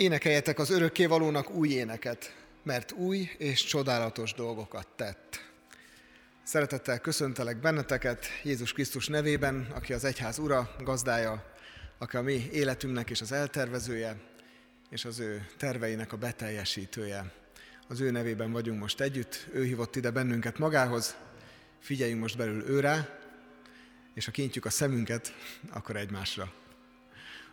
Énekeljetek 0.00 0.58
az 0.58 0.70
örökkévalónak 0.70 1.50
új 1.50 1.68
éneket, 1.68 2.36
mert 2.62 2.92
új 2.92 3.30
és 3.38 3.64
csodálatos 3.64 4.34
dolgokat 4.34 4.88
tett. 4.96 5.50
Szeretettel 6.42 6.98
köszöntelek 6.98 7.60
benneteket 7.60 8.26
Jézus 8.42 8.72
Krisztus 8.72 9.06
nevében, 9.08 9.66
aki 9.74 9.92
az 9.92 10.04
egyház 10.04 10.38
ura, 10.38 10.76
gazdája, 10.78 11.52
aki 11.98 12.16
a 12.16 12.22
mi 12.22 12.48
életünknek 12.52 13.10
és 13.10 13.20
az 13.20 13.32
eltervezője, 13.32 14.16
és 14.90 15.04
az 15.04 15.18
ő 15.18 15.46
terveinek 15.56 16.12
a 16.12 16.16
beteljesítője. 16.16 17.32
Az 17.88 18.00
ő 18.00 18.10
nevében 18.10 18.52
vagyunk 18.52 18.80
most 18.80 19.00
együtt, 19.00 19.48
ő 19.52 19.64
hívott 19.64 19.96
ide 19.96 20.10
bennünket 20.10 20.58
magához, 20.58 21.16
figyeljünk 21.80 22.20
most 22.20 22.36
belül 22.36 22.68
őre, 22.68 23.18
és 24.14 24.24
ha 24.24 24.30
kintjük 24.30 24.64
a 24.64 24.70
szemünket, 24.70 25.34
akkor 25.70 25.96
egymásra. 25.96 26.52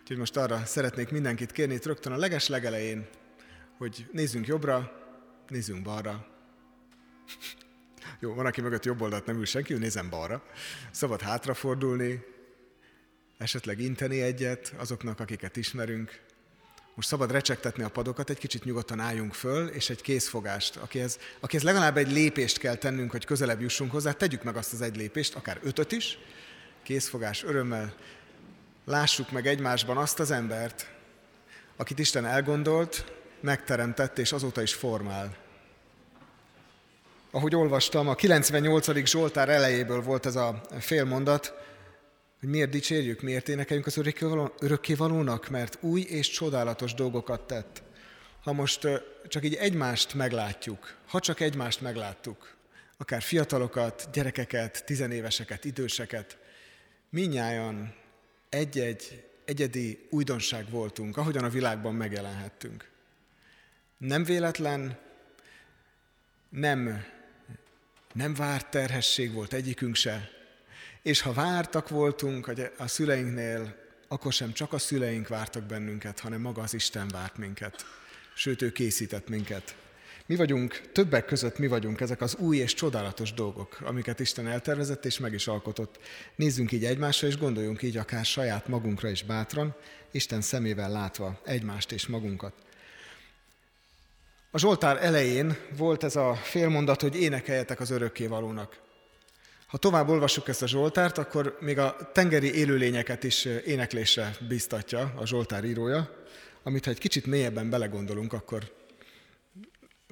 Úgyhogy 0.07 0.21
most 0.21 0.37
arra 0.37 0.65
szeretnék 0.65 1.09
mindenkit 1.09 1.51
kérni 1.51 1.73
itt 1.73 1.85
rögtön 1.85 2.11
a 2.11 2.17
leges 2.17 2.47
legelején, 2.47 3.07
hogy 3.77 4.05
nézzünk 4.11 4.47
jobbra, 4.47 4.91
nézzünk 5.47 5.81
balra. 5.81 6.27
Jó, 8.19 8.33
van, 8.33 8.45
aki 8.45 8.61
mögött 8.61 8.85
jobb 8.85 9.01
oldalt 9.01 9.25
nem 9.25 9.37
ül 9.37 9.45
senki, 9.45 9.73
nézem 9.73 10.09
balra. 10.09 10.43
Szabad 10.91 11.21
hátrafordulni, 11.21 12.23
esetleg 13.37 13.79
inteni 13.79 14.21
egyet 14.21 14.73
azoknak, 14.77 15.19
akiket 15.19 15.55
ismerünk. 15.55 16.21
Most 16.95 17.07
szabad 17.07 17.31
recsegtetni 17.31 17.83
a 17.83 17.89
padokat, 17.89 18.29
egy 18.29 18.39
kicsit 18.39 18.63
nyugodtan 18.63 18.99
álljunk 18.99 19.33
föl, 19.33 19.67
és 19.67 19.89
egy 19.89 20.01
készfogást, 20.01 20.75
akihez, 20.75 21.19
akihez 21.39 21.63
legalább 21.63 21.97
egy 21.97 22.11
lépést 22.11 22.57
kell 22.57 22.75
tennünk, 22.75 23.11
hogy 23.11 23.25
közelebb 23.25 23.61
jussunk 23.61 23.91
hozzá, 23.91 24.11
tegyük 24.11 24.43
meg 24.43 24.55
azt 24.55 24.73
az 24.73 24.81
egy 24.81 24.95
lépést, 24.95 25.35
akár 25.35 25.59
ötöt 25.63 25.91
is, 25.91 26.17
készfogás 26.83 27.43
örömmel, 27.43 27.95
lássuk 28.87 29.31
meg 29.31 29.47
egymásban 29.47 29.97
azt 29.97 30.19
az 30.19 30.31
embert, 30.31 30.89
akit 31.75 31.99
Isten 31.99 32.25
elgondolt, 32.25 33.05
megteremtett 33.39 34.17
és 34.17 34.31
azóta 34.31 34.61
is 34.61 34.73
formál. 34.73 35.35
Ahogy 37.31 37.55
olvastam, 37.55 38.07
a 38.07 38.15
98. 38.15 39.05
Zsoltár 39.05 39.49
elejéből 39.49 40.01
volt 40.01 40.25
ez 40.25 40.35
a 40.35 40.61
félmondat, 40.79 41.53
hogy 42.39 42.49
miért 42.49 42.69
dicsérjük, 42.69 43.21
miért 43.21 43.49
énekeljünk 43.49 43.87
az 43.87 43.97
örökkévalónak, 44.59 45.49
mert 45.49 45.77
új 45.81 46.01
és 46.01 46.29
csodálatos 46.29 46.93
dolgokat 46.93 47.41
tett. 47.41 47.83
Ha 48.43 48.53
most 48.53 48.87
csak 49.27 49.45
így 49.45 49.55
egymást 49.55 50.13
meglátjuk, 50.13 50.95
ha 51.07 51.19
csak 51.19 51.39
egymást 51.39 51.81
megláttuk, 51.81 52.55
akár 52.97 53.21
fiatalokat, 53.21 54.09
gyerekeket, 54.13 54.85
tizenéveseket, 54.85 55.65
időseket, 55.65 56.37
minnyáján 57.09 58.05
egy-egy 58.49 59.27
egyedi 59.47 60.07
újdonság 60.09 60.69
voltunk, 60.69 61.17
ahogyan 61.17 61.43
a 61.43 61.49
világban 61.49 61.95
megjelenhettünk. 61.95 62.89
Nem 63.97 64.23
véletlen, 64.23 64.99
nem, 66.49 67.05
nem 68.13 68.33
várt 68.33 68.69
terhesség 68.69 69.33
volt 69.33 69.53
egyikünk 69.53 69.95
se, 69.95 70.29
és 71.01 71.21
ha 71.21 71.33
vártak 71.33 71.89
voltunk 71.89 72.51
a 72.77 72.87
szüleinknél, 72.87 73.75
akkor 74.07 74.33
sem 74.33 74.53
csak 74.53 74.73
a 74.73 74.77
szüleink 74.77 75.27
vártak 75.27 75.63
bennünket, 75.63 76.19
hanem 76.19 76.41
maga 76.41 76.61
az 76.61 76.73
Isten 76.73 77.07
várt 77.07 77.37
minket. 77.37 77.85
Sőt, 78.35 78.61
ő 78.61 78.71
készített 78.71 79.27
minket. 79.27 79.75
Mi 80.27 80.35
vagyunk, 80.35 80.81
többek 80.91 81.25
között 81.25 81.57
mi 81.57 81.67
vagyunk 81.67 82.01
ezek 82.01 82.21
az 82.21 82.35
új 82.35 82.57
és 82.57 82.73
csodálatos 82.73 83.33
dolgok, 83.33 83.77
amiket 83.81 84.19
Isten 84.19 84.47
eltervezett 84.47 85.05
és 85.05 85.19
meg 85.19 85.33
is 85.33 85.47
alkotott. 85.47 85.99
Nézzünk 86.35 86.71
így 86.71 86.85
egymásra, 86.85 87.27
és 87.27 87.37
gondoljunk 87.37 87.81
így 87.81 87.97
akár 87.97 88.25
saját 88.25 88.67
magunkra 88.67 89.09
is 89.09 89.23
bátran, 89.23 89.75
Isten 90.11 90.41
szemével 90.41 90.91
látva 90.91 91.39
egymást 91.45 91.91
és 91.91 92.07
magunkat. 92.07 92.53
A 94.51 94.57
Zsoltár 94.57 95.03
elején 95.03 95.57
volt 95.77 96.03
ez 96.03 96.15
a 96.15 96.35
félmondat, 96.35 97.01
hogy 97.01 97.21
énekeljetek 97.21 97.79
az 97.79 97.89
örökkévalónak. 97.89 98.79
Ha 99.67 99.77
tovább 99.77 100.09
olvassuk 100.09 100.47
ezt 100.47 100.61
a 100.61 100.67
Zsoltárt, 100.67 101.17
akkor 101.17 101.57
még 101.59 101.79
a 101.79 101.95
tengeri 102.13 102.53
élőlényeket 102.53 103.23
is 103.23 103.45
éneklésre 103.45 104.35
biztatja 104.47 105.13
a 105.15 105.25
Zsoltár 105.25 105.63
írója, 105.63 106.25
amit 106.63 106.85
ha 106.85 106.91
egy 106.91 106.99
kicsit 106.99 107.25
mélyebben 107.25 107.69
belegondolunk, 107.69 108.33
akkor 108.33 108.76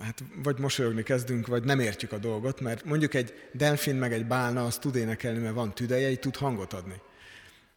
hát 0.01 0.23
vagy 0.43 0.59
mosolyogni 0.59 1.03
kezdünk, 1.03 1.47
vagy 1.47 1.63
nem 1.63 1.79
értjük 1.79 2.11
a 2.11 2.17
dolgot, 2.17 2.61
mert 2.61 2.85
mondjuk 2.85 3.13
egy 3.13 3.33
delfin 3.51 3.95
meg 3.95 4.13
egy 4.13 4.25
bálna 4.25 4.65
az 4.65 4.77
tud 4.77 4.95
énekelni, 4.95 5.39
mert 5.39 5.53
van 5.53 5.73
tüdeje, 5.73 6.09
így 6.09 6.19
tud 6.19 6.35
hangot 6.35 6.73
adni. 6.73 7.01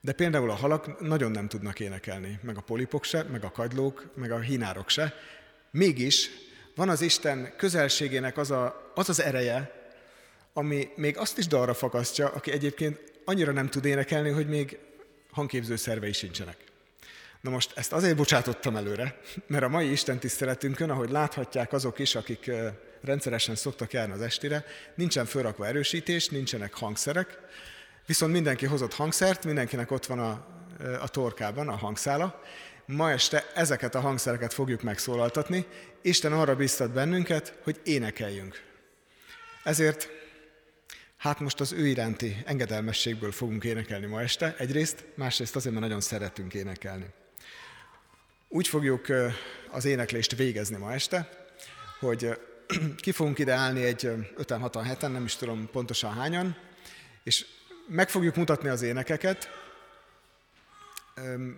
De 0.00 0.12
például 0.12 0.50
a 0.50 0.54
halak 0.54 1.00
nagyon 1.00 1.30
nem 1.30 1.48
tudnak 1.48 1.80
énekelni, 1.80 2.38
meg 2.42 2.56
a 2.56 2.60
polipok 2.60 3.04
se, 3.04 3.22
meg 3.22 3.44
a 3.44 3.50
kagylók, 3.50 4.10
meg 4.14 4.30
a 4.30 4.38
hinárok 4.38 4.88
se. 4.88 5.14
Mégis 5.70 6.30
van 6.74 6.88
az 6.88 7.00
Isten 7.00 7.52
közelségének 7.56 8.36
az 8.36 8.50
a, 8.50 8.92
az, 8.94 9.08
az 9.08 9.22
ereje, 9.22 9.72
ami 10.52 10.88
még 10.96 11.16
azt 11.16 11.38
is 11.38 11.46
dalra 11.46 11.74
fakasztja, 11.74 12.28
aki 12.28 12.50
egyébként 12.52 13.00
annyira 13.24 13.52
nem 13.52 13.68
tud 13.68 13.84
énekelni, 13.84 14.30
hogy 14.30 14.48
még 14.48 14.78
hangképző 15.30 15.76
szervei 15.76 16.12
sincsenek. 16.12 16.67
Na 17.40 17.50
most 17.50 17.72
ezt 17.76 17.92
azért 17.92 18.16
bocsátottam 18.16 18.76
előre, 18.76 19.20
mert 19.46 19.64
a 19.64 19.68
mai 19.68 19.90
Isten 19.90 20.18
tiszteletünkön, 20.18 20.90
ahogy 20.90 21.10
láthatják 21.10 21.72
azok 21.72 21.98
is, 21.98 22.14
akik 22.14 22.50
rendszeresen 23.00 23.54
szoktak 23.54 23.92
járni 23.92 24.12
az 24.12 24.20
estire, 24.20 24.64
nincsen 24.94 25.26
fölrakva 25.26 25.66
erősítés, 25.66 26.28
nincsenek 26.28 26.74
hangszerek, 26.74 27.38
viszont 28.06 28.32
mindenki 28.32 28.66
hozott 28.66 28.94
hangszert, 28.94 29.44
mindenkinek 29.44 29.90
ott 29.90 30.06
van 30.06 30.18
a, 30.18 30.46
a 31.00 31.08
torkában 31.08 31.68
a 31.68 31.76
hangszála. 31.76 32.42
Ma 32.86 33.10
este 33.10 33.46
ezeket 33.54 33.94
a 33.94 34.00
hangszereket 34.00 34.52
fogjuk 34.52 34.82
megszólaltatni. 34.82 35.66
Isten 36.02 36.32
arra 36.32 36.56
biztat 36.56 36.92
bennünket, 36.92 37.58
hogy 37.62 37.80
énekeljünk. 37.84 38.62
Ezért 39.64 40.08
Hát 41.16 41.40
most 41.40 41.60
az 41.60 41.72
ő 41.72 41.86
iránti 41.86 42.36
engedelmességből 42.44 43.32
fogunk 43.32 43.64
énekelni 43.64 44.06
ma 44.06 44.22
este, 44.22 44.54
egyrészt, 44.58 45.04
másrészt 45.14 45.56
azért, 45.56 45.74
mert 45.74 45.86
nagyon 45.86 46.00
szeretünk 46.00 46.54
énekelni. 46.54 47.06
Úgy 48.50 48.68
fogjuk 48.68 49.06
az 49.70 49.84
éneklést 49.84 50.36
végezni 50.36 50.76
ma 50.76 50.92
este, 50.92 51.28
hogy 52.00 52.38
ki 53.02 53.12
fogunk 53.12 53.38
ide 53.38 53.52
állni 53.52 53.84
egy 53.84 54.10
5-6 54.38 54.82
heten, 54.84 55.10
nem 55.10 55.24
is 55.24 55.36
tudom 55.36 55.68
pontosan 55.72 56.12
hányan, 56.12 56.56
és 57.22 57.46
meg 57.88 58.08
fogjuk 58.08 58.36
mutatni 58.36 58.68
az 58.68 58.82
énekeket, 58.82 59.50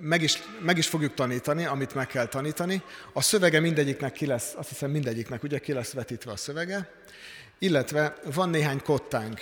meg 0.00 0.22
is, 0.22 0.42
meg 0.60 0.78
is 0.78 0.86
fogjuk 0.86 1.14
tanítani, 1.14 1.64
amit 1.64 1.94
meg 1.94 2.06
kell 2.06 2.26
tanítani. 2.26 2.82
A 3.12 3.22
szövege 3.22 3.60
mindegyiknek 3.60 4.12
ki 4.12 4.26
lesz, 4.26 4.54
azt 4.56 4.68
hiszem 4.68 4.90
mindegyiknek 4.90 5.42
ugye 5.42 5.58
ki 5.58 5.72
lesz 5.72 5.92
vetítve 5.92 6.32
a 6.32 6.36
szövege, 6.36 6.90
illetve 7.58 8.14
van 8.24 8.48
néhány 8.48 8.82
kottánk, 8.82 9.40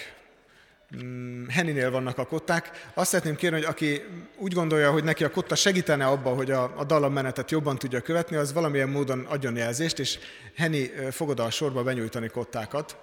Heninél 1.49 1.91
vannak 1.91 2.19
a 2.19 2.26
kották. 2.26 2.87
Azt 2.94 3.10
szeretném 3.10 3.37
kérni, 3.37 3.56
hogy 3.56 3.66
aki 3.66 4.03
úgy 4.37 4.53
gondolja, 4.53 4.91
hogy 4.91 5.04
neki 5.04 5.25
a 5.25 5.31
kotta 5.31 5.54
segítene 5.54 6.06
abban, 6.06 6.34
hogy 6.34 6.50
a, 6.50 6.72
a 6.76 6.84
dallammenetet 6.84 7.50
jobban 7.50 7.78
tudja 7.78 8.00
követni, 8.00 8.37
az 8.37 8.53
valamilyen 8.53 8.88
módon 8.88 9.25
adjon 9.25 9.56
jelzést, 9.56 9.98
és 9.98 10.19
Heni 10.56 10.91
fog 11.10 11.28
oda 11.28 11.44
a 11.44 11.50
sorba 11.50 11.82
benyújtani 11.82 12.28
kottákat. 12.28 12.97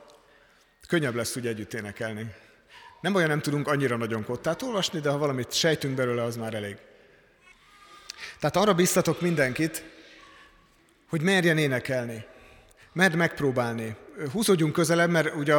Könnyebb 0.87 1.15
lesz 1.15 1.35
úgy 1.35 1.47
együtt 1.47 1.73
énekelni. 1.73 2.33
Nem 3.01 3.15
olyan 3.15 3.29
nem 3.29 3.41
tudunk 3.41 3.67
annyira 3.67 3.97
nagyon 3.97 4.25
kottát 4.25 4.61
olvasni, 4.61 4.99
de 4.99 5.09
ha 5.09 5.17
valamit 5.17 5.53
sejtünk 5.53 5.95
belőle, 5.95 6.23
az 6.23 6.35
már 6.35 6.53
elég. 6.53 6.77
Tehát 8.39 8.55
arra 8.55 8.73
biztatok 8.73 9.21
mindenkit, 9.21 9.83
hogy 11.09 11.21
merjen 11.21 11.57
énekelni. 11.57 12.25
Merd 12.93 13.15
megpróbálni. 13.15 13.95
Húzódjunk 14.31 14.73
közelebb, 14.73 15.09
mert 15.09 15.35
ugye 15.35 15.55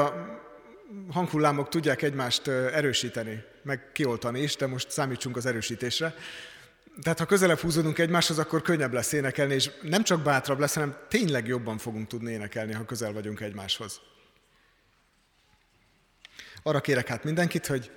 hanghullámok 1.10 1.68
tudják 1.68 2.02
egymást 2.02 2.48
erősíteni, 2.48 3.44
meg 3.62 3.92
kioltani 3.92 4.40
is, 4.40 4.56
de 4.56 4.66
most 4.66 4.90
számítsunk 4.90 5.36
az 5.36 5.46
erősítésre. 5.46 6.14
Tehát 7.02 7.18
ha 7.18 7.24
közelebb 7.24 7.58
húzódunk 7.58 7.98
egymáshoz, 7.98 8.38
akkor 8.38 8.62
könnyebb 8.62 8.92
lesz 8.92 9.12
énekelni, 9.12 9.54
és 9.54 9.70
nem 9.82 10.02
csak 10.02 10.22
bátrabb 10.22 10.58
lesz, 10.58 10.74
hanem 10.74 10.96
tényleg 11.08 11.46
jobban 11.46 11.78
fogunk 11.78 12.06
tudni 12.06 12.32
énekelni, 12.32 12.72
ha 12.72 12.84
közel 12.84 13.12
vagyunk 13.12 13.40
egymáshoz. 13.40 14.00
Arra 16.62 16.80
kérek 16.80 17.08
hát 17.08 17.24
mindenkit, 17.24 17.66
hogy 17.66 17.90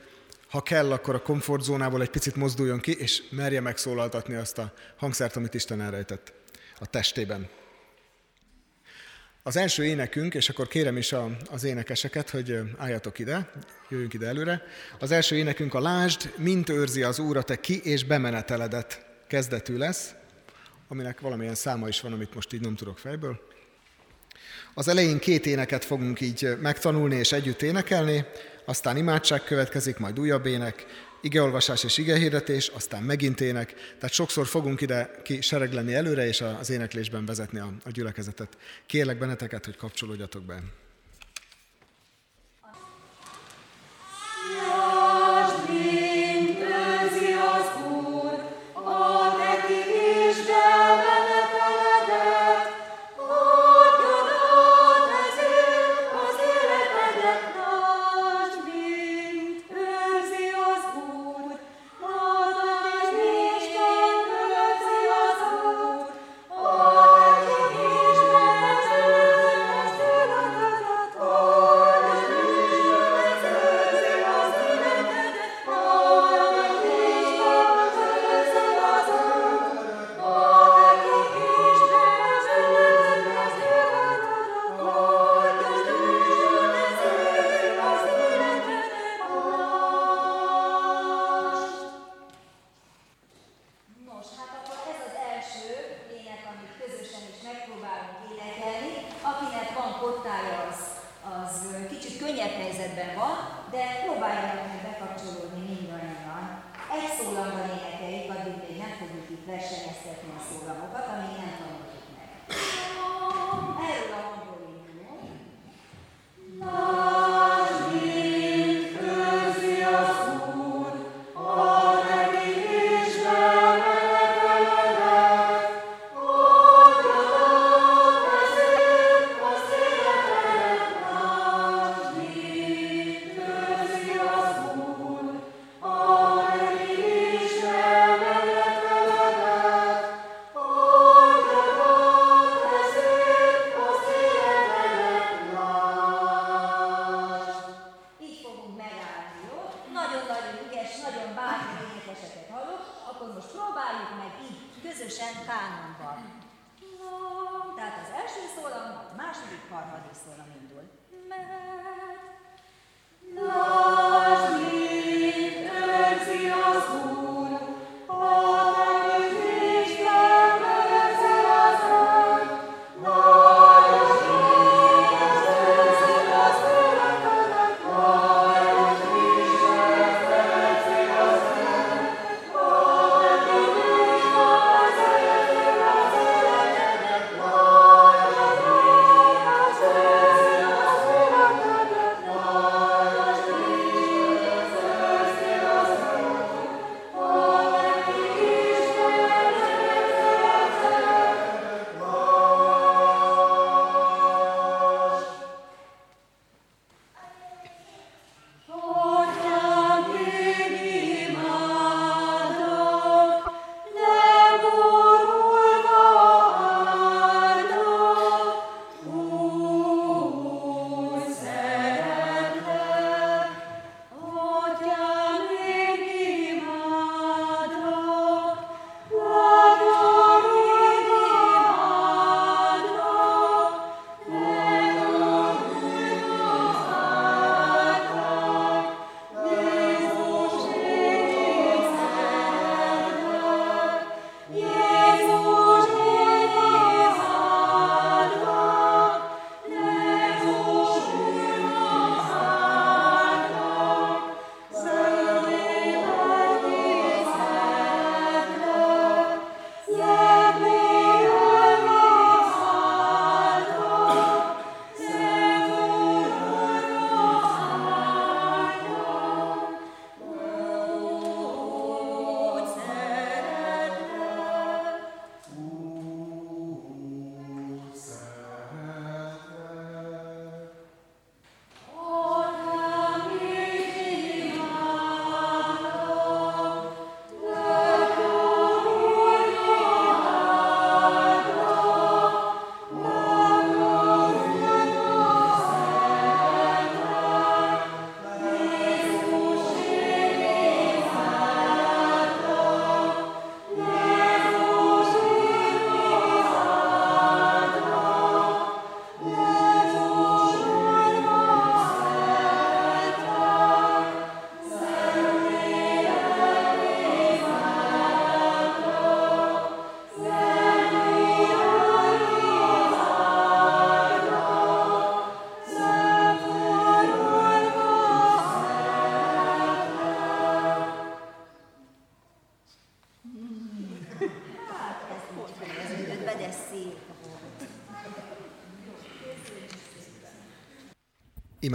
ha 0.50 0.62
kell, 0.62 0.92
akkor 0.92 1.16
a 1.16 1.22
komfortzónából 1.22 2.02
egy 2.02 2.10
picit 2.10 2.36
mozduljon 2.36 2.80
ki, 2.80 2.96
és 2.98 3.24
merje 3.30 3.62
megszólaltatni 3.62 4.36
azt 4.36 4.58
a 4.58 4.74
hangszert, 4.98 5.36
amit 5.36 5.54
Isten 5.54 5.82
elrejtett 5.82 6.34
a 6.80 6.86
testében. 6.86 7.50
Az 9.44 9.56
első 9.56 9.86
énekünk, 9.86 10.34
és 10.34 10.50
akkor 10.50 10.68
kérem 10.68 10.98
is 10.98 11.12
a, 11.12 11.30
az 11.50 11.64
énekeseket, 11.64 12.30
hogy 12.30 12.60
álljatok 12.78 13.20
ide, 13.20 13.52
jöjjünk 13.90 14.14
ide 14.14 14.28
előre. 14.28 14.62
Az 15.00 15.12
első 15.12 15.36
énekünk 15.36 15.74
a 15.74 15.82
Lásd, 15.82 16.34
mint 16.38 16.70
őrzi 16.70 17.04
az 17.04 17.20
Úr 17.20 17.38
a 17.38 17.42
te 17.42 17.60
ki- 17.60 17.84
és 17.84 18.04
bemeneteledet 18.04 19.06
kezdetű 19.28 19.78
lesz, 19.78 20.14
aminek 20.88 21.20
valamilyen 21.20 21.56
száma 21.56 21.88
is 21.88 22.02
van, 22.02 22.14
amit 22.14 22.34
most 22.36 22.54
így 22.54 22.62
nem 22.62 22.76
tudok 22.76 22.98
fejből. 22.98 23.40
Az 24.74 24.88
elején 24.88 25.20
két 25.20 25.46
éneket 25.46 25.86
fogunk 25.86 26.22
így 26.22 26.58
megtanulni 26.62 27.16
és 27.16 27.32
együtt 27.32 27.62
énekelni, 27.62 28.26
aztán 28.66 28.98
imádság 28.98 29.44
következik, 29.44 29.98
majd 29.98 30.20
újabb 30.20 30.46
ének, 30.46 30.86
igeolvasás 31.22 31.84
és 31.84 31.98
igehirdetés, 31.98 32.68
aztán 32.68 33.04
megint 33.04 33.42
ének. 33.42 33.74
Tehát 33.74 34.16
sokszor 34.16 34.48
fogunk 34.48 34.82
ide 34.82 35.12
ki 35.24 35.42
seregleni 35.42 35.94
előre, 35.94 36.28
és 36.28 36.42
az 36.42 36.70
éneklésben 36.70 37.26
vezetni 37.26 37.60
a, 37.60 37.74
a 37.84 37.90
gyülekezetet. 37.90 38.58
Kérlek 38.86 39.18
benneteket, 39.18 39.66
hogy 39.66 39.76
kapcsolódjatok 39.76 40.44
be. 40.44 40.62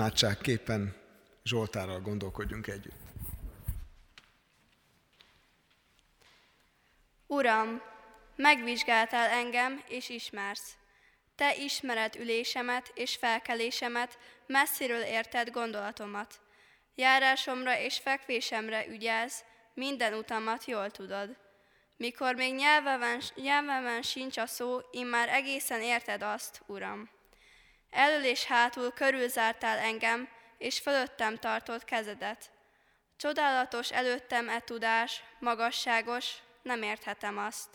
Imádságképpen 0.04 0.94
Zsoltárral 1.44 2.00
gondolkodjunk 2.00 2.66
együtt. 2.66 3.00
Uram, 7.26 7.82
megvizsgáltál 8.36 9.28
engem, 9.28 9.82
és 9.88 10.08
ismersz. 10.08 10.76
Te 11.36 11.56
ismered 11.56 12.16
ülésemet 12.16 12.92
és 12.94 13.16
felkelésemet, 13.16 14.18
messziről 14.46 15.02
érted 15.02 15.50
gondolatomat. 15.50 16.40
Járásomra 16.94 17.78
és 17.78 17.98
fekvésemre 17.98 18.86
ügyelsz, 18.86 19.44
minden 19.74 20.14
utamat 20.14 20.64
jól 20.64 20.90
tudod. 20.90 21.36
Mikor 21.96 22.34
még 22.34 22.54
nyelvemen, 22.54 23.20
nyelvemen 23.34 24.02
sincs 24.02 24.36
a 24.36 24.46
szó, 24.46 24.80
már 25.10 25.28
egészen 25.28 25.80
érted 25.80 26.22
azt, 26.22 26.62
Uram. 26.66 27.13
Elől 27.94 28.24
és 28.24 28.44
hátul 28.44 28.92
körülzártál 28.92 29.78
engem, 29.78 30.28
és 30.58 30.78
fölöttem 30.78 31.36
tartott 31.36 31.84
kezedet. 31.84 32.50
Csodálatos 33.16 33.92
előttem 33.92 34.48
e 34.48 34.60
tudás, 34.60 35.22
magasságos, 35.38 36.34
nem 36.62 36.82
érthetem 36.82 37.38
azt. 37.38 37.68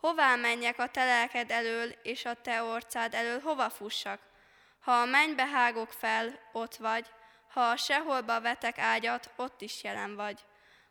Hová 0.00 0.36
menjek 0.36 0.78
a 0.78 0.88
te 0.88 1.04
lelked 1.04 1.50
elől, 1.50 1.88
és 2.02 2.24
a 2.24 2.34
te 2.34 2.62
orcád 2.62 3.14
elől 3.14 3.40
hova 3.40 3.70
fussak? 3.70 4.20
Ha 4.80 4.92
a 4.92 5.04
mennybe 5.04 5.46
hágok 5.46 5.92
fel, 5.92 6.38
ott 6.52 6.76
vagy, 6.76 7.06
ha 7.52 7.60
a 7.60 7.76
seholba 7.76 8.40
vetek 8.40 8.78
ágyat, 8.78 9.30
ott 9.36 9.60
is 9.60 9.82
jelen 9.82 10.14
vagy. 10.14 10.40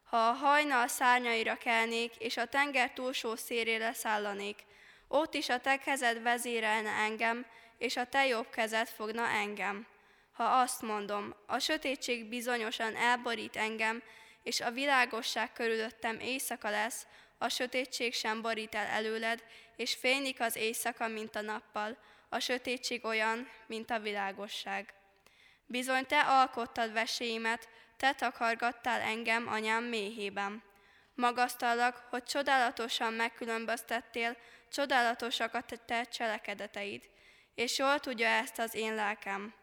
Ha 0.03 0.17
a 0.17 0.33
hajnal 0.33 0.88
szárnyaira 0.88 1.57
kelnék, 1.57 2.15
és 2.15 2.38
a 2.38 2.45
tenger 2.45 2.91
túlsó 2.91 3.36
szérére 3.36 3.93
szállanék, 3.93 4.63
ott 5.07 5.33
is 5.33 5.50
a 5.50 5.60
te 5.60 5.77
kezed 5.77 6.21
vezérelne 6.21 6.89
engem, 6.89 7.45
és 7.82 7.98
a 7.98 8.06
te 8.06 8.28
jobb 8.28 8.50
kezed 8.50 8.88
fogna 8.88 9.28
engem. 9.28 9.88
Ha 10.32 10.44
azt 10.44 10.82
mondom, 10.82 11.36
a 11.48 11.60
sötétség 11.60 12.30
bizonyosan 12.30 12.96
elborít 12.96 13.56
engem, 13.56 14.04
és 14.44 14.60
a 14.60 14.72
világosság 14.72 15.54
körülöttem 15.54 16.20
éjszaka 16.20 16.70
lesz, 16.70 17.08
a 17.38 17.50
sötétség 17.50 18.14
sem 18.14 18.42
borít 18.42 18.76
el 18.76 18.86
előled, 18.86 19.44
és 19.76 19.94
fénylik 19.94 20.40
az 20.40 20.56
éjszaka, 20.56 21.08
mint 21.08 21.36
a 21.36 21.42
nappal, 21.42 21.98
a 22.30 22.40
sötétség 22.40 23.06
olyan, 23.06 23.50
mint 23.68 23.92
a 23.92 24.00
világosság. 24.00 24.94
Bizony 25.66 26.06
te 26.06 26.20
alkottad 26.20 26.94
veséimet, 26.94 27.70
te 27.98 28.14
takargattál 28.14 29.02
engem 29.02 29.48
anyám 29.48 29.84
méhében. 29.84 30.64
Magasztallak, 31.16 32.08
hogy 32.10 32.24
csodálatosan 32.24 33.14
megkülönböztettél, 33.14 34.38
csodálatosak 34.72 35.54
a 35.54 35.64
te 35.86 36.04
cselekedeteid, 36.04 37.11
és 37.55 37.77
jól 37.77 38.00
tudja 38.00 38.27
ezt 38.27 38.60
az 38.60 38.75
én 38.75 38.96
lelkem. 38.96 39.53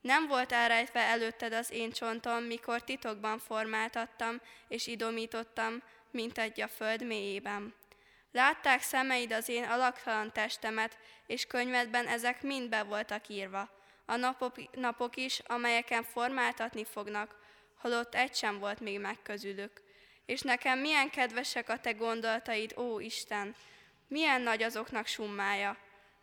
Nem 0.00 0.26
volt 0.26 0.52
elrejtve 0.52 1.00
előtted 1.00 1.52
az 1.52 1.70
én 1.70 1.90
csontom, 1.90 2.42
mikor 2.42 2.82
titokban 2.82 3.38
formáltattam 3.38 4.40
és 4.68 4.86
idomítottam, 4.86 5.82
mint 6.10 6.38
egy 6.38 6.60
a 6.60 6.68
föld 6.68 7.06
mélyében. 7.06 7.74
Látták 8.32 8.82
szemeid 8.82 9.32
az 9.32 9.48
én 9.48 9.64
alaktalan 9.64 10.32
testemet, 10.32 10.98
és 11.26 11.46
könyvedben 11.46 12.06
ezek 12.06 12.42
mind 12.42 12.68
be 12.68 12.82
voltak 12.82 13.28
írva. 13.28 13.70
A 14.06 14.16
napok, 14.16 14.74
napok 14.74 15.16
is, 15.16 15.38
amelyeken 15.46 16.02
formáltatni 16.02 16.84
fognak, 16.84 17.36
holott 17.80 18.14
egy 18.14 18.34
sem 18.34 18.58
volt 18.58 18.80
még 18.80 19.00
meg 19.00 19.22
közülük. 19.22 19.82
És 20.26 20.40
nekem 20.40 20.78
milyen 20.78 21.10
kedvesek 21.10 21.68
a 21.68 21.78
te 21.78 21.92
gondolataid, 21.92 22.74
ó 22.76 23.00
Isten, 23.00 23.54
milyen 24.08 24.40
nagy 24.40 24.62
azoknak 24.62 25.06
summája. 25.06 25.76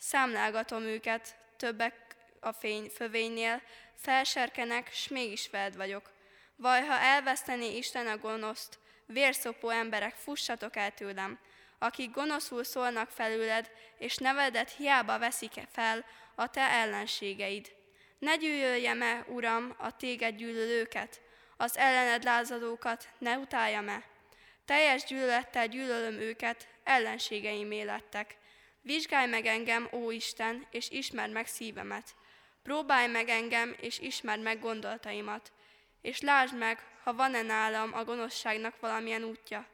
Számlálgatom 0.06 0.84
őket, 0.84 1.36
többek 1.58 2.16
a 2.40 2.52
fény 2.52 2.90
fövénynél, 2.90 3.62
felserkenek, 3.96 4.94
s 4.94 5.08
mégis 5.08 5.50
veled 5.50 5.76
vagyok. 5.76 6.12
Vaj, 6.56 6.82
ha 6.82 7.00
elvesztené 7.00 7.78
Isten 7.78 8.08
a 8.08 8.18
gonoszt, 8.18 8.80
vérszopó 9.06 9.70
emberek, 9.70 10.16
fussatok 10.16 10.76
el 10.76 10.92
tőlem, 10.92 11.40
akik 11.80 12.12
gonoszul 12.12 12.64
szólnak 12.64 13.10
felőled, 13.10 13.72
és 13.98 14.18
nevedet 14.18 14.76
hiába 14.76 15.20
veszik 15.20 15.52
fel 15.72 16.06
a 16.36 16.50
te 16.50 16.62
ellenségeid. 16.62 17.72
Ne 18.20 18.36
gyűlöljem-e, 18.36 19.26
Uram, 19.28 19.76
a 19.78 19.96
téged 19.96 20.36
gyűlölőket, 20.36 21.22
az 21.58 21.78
ellened 21.78 22.24
lázadókat 22.24 23.08
ne 23.18 23.38
utáljam-e? 23.38 24.04
Teljes 24.66 25.04
gyűlölettel 25.04 25.68
gyűlölöm 25.68 26.20
őket, 26.20 26.68
ellenségeim 26.84 27.86
lettek. 27.86 28.42
Vizsgálj 28.84 29.30
meg 29.30 29.46
engem, 29.46 29.88
ó 29.92 30.12
Isten, 30.12 30.66
és 30.72 30.90
ismerd 30.90 31.32
meg 31.32 31.48
szívemet. 31.48 32.16
Próbálj 32.64 33.08
meg 33.08 33.30
engem, 33.30 33.76
és 33.80 34.00
ismerd 34.00 34.42
meg 34.42 34.60
gondolataimat. 34.60 35.52
És 36.02 36.22
lásd 36.22 36.58
meg, 36.58 36.80
ha 37.04 37.14
van-e 37.14 37.42
nálam 37.42 37.94
a 37.94 38.04
gonoszságnak 38.04 38.80
valamilyen 38.80 39.24
útja, 39.24 39.68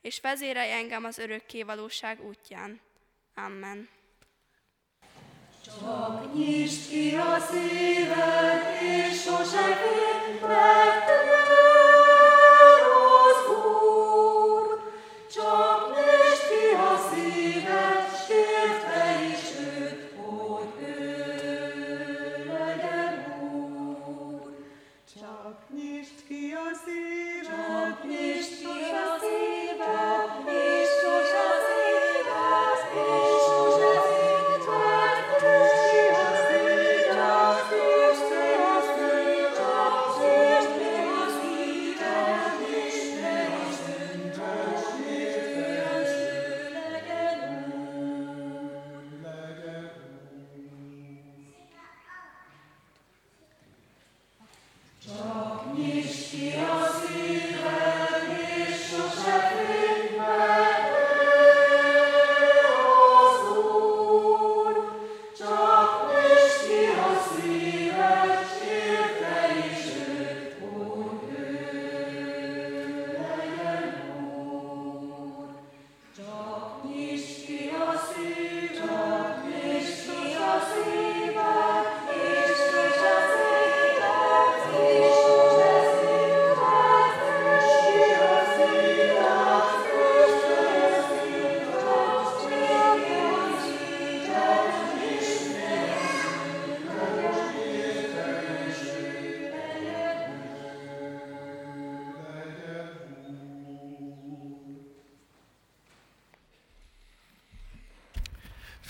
és 0.00 0.20
vezérelj 0.20 0.72
engem 0.72 1.04
az 1.04 1.18
örökké 1.18 1.62
valóság 1.62 2.24
útján. 2.24 2.80
Amen. 3.34 3.88
Csak 5.64 6.34
nyisd 6.34 6.88
ki 6.88 7.14
a 7.14 7.38
szíved, 7.38 8.82
és 8.82 9.22
sose 9.22 9.76
félj 9.76 10.40
meg 10.40 11.02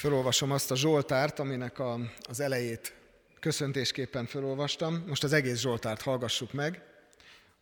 Felolvasom 0.02 0.50
azt 0.50 0.70
a 0.70 0.76
Zsoltárt, 0.76 1.38
aminek 1.38 1.78
a, 1.78 1.98
az 2.28 2.40
elejét 2.40 2.94
köszöntésképpen 3.40 4.26
felolvastam. 4.26 5.04
Most 5.06 5.24
az 5.24 5.32
egész 5.32 5.60
Zsoltárt 5.60 6.02
hallgassuk 6.02 6.52
meg. 6.52 6.82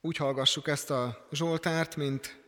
Úgy 0.00 0.16
hallgassuk 0.16 0.68
ezt 0.68 0.90
a 0.90 1.26
Zsoltárt, 1.32 1.96
mint 1.96 2.40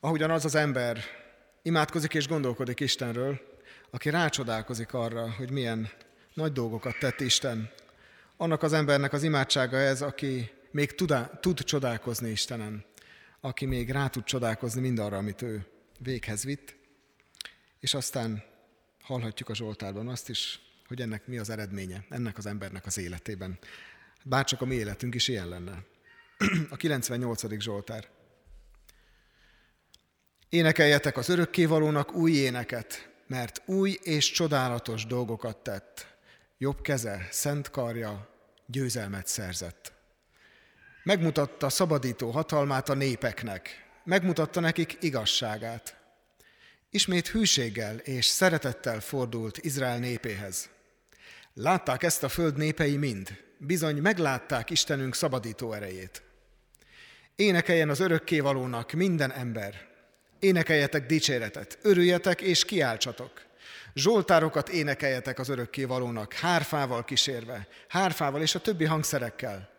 ahogyan 0.00 0.30
az 0.30 0.44
az 0.44 0.54
ember 0.54 0.98
imádkozik 1.62 2.14
és 2.14 2.28
gondolkodik 2.28 2.80
Istenről, 2.80 3.40
aki 3.90 4.10
rácsodálkozik 4.10 4.94
arra, 4.94 5.30
hogy 5.30 5.50
milyen 5.50 5.90
nagy 6.34 6.52
dolgokat 6.52 6.98
tett 6.98 7.20
Isten. 7.20 7.70
Annak 8.36 8.62
az 8.62 8.72
embernek 8.72 9.12
az 9.12 9.22
imádsága 9.22 9.76
ez, 9.76 10.02
aki 10.02 10.50
még 10.70 10.94
tud, 10.94 11.14
tud 11.40 11.58
csodálkozni 11.58 12.30
Istenen, 12.30 12.84
aki 13.40 13.66
még 13.66 13.90
rá 13.90 14.08
tud 14.08 14.24
csodálkozni 14.24 14.80
mindarra, 14.80 15.16
amit 15.16 15.42
ő 15.42 15.66
véghez 15.98 16.44
vitt 16.44 16.82
És 17.84 17.94
aztán 17.94 18.42
hallhatjuk 19.00 19.48
a 19.48 19.54
Zsoltárban 19.54 20.08
azt 20.08 20.28
is, 20.28 20.60
hogy 20.86 21.00
ennek 21.00 21.26
mi 21.26 21.38
az 21.38 21.50
eredménye, 21.50 22.04
ennek 22.08 22.38
az 22.38 22.46
embernek 22.46 22.86
az 22.86 22.98
életében. 22.98 23.58
Bárcsak 24.22 24.60
a 24.60 24.64
mi 24.64 24.74
életünk 24.74 25.14
is 25.14 25.28
ilyen 25.28 25.48
lenne. 25.48 25.84
A 26.70 26.76
98. 26.76 27.60
Zsoltár. 27.60 28.08
Énekeljetek 30.48 31.16
az 31.16 31.28
örökkévalónak 31.28 32.12
új 32.14 32.32
éneket, 32.32 33.10
mert 33.26 33.62
új 33.66 33.98
és 34.02 34.30
csodálatos 34.30 35.06
dolgokat 35.06 35.56
tett. 35.56 36.16
Jobb 36.58 36.80
keze, 36.80 37.28
szent 37.30 37.70
karja, 37.70 38.28
győzelmet 38.66 39.26
szerzett. 39.26 39.92
Megmutatta 41.02 41.68
szabadító 41.68 42.30
hatalmát 42.30 42.88
a 42.88 42.94
népeknek, 42.94 43.86
megmutatta 44.04 44.60
nekik 44.60 44.96
igazságát. 45.00 46.02
Ismét 46.94 47.28
hűséggel 47.28 47.96
és 47.96 48.26
szeretettel 48.26 49.00
fordult 49.00 49.58
Izrael 49.58 49.98
népéhez. 49.98 50.68
Látták 51.54 52.02
ezt 52.02 52.22
a 52.22 52.28
föld 52.28 52.56
népei 52.56 52.96
mind, 52.96 53.28
bizony 53.58 53.96
meglátták 53.96 54.70
Istenünk 54.70 55.14
szabadító 55.14 55.72
erejét. 55.72 56.22
Énekeljen 57.36 57.88
az 57.88 58.00
örökkévalónak 58.00 58.92
minden 58.92 59.32
ember, 59.32 59.86
énekeljetek 60.38 61.06
dicséretet, 61.06 61.78
örüljetek 61.82 62.40
és 62.40 62.64
kiáltsatok. 62.64 63.42
Zsoltárokat 63.94 64.68
énekeljetek 64.68 65.38
az 65.38 65.48
örökkévalónak, 65.48 66.32
hárfával 66.32 67.04
kísérve, 67.04 67.68
hárfával 67.88 68.42
és 68.42 68.54
a 68.54 68.60
többi 68.60 68.84
hangszerekkel. 68.84 69.70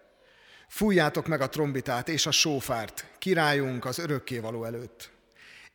Fújjátok 0.68 1.28
meg 1.28 1.42
a 1.42 1.50
trombitát 1.50 2.10
és 2.10 2.26
a 2.26 2.32
sófárt, 2.32 3.06
királyunk 3.20 3.86
az 3.86 4.00
örökkévaló 4.00 4.64
előtt. 4.64 5.14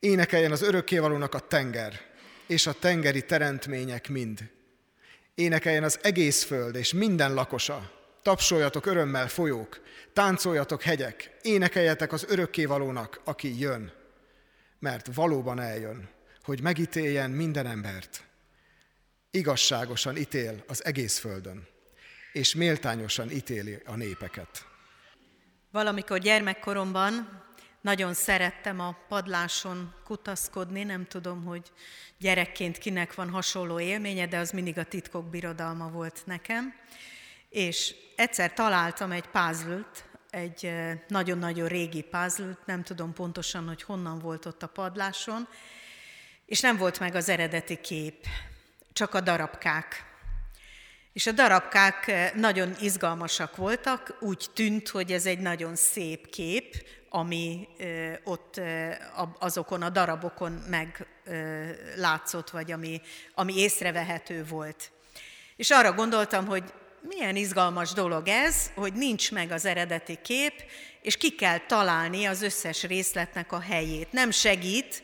Énekeljen 0.01 0.53
az 0.53 0.63
örökkévalónak 0.63 1.35
a 1.35 1.39
tenger, 1.39 2.01
és 2.47 2.67
a 2.67 2.73
tengeri 2.73 3.25
teremtmények 3.25 4.09
mind. 4.09 4.51
Énekeljen 5.35 5.85
az 5.85 5.99
egész 6.03 6.45
föld 6.45 6.75
és 6.75 6.93
minden 6.93 7.35
lakosa. 7.35 7.93
Tapsoljatok 8.23 8.87
örömmel 8.87 9.29
folyók, 9.29 9.81
táncoljatok 10.13 10.83
hegyek, 10.83 11.37
énekeljetek 11.43 12.13
az 12.13 12.27
örökkévalónak, 12.29 13.21
aki 13.25 13.59
jön. 13.59 13.93
Mert 14.79 15.15
valóban 15.15 15.61
eljön, 15.61 16.09
hogy 16.43 16.63
megítéljen 16.63 17.31
minden 17.31 17.67
embert. 17.67 18.23
Igazságosan 19.31 20.17
ítél 20.17 20.65
az 20.67 20.85
egész 20.85 21.19
földön, 21.19 21.67
és 22.33 22.55
méltányosan 22.55 23.31
ítéli 23.31 23.83
a 23.85 23.97
népeket. 23.97 24.65
Valamikor 25.71 26.19
gyermekkoromban 26.19 27.43
nagyon 27.81 28.15
szerettem 28.15 28.81
a 28.81 28.97
padláson 29.09 29.95
kutaszkodni, 30.05 30.83
nem 30.83 31.07
tudom, 31.07 31.45
hogy 31.45 31.73
gyerekként 32.19 32.79
kinek 32.79 33.15
van 33.15 33.31
hasonló 33.31 33.81
élménye, 33.81 34.27
de 34.27 34.39
az 34.39 34.51
mindig 34.51 34.79
a 34.79 34.85
titkok 34.85 35.31
birodalma 35.31 35.89
volt 35.89 36.23
nekem. 36.25 36.75
És 37.49 37.95
egyszer 38.17 38.53
találtam 38.53 39.11
egy 39.13 39.27
puzzle 39.27 39.87
egy 40.31 40.73
nagyon-nagyon 41.09 41.69
régi 41.69 42.03
puzzle 42.03 42.57
nem 42.65 42.83
tudom 42.83 43.13
pontosan, 43.13 43.67
hogy 43.67 43.83
honnan 43.83 44.19
volt 44.19 44.47
ott 44.47 44.63
a 44.63 44.67
padláson, 44.67 45.49
és 46.47 46.61
nem 46.61 46.77
volt 46.77 47.01
meg 47.01 47.15
az 47.15 47.29
eredeti 47.29 47.81
kép, 47.81 48.27
csak 48.93 49.15
a 49.15 49.21
darabkák. 49.21 50.09
És 51.13 51.27
a 51.27 51.33
darabkák 51.33 52.33
nagyon 52.35 52.75
izgalmasak 52.81 53.57
voltak, 53.57 54.17
úgy 54.21 54.47
tűnt, 54.55 54.89
hogy 54.89 55.13
ez 55.13 55.27
egy 55.27 55.39
nagyon 55.39 55.77
szép 55.77 56.31
kép, 56.31 56.87
ami 57.13 57.69
ott 58.25 58.61
azokon 59.39 59.83
a 59.83 59.91
darabokon 59.91 60.53
meglátszott, 60.53 62.51
vagy 62.51 62.73
ami, 62.73 63.01
ami 63.35 63.57
észrevehető 63.57 64.45
volt. 64.45 64.91
És 65.57 65.71
arra 65.71 65.93
gondoltam, 65.93 66.47
hogy 66.47 66.73
milyen 67.03 67.37
izgalmas 67.37 67.93
dolog 67.93 68.29
ez, 68.29 68.71
hogy 68.75 68.93
nincs 68.93 69.33
meg 69.33 69.51
az 69.51 69.65
eredeti 69.65 70.19
kép, 70.23 70.53
és 71.03 71.17
ki 71.17 71.35
kell 71.35 71.59
találni 71.59 72.25
az 72.25 72.43
összes 72.43 72.83
részletnek 72.83 73.53
a 73.53 73.61
helyét. 73.61 74.13
Nem 74.13 74.31
segít, 74.31 75.03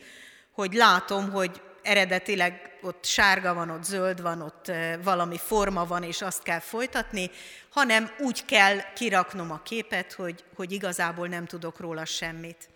hogy 0.51 0.73
látom, 0.73 1.31
hogy 1.31 1.61
eredetileg 1.87 2.77
ott 2.81 3.05
sárga 3.05 3.53
van, 3.53 3.69
ott 3.69 3.83
zöld 3.83 4.21
van, 4.21 4.41
ott 4.41 4.71
valami 5.03 5.37
forma 5.37 5.85
van, 5.85 6.03
és 6.03 6.21
azt 6.21 6.43
kell 6.43 6.59
folytatni, 6.59 7.31
hanem 7.69 8.11
úgy 8.19 8.45
kell 8.45 8.93
kiraknom 8.93 9.51
a 9.51 9.61
képet, 9.63 10.13
hogy, 10.13 10.43
hogy 10.55 10.71
igazából 10.71 11.27
nem 11.27 11.45
tudok 11.45 11.79
róla 11.79 12.05
semmit. 12.05 12.69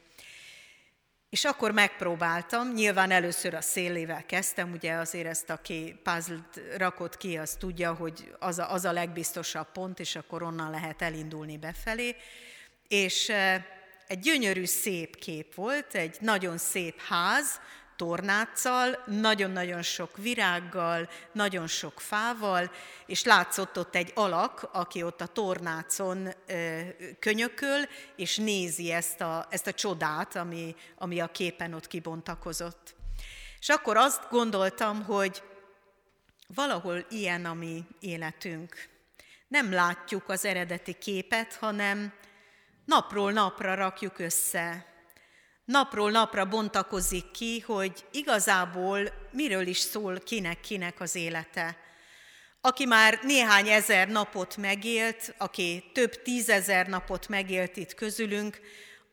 És 1.30 1.46
akkor 1.46 1.72
megpróbáltam, 1.72 2.74
nyilván 2.74 3.12
először 3.12 3.54
a 3.54 3.62
szélével 3.62 4.26
kezdtem, 4.26 4.72
ugye 4.72 4.94
azért 4.94 5.28
ezt, 5.28 5.50
aki 5.50 6.00
puzzle 6.04 6.40
rakott 6.78 7.18
ki, 7.18 7.38
az 7.38 7.56
tudja, 7.60 7.94
hogy 7.94 8.36
az 8.40 8.60
a, 8.60 8.74
az 8.74 8.86
a 8.86 8.92
legbiztosabb 8.92 9.72
pont, 9.72 10.00
és 10.00 10.16
akkor 10.16 10.44
onnan 10.44 10.70
lehet 10.70 11.02
elindulni 11.02 11.58
befelé. 11.58 12.16
És 12.88 13.32
egy 14.08 14.20
gyönyörű 14.20 14.66
szép 14.66 15.16
kép 15.16 15.56
volt, 15.56 15.96
egy 15.96 16.18
nagyon 16.20 16.58
szép 16.58 17.02
ház, 17.02 17.60
tornáccal, 18.02 19.04
nagyon-nagyon 19.06 19.82
sok 19.82 20.18
virággal, 20.18 21.10
nagyon 21.32 21.68
sok 21.68 22.00
fával, 22.00 22.72
és 23.06 23.24
látszott 23.24 23.78
ott 23.78 23.96
egy 23.96 24.12
alak, 24.16 24.70
aki 24.72 25.04
ott 25.04 25.22
a 25.22 25.26
tornácon 25.26 26.30
könyököl, 27.20 27.82
és 28.16 28.38
nézi 28.38 28.92
ezt 28.92 29.22
a, 29.22 29.48
ezt 29.50 29.68
a 29.68 29.74
csodát, 29.74 30.36
ami, 30.36 30.76
ami 30.98 31.20
a 31.20 31.28
képen 31.28 31.74
ott 31.74 31.88
kibontakozott. 31.88 32.96
És 33.60 33.70
akkor 33.70 33.98
azt 33.98 34.30
gondoltam, 34.30 35.04
hogy 35.04 35.44
valahol 36.48 37.06
ilyen 37.10 37.46
a 37.46 37.54
mi 37.54 37.84
életünk. 38.00 38.90
Nem 39.48 39.72
látjuk 39.72 40.30
az 40.30 40.46
eredeti 40.46 40.94
képet, 40.94 41.56
hanem 41.56 42.14
napról 42.86 43.32
napra 43.32 43.74
rakjuk 43.74 44.20
össze 44.20 44.91
napról 45.72 46.12
napra 46.12 46.46
bontakozik 46.46 47.32
ki, 47.32 47.60
hogy 47.60 48.06
igazából 48.12 49.00
miről 49.32 49.68
is 49.68 49.78
szól 49.78 50.20
kinek-kinek 50.20 51.00
az 51.00 51.16
élete. 51.16 51.78
Aki 52.62 52.86
már 52.86 53.20
néhány 53.24 53.68
ezer 53.68 54.08
napot 54.08 54.58
megélt, 54.58 55.34
aki 55.38 55.84
több 55.94 56.22
tízezer 56.22 56.88
napot 56.88 57.28
megélt 57.28 57.78
itt 57.78 57.94
közülünk, 57.94 58.60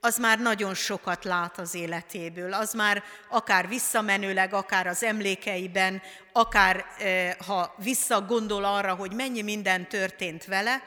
az 0.01 0.19
már 0.19 0.39
nagyon 0.39 0.75
sokat 0.75 1.25
lát 1.25 1.59
az 1.59 1.75
életéből. 1.75 2.53
Az 2.53 2.73
már 2.73 3.03
akár 3.29 3.69
visszamenőleg, 3.69 4.55
akár 4.55 4.87
az 4.87 5.03
emlékeiben, 5.03 6.03
akár 6.33 6.85
eh, 6.99 7.35
ha 7.47 7.75
visszagondol 7.83 8.65
arra, 8.65 8.95
hogy 8.95 9.13
mennyi 9.13 9.43
minden 9.43 9.89
történt 9.89 10.45
vele, 10.45 10.83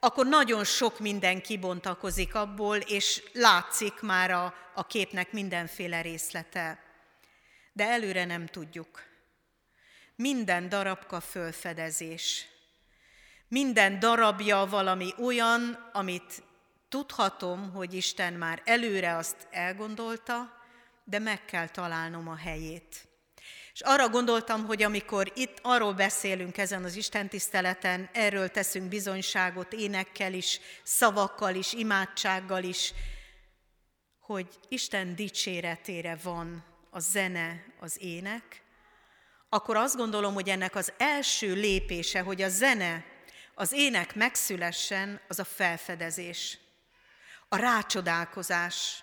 akkor 0.00 0.26
nagyon 0.26 0.64
sok 0.64 0.98
minden 0.98 1.42
kibontakozik 1.42 2.34
abból, 2.34 2.76
és 2.76 3.22
látszik 3.32 4.00
már 4.00 4.30
a, 4.30 4.54
a 4.74 4.86
képnek 4.86 5.32
mindenféle 5.32 6.00
részlete. 6.00 6.82
De 7.72 7.88
előre 7.88 8.24
nem 8.24 8.46
tudjuk. 8.46 9.02
Minden 10.14 10.68
darabka 10.68 11.20
fölfedezés. 11.20 12.46
Minden 13.48 13.98
darabja 13.98 14.66
valami 14.66 15.14
olyan, 15.18 15.90
amit 15.92 16.42
tudhatom, 16.88 17.72
hogy 17.72 17.94
Isten 17.94 18.32
már 18.32 18.62
előre 18.64 19.16
azt 19.16 19.46
elgondolta, 19.50 20.52
de 21.04 21.18
meg 21.18 21.44
kell 21.44 21.68
találnom 21.68 22.28
a 22.28 22.36
helyét. 22.36 23.07
És 23.78 23.84
arra 23.84 24.08
gondoltam, 24.08 24.66
hogy 24.66 24.82
amikor 24.82 25.32
itt 25.34 25.58
arról 25.62 25.92
beszélünk 25.92 26.58
ezen 26.58 26.84
az 26.84 26.96
Isten 26.96 27.28
tiszteleten, 27.28 28.08
erről 28.12 28.48
teszünk 28.48 28.88
bizonyságot 28.88 29.72
énekkel 29.72 30.32
is, 30.32 30.60
szavakkal 30.82 31.54
is, 31.54 31.72
imádsággal 31.72 32.62
is, 32.62 32.92
hogy 34.20 34.46
Isten 34.68 35.14
dicséretére 35.14 36.18
van 36.22 36.64
a 36.90 37.00
zene, 37.00 37.64
az 37.80 37.96
ének, 38.00 38.62
akkor 39.48 39.76
azt 39.76 39.96
gondolom, 39.96 40.34
hogy 40.34 40.48
ennek 40.48 40.74
az 40.74 40.92
első 40.96 41.54
lépése, 41.54 42.20
hogy 42.20 42.42
a 42.42 42.48
zene, 42.48 43.04
az 43.54 43.72
ének 43.72 44.14
megszülessen, 44.14 45.20
az 45.28 45.38
a 45.38 45.44
felfedezés, 45.44 46.58
a 47.48 47.56
rácsodálkozás, 47.56 49.02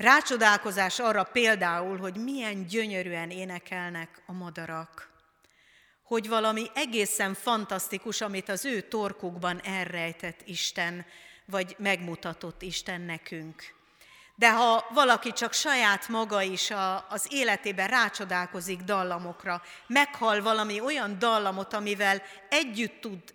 Rácsodálkozás 0.00 0.98
arra 0.98 1.24
például, 1.24 1.98
hogy 1.98 2.16
milyen 2.16 2.66
gyönyörűen 2.66 3.30
énekelnek 3.30 4.22
a 4.26 4.32
madarak. 4.32 5.10
Hogy 6.02 6.28
valami 6.28 6.66
egészen 6.74 7.34
fantasztikus, 7.34 8.20
amit 8.20 8.48
az 8.48 8.64
ő 8.64 8.80
torkukban 8.80 9.60
elrejtett 9.64 10.40
Isten, 10.44 11.06
vagy 11.44 11.76
megmutatott 11.78 12.62
Isten 12.62 13.00
nekünk. 13.00 13.74
De 14.34 14.52
ha 14.52 14.86
valaki 14.94 15.32
csak 15.32 15.52
saját 15.52 16.08
maga 16.08 16.42
is 16.42 16.70
a, 16.70 17.06
az 17.08 17.26
életében 17.28 17.88
rácsodálkozik 17.88 18.80
dallamokra, 18.80 19.62
meghal 19.86 20.42
valami 20.42 20.80
olyan 20.80 21.18
dallamot, 21.18 21.74
amivel 21.74 22.22
együtt 22.48 23.00
tud 23.00 23.34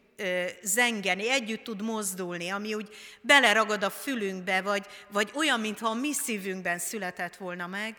zengeni, 0.61 1.29
együtt 1.29 1.63
tud 1.63 1.81
mozdulni, 1.81 2.49
ami 2.49 2.73
úgy 2.73 2.95
beleragad 3.21 3.83
a 3.83 3.89
fülünkbe, 3.89 4.61
vagy, 4.61 4.85
vagy 5.09 5.31
olyan, 5.33 5.59
mintha 5.59 5.89
a 5.89 5.93
mi 5.93 6.13
szívünkben 6.13 6.79
született 6.79 7.35
volna 7.35 7.67
meg, 7.67 7.95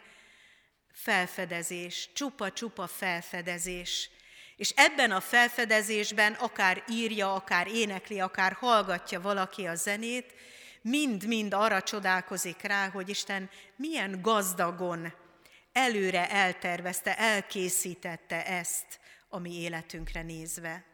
felfedezés, 0.92 2.08
csupa-csupa 2.14 2.86
felfedezés. 2.86 4.10
És 4.56 4.72
ebben 4.76 5.10
a 5.10 5.20
felfedezésben 5.20 6.32
akár 6.32 6.84
írja, 6.88 7.34
akár 7.34 7.66
énekli, 7.68 8.20
akár 8.20 8.52
hallgatja 8.52 9.20
valaki 9.20 9.66
a 9.66 9.74
zenét, 9.74 10.34
mind-mind 10.82 11.54
arra 11.54 11.82
csodálkozik 11.82 12.62
rá, 12.62 12.88
hogy 12.88 13.08
Isten 13.08 13.50
milyen 13.76 14.22
gazdagon 14.22 15.12
előre 15.72 16.30
eltervezte, 16.30 17.18
elkészítette 17.18 18.46
ezt 18.46 19.00
a 19.28 19.38
mi 19.38 19.60
életünkre 19.60 20.22
nézve. 20.22 20.84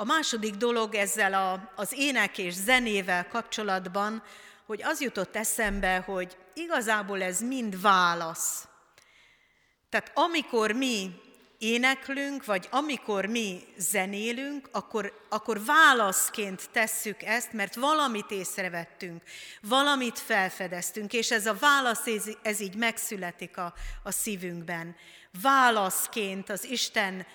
A 0.00 0.04
második 0.04 0.54
dolog 0.54 0.94
ezzel 0.94 1.34
a, 1.34 1.72
az 1.76 1.92
ének 1.96 2.38
és 2.38 2.54
zenével 2.54 3.28
kapcsolatban, 3.28 4.22
hogy 4.66 4.82
az 4.82 5.00
jutott 5.00 5.36
eszembe, 5.36 5.96
hogy 6.06 6.36
igazából 6.54 7.22
ez 7.22 7.40
mind 7.40 7.80
válasz. 7.80 8.68
Tehát 9.90 10.10
amikor 10.14 10.72
mi 10.72 11.10
éneklünk, 11.58 12.44
vagy 12.44 12.68
amikor 12.70 13.26
mi 13.26 13.62
zenélünk, 13.76 14.68
akkor, 14.72 15.26
akkor 15.28 15.64
válaszként 15.64 16.70
tesszük 16.72 17.22
ezt, 17.22 17.52
mert 17.52 17.74
valamit 17.74 18.30
észrevettünk, 18.30 19.22
valamit 19.62 20.18
felfedeztünk, 20.18 21.12
és 21.12 21.30
ez 21.30 21.46
a 21.46 21.54
válasz, 21.54 22.06
ez, 22.06 22.24
ez 22.42 22.60
így 22.60 22.74
megszületik 22.74 23.56
a, 23.56 23.74
a 24.02 24.10
szívünkben. 24.10 24.96
Válaszként 25.42 26.50
az 26.50 26.64
Isten 26.64 27.26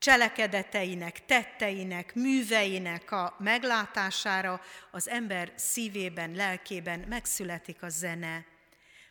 cselekedeteinek, 0.00 1.24
tetteinek, 1.26 2.14
műveinek 2.14 3.10
a 3.10 3.34
meglátására 3.38 4.60
az 4.90 5.08
ember 5.08 5.52
szívében, 5.56 6.34
lelkében 6.34 7.04
megszületik 7.08 7.82
a 7.82 7.88
zene. 7.88 8.44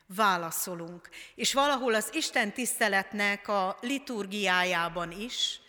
Válaszolunk. 0.06 1.10
És 1.36 1.54
valahol 1.54 1.94
az 1.94 2.10
Isten 2.14 2.54
tiszteletnek 2.54 3.48
a 3.48 3.78
liturgiájában 3.82 5.12
is 5.12 5.60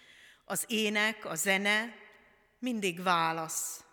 az 0.45 0.65
ének, 0.69 1.25
a 1.25 1.35
zene 1.35 1.95
mindig 2.59 3.03
válasz. 3.03 3.85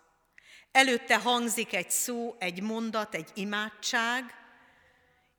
Előtte 0.72 1.18
hangzik 1.18 1.74
egy 1.74 1.90
szó, 1.90 2.36
egy 2.38 2.62
mondat, 2.62 3.14
egy 3.14 3.30
imádság, 3.34 4.24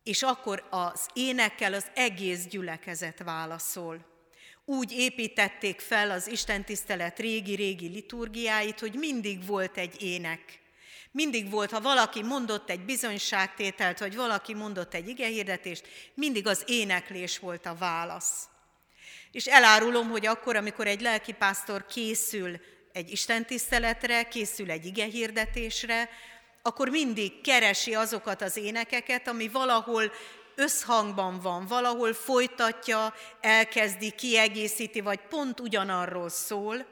és 0.03 0.23
akkor 0.23 0.67
az 0.69 1.09
énekkel 1.13 1.73
az 1.73 1.85
egész 1.93 2.45
gyülekezet 2.45 3.23
válaszol 3.23 4.08
úgy 4.69 4.91
építették 4.91 5.79
fel 5.79 6.11
az 6.11 6.27
Isten 6.27 6.63
tisztelet 6.63 7.19
régi-régi 7.19 7.87
liturgiáit, 7.87 8.79
hogy 8.79 8.93
mindig 8.93 9.45
volt 9.45 9.77
egy 9.77 10.01
ének. 10.01 10.59
Mindig 11.11 11.49
volt, 11.49 11.71
ha 11.71 11.81
valaki 11.81 12.23
mondott 12.23 12.69
egy 12.69 12.79
bizonyságtételt, 12.79 13.99
vagy 13.99 14.15
valaki 14.15 14.53
mondott 14.53 14.93
egy 14.93 15.07
igehirdetést, 15.07 15.87
mindig 16.13 16.47
az 16.47 16.63
éneklés 16.67 17.39
volt 17.39 17.65
a 17.65 17.75
válasz. 17.75 18.47
És 19.31 19.45
elárulom, 19.45 20.09
hogy 20.09 20.25
akkor, 20.25 20.55
amikor 20.55 20.87
egy 20.87 21.01
lelkipásztor 21.01 21.85
készül 21.85 22.59
egy 22.93 23.11
istentiszteletre, 23.11 24.23
készül 24.23 24.71
egy 24.71 24.85
igehirdetésre, 24.85 26.09
akkor 26.61 26.89
mindig 26.89 27.41
keresi 27.41 27.93
azokat 27.93 28.41
az 28.41 28.57
énekeket, 28.57 29.27
ami 29.27 29.47
valahol 29.47 30.11
összhangban 30.59 31.39
van, 31.39 31.65
valahol 31.65 32.13
folytatja, 32.13 33.13
elkezdi, 33.41 34.11
kiegészíti, 34.11 35.01
vagy 35.01 35.19
pont 35.19 35.59
ugyanarról 35.59 36.29
szól, 36.29 36.85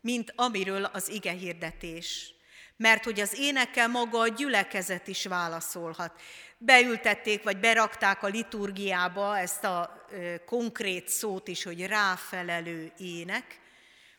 mint 0.00 0.32
amiről 0.36 0.84
az 0.84 1.08
ige 1.08 1.30
hirdetés. 1.30 2.34
Mert 2.76 3.04
hogy 3.04 3.20
az 3.20 3.38
énekkel 3.38 3.88
maga 3.88 4.18
a 4.18 4.28
gyülekezet 4.28 5.08
is 5.08 5.26
válaszolhat. 5.26 6.20
Beültették, 6.58 7.42
vagy 7.42 7.58
berakták 7.58 8.22
a 8.22 8.26
liturgiába 8.26 9.38
ezt 9.38 9.64
a 9.64 10.06
konkrét 10.46 11.08
szót 11.08 11.48
is, 11.48 11.62
hogy 11.62 11.86
ráfelelő 11.86 12.92
ének, 12.98 13.60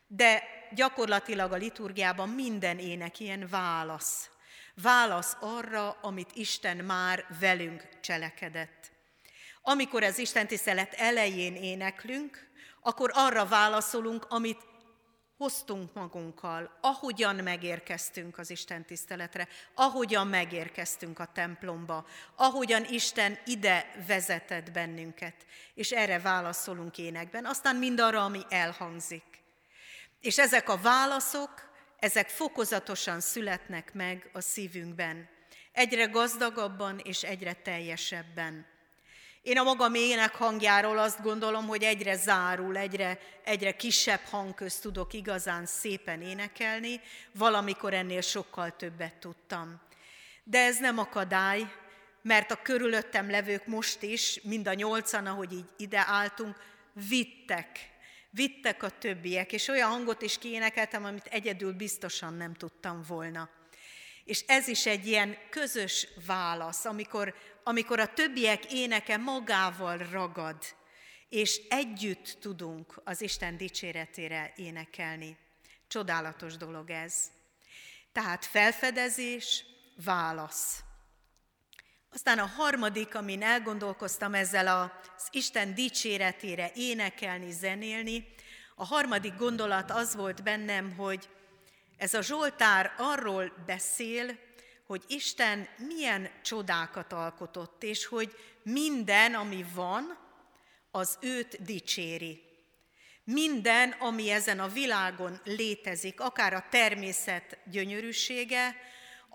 de 0.06 0.42
gyakorlatilag 0.74 1.52
a 1.52 1.56
liturgiában 1.56 2.28
minden 2.28 2.78
ének 2.78 3.20
ilyen 3.20 3.46
válasz 3.50 4.28
Válasz 4.82 5.36
arra, 5.40 5.90
amit 5.90 6.30
Isten 6.34 6.76
már 6.76 7.26
velünk 7.40 7.88
cselekedett. 8.00 8.92
Amikor 9.62 10.02
az 10.02 10.18
Isten 10.18 10.46
tisztelet 10.46 10.92
elején 10.92 11.54
éneklünk, 11.54 12.48
akkor 12.80 13.10
arra 13.14 13.46
válaszolunk, 13.46 14.26
amit 14.28 14.66
hoztunk 15.36 15.94
magunkkal, 15.94 16.78
ahogyan 16.80 17.36
megérkeztünk 17.36 18.38
az 18.38 18.50
Isten 18.50 18.84
tiszteletre, 18.84 19.48
ahogyan 19.74 20.26
megérkeztünk 20.26 21.18
a 21.18 21.28
templomba, 21.32 22.06
ahogyan 22.36 22.84
Isten 22.84 23.38
ide 23.44 23.94
vezetett 24.06 24.72
bennünket, 24.72 25.34
és 25.74 25.90
erre 25.90 26.18
válaszolunk 26.18 26.98
énekben, 26.98 27.44
aztán 27.44 27.76
mindarra, 27.76 28.24
ami 28.24 28.40
elhangzik. 28.48 29.42
És 30.20 30.38
ezek 30.38 30.68
a 30.68 30.76
válaszok 30.76 31.73
ezek 31.98 32.28
fokozatosan 32.28 33.20
születnek 33.20 33.94
meg 33.94 34.30
a 34.32 34.40
szívünkben, 34.40 35.28
egyre 35.72 36.04
gazdagabban 36.04 37.00
és 37.04 37.22
egyre 37.22 37.52
teljesebben. 37.52 38.66
Én 39.42 39.58
a 39.58 39.62
magam 39.62 39.94
ének 39.94 40.34
hangjáról 40.34 40.98
azt 40.98 41.22
gondolom, 41.22 41.66
hogy 41.66 41.82
egyre 41.82 42.16
zárul, 42.16 42.76
egyre, 42.76 43.18
egyre 43.44 43.76
kisebb 43.76 44.20
hangközt 44.30 44.82
tudok 44.82 45.12
igazán 45.12 45.66
szépen 45.66 46.22
énekelni, 46.22 47.00
valamikor 47.32 47.94
ennél 47.94 48.20
sokkal 48.20 48.76
többet 48.76 49.14
tudtam. 49.14 49.80
De 50.44 50.58
ez 50.58 50.78
nem 50.78 50.98
akadály, 50.98 51.72
mert 52.22 52.50
a 52.50 52.62
körülöttem 52.62 53.30
levők 53.30 53.66
most 53.66 54.02
is, 54.02 54.40
mind 54.42 54.68
a 54.68 54.74
nyolcan, 54.74 55.26
ahogy 55.26 55.52
így 55.52 55.68
ide 55.76 56.04
álltunk, 56.06 56.56
vittek 57.08 57.93
vittek 58.34 58.82
a 58.82 58.98
többiek, 58.98 59.52
és 59.52 59.68
olyan 59.68 59.90
hangot 59.90 60.22
is 60.22 60.38
kiénekeltem, 60.38 61.04
amit 61.04 61.26
egyedül 61.26 61.72
biztosan 61.72 62.34
nem 62.34 62.54
tudtam 62.54 63.02
volna. 63.06 63.50
És 64.24 64.44
ez 64.46 64.68
is 64.68 64.86
egy 64.86 65.06
ilyen 65.06 65.36
közös 65.50 66.08
válasz, 66.26 66.84
amikor, 66.84 67.34
amikor 67.62 68.00
a 68.00 68.12
többiek 68.12 68.72
éneke 68.72 69.16
magával 69.16 69.98
ragad, 69.98 70.56
és 71.28 71.60
együtt 71.68 72.36
tudunk 72.40 73.00
az 73.04 73.20
Isten 73.20 73.56
dicséretére 73.56 74.52
énekelni. 74.56 75.36
Csodálatos 75.88 76.56
dolog 76.56 76.90
ez. 76.90 77.30
Tehát 78.12 78.44
felfedezés, 78.44 79.64
válasz. 80.04 80.82
Aztán 82.14 82.38
a 82.38 82.46
harmadik, 82.46 83.14
amin 83.14 83.42
elgondolkoztam 83.42 84.34
ezzel 84.34 84.66
az 85.16 85.28
Isten 85.30 85.74
dicséretére 85.74 86.70
énekelni, 86.74 87.50
zenélni, 87.50 88.26
a 88.74 88.84
harmadik 88.84 89.36
gondolat 89.36 89.90
az 89.90 90.14
volt 90.14 90.42
bennem, 90.42 90.94
hogy 90.96 91.28
ez 91.96 92.14
a 92.14 92.22
Zsoltár 92.22 92.94
arról 92.98 93.52
beszél, 93.66 94.38
hogy 94.86 95.02
Isten 95.06 95.68
milyen 95.76 96.30
csodákat 96.42 97.12
alkotott, 97.12 97.82
és 97.82 98.06
hogy 98.06 98.36
minden, 98.62 99.34
ami 99.34 99.64
van, 99.74 100.18
az 100.90 101.18
őt 101.20 101.62
dicséri. 101.62 102.42
Minden, 103.24 103.90
ami 103.90 104.30
ezen 104.30 104.60
a 104.60 104.68
világon 104.68 105.40
létezik, 105.44 106.20
akár 106.20 106.54
a 106.54 106.64
természet 106.70 107.58
gyönyörűsége, 107.70 108.76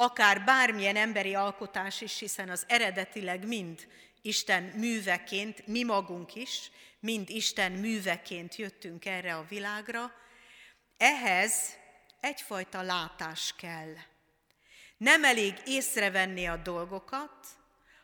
akár 0.02 0.44
bármilyen 0.44 0.96
emberi 0.96 1.36
alkotás 1.36 2.02
is, 2.02 2.20
hiszen 2.20 2.50
az 2.50 2.64
eredetileg 2.68 3.48
mind 3.48 3.88
Isten 4.22 4.64
műveként, 4.64 5.68
mi 5.68 5.84
magunk 5.84 6.36
is, 6.36 6.72
mind 7.00 7.30
Isten 7.30 7.72
műveként 7.72 8.56
jöttünk 8.56 9.06
erre 9.06 9.36
a 9.36 9.46
világra, 9.50 10.12
ehhez 10.98 11.54
egyfajta 12.20 12.82
látás 12.82 13.54
kell. 13.58 13.94
Nem 14.98 15.24
elég 15.24 15.54
észrevenni 15.66 16.46
a 16.46 16.58
dolgokat, 16.58 17.48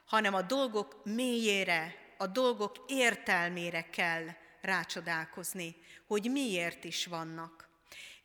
hanem 0.06 0.34
a 0.34 0.42
dolgok 0.42 1.02
mélyére, 1.04 1.96
a 2.18 2.28
dolgok 2.28 2.86
értelmére 2.88 3.90
kell 3.90 4.28
rácsodálkozni, 4.62 5.76
hogy 6.08 6.32
miért 6.32 6.84
is 6.84 7.06
vannak. 7.06 7.65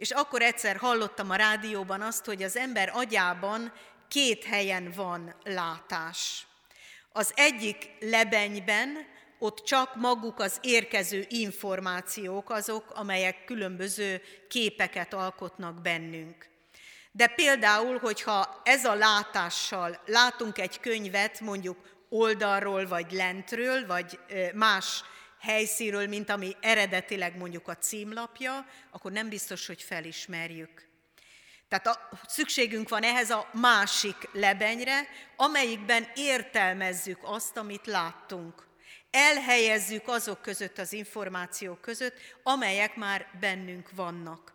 És 0.01 0.11
akkor 0.11 0.43
egyszer 0.43 0.77
hallottam 0.77 1.31
a 1.31 1.35
rádióban 1.35 2.01
azt, 2.01 2.25
hogy 2.25 2.43
az 2.43 2.57
ember 2.57 2.91
agyában 2.95 3.73
két 4.09 4.45
helyen 4.45 4.93
van 4.97 5.35
látás. 5.45 6.47
Az 7.13 7.33
egyik 7.35 7.91
lebenyben, 8.01 9.07
ott 9.39 9.65
csak 9.65 9.95
maguk 9.95 10.39
az 10.39 10.59
érkező 10.63 11.27
információk 11.29 12.51
azok, 12.51 12.91
amelyek 12.91 13.45
különböző 13.45 14.23
képeket 14.49 15.15
alkotnak 15.15 15.81
bennünk. 15.83 16.49
De 17.13 17.27
például, 17.27 17.99
hogyha 17.99 18.61
ez 18.65 18.85
a 18.85 18.95
látással 18.95 20.01
látunk 20.07 20.59
egy 20.59 20.81
könyvet, 20.81 21.41
mondjuk 21.41 21.79
oldalról, 22.09 22.87
vagy 22.87 23.13
lentről, 23.13 23.87
vagy 23.87 24.19
más 24.55 25.05
helyszínről, 25.41 26.07
mint 26.07 26.31
ami 26.31 26.57
eredetileg 26.61 27.37
mondjuk 27.37 27.69
a 27.69 27.77
címlapja, 27.77 28.67
akkor 28.91 29.13
nem 29.13 29.29
biztos, 29.29 29.67
hogy 29.67 29.83
felismerjük. 29.83 30.89
Tehát 31.69 31.87
a, 31.87 32.09
szükségünk 32.27 32.89
van 32.89 33.03
ehhez 33.03 33.31
a 33.31 33.51
másik 33.53 34.17
lebenyre, 34.33 35.09
amelyikben 35.37 36.07
értelmezzük 36.15 37.19
azt, 37.23 37.57
amit 37.57 37.87
láttunk. 37.87 38.67
Elhelyezzük 39.11 40.09
azok 40.09 40.43
között 40.43 40.79
az 40.79 40.93
információk 40.93 41.81
között, 41.81 42.15
amelyek 42.43 42.97
már 42.97 43.27
bennünk 43.41 43.91
vannak. 43.95 44.53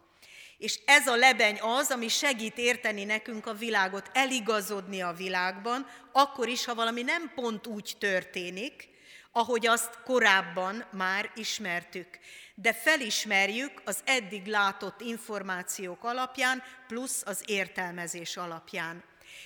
És 0.57 0.79
ez 0.85 1.07
a 1.07 1.15
lebeny 1.15 1.59
az, 1.59 1.91
ami 1.91 2.07
segít 2.07 2.57
érteni 2.57 3.03
nekünk 3.03 3.45
a 3.45 3.53
világot, 3.53 4.09
eligazodni 4.13 5.01
a 5.01 5.13
világban, 5.13 5.87
akkor 6.11 6.47
is, 6.47 6.65
ha 6.65 6.75
valami 6.75 7.01
nem 7.01 7.31
pont 7.35 7.67
úgy 7.67 7.95
történik, 7.99 8.94
ahogy 9.37 9.67
azt 9.67 9.99
korábban 10.03 10.85
már 10.91 11.31
ismertük. 11.35 12.19
De 12.53 12.73
felismerjük 12.73 13.81
az 13.85 13.99
eddig 14.05 14.45
látott 14.45 15.01
információk 15.01 16.03
alapján, 16.03 16.63
plusz 16.87 17.21
az 17.25 17.43
értelmezés 17.45 18.37
alapján. 18.37 19.03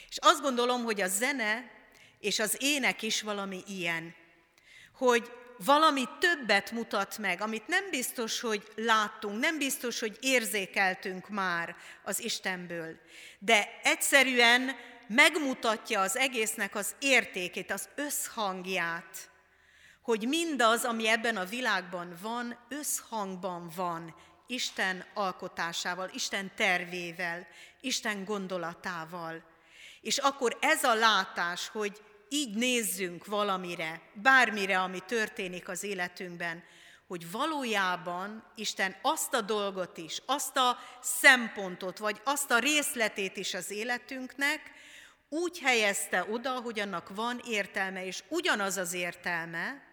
És 0.10 0.18
azt 0.18 0.42
gondolom, 0.42 0.84
hogy 0.84 1.02
a 1.02 1.08
zene 1.08 1.72
és 2.20 2.40
az 2.40 2.56
ének 2.60 3.02
is 3.02 3.22
valami 3.22 3.64
ilyen, 3.68 4.16
hogy 4.94 5.32
valami 5.58 6.04
többet 6.20 6.72
mutat 6.72 7.18
meg, 7.18 7.42
amit 7.42 7.68
nem 7.68 7.90
biztos, 7.90 8.40
hogy 8.40 8.64
láttunk, 8.76 9.40
nem 9.40 9.58
biztos, 9.58 10.00
hogy 10.00 10.18
érzékeltünk 10.22 11.30
már 11.30 11.76
az 12.04 12.24
Istenből, 12.24 13.00
de 13.40 13.80
egyszerűen 13.84 14.76
megmutatja 15.08 16.02
az 16.02 16.18
egésznek 16.18 16.76
az 16.76 16.96
értékét, 17.00 17.72
az 17.72 17.90
összhangját, 17.96 19.30
hogy 20.10 20.28
mindaz, 20.28 20.84
ami 20.84 21.08
ebben 21.08 21.38
a 21.38 21.46
világban 21.46 22.14
van, 22.22 22.58
összhangban 22.70 23.72
van 23.76 24.16
Isten 24.48 25.06
alkotásával, 25.14 26.10
Isten 26.14 26.52
tervével, 26.56 27.48
Isten 27.82 28.26
gondolatával. 28.26 29.44
És 30.02 30.18
akkor 30.18 30.58
ez 30.62 30.84
a 30.84 30.94
látás, 30.94 31.68
hogy 31.68 32.02
így 32.30 32.56
nézzünk 32.56 33.26
valamire, 33.26 34.02
bármire, 34.14 34.80
ami 34.80 35.00
történik 35.00 35.68
az 35.68 35.84
életünkben, 35.84 36.64
hogy 37.08 37.32
valójában 37.32 38.44
Isten 38.56 38.96
azt 39.02 39.34
a 39.34 39.42
dolgot 39.42 39.98
is, 39.98 40.22
azt 40.26 40.58
a 40.58 40.78
szempontot, 41.02 41.98
vagy 41.98 42.22
azt 42.24 42.52
a 42.52 42.60
részletét 42.60 43.38
is 43.38 43.54
az 43.54 43.72
életünknek 43.72 44.62
úgy 45.30 45.60
helyezte 45.60 46.26
oda, 46.30 46.52
hogy 46.52 46.80
annak 46.80 47.10
van 47.16 47.42
értelme, 47.48 48.06
és 48.06 48.24
ugyanaz 48.28 48.78
az 48.78 48.94
értelme, 48.94 49.88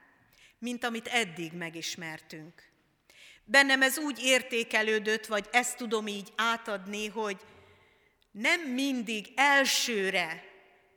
mint 0.66 0.84
amit 0.84 1.06
eddig 1.06 1.52
megismertünk. 1.52 2.62
Bennem 3.44 3.82
ez 3.82 3.98
úgy 3.98 4.18
értékelődött, 4.22 5.26
vagy 5.26 5.48
ezt 5.52 5.76
tudom 5.76 6.06
így 6.06 6.32
átadni, 6.36 7.08
hogy 7.08 7.36
nem 8.30 8.60
mindig 8.60 9.32
elsőre 9.36 10.44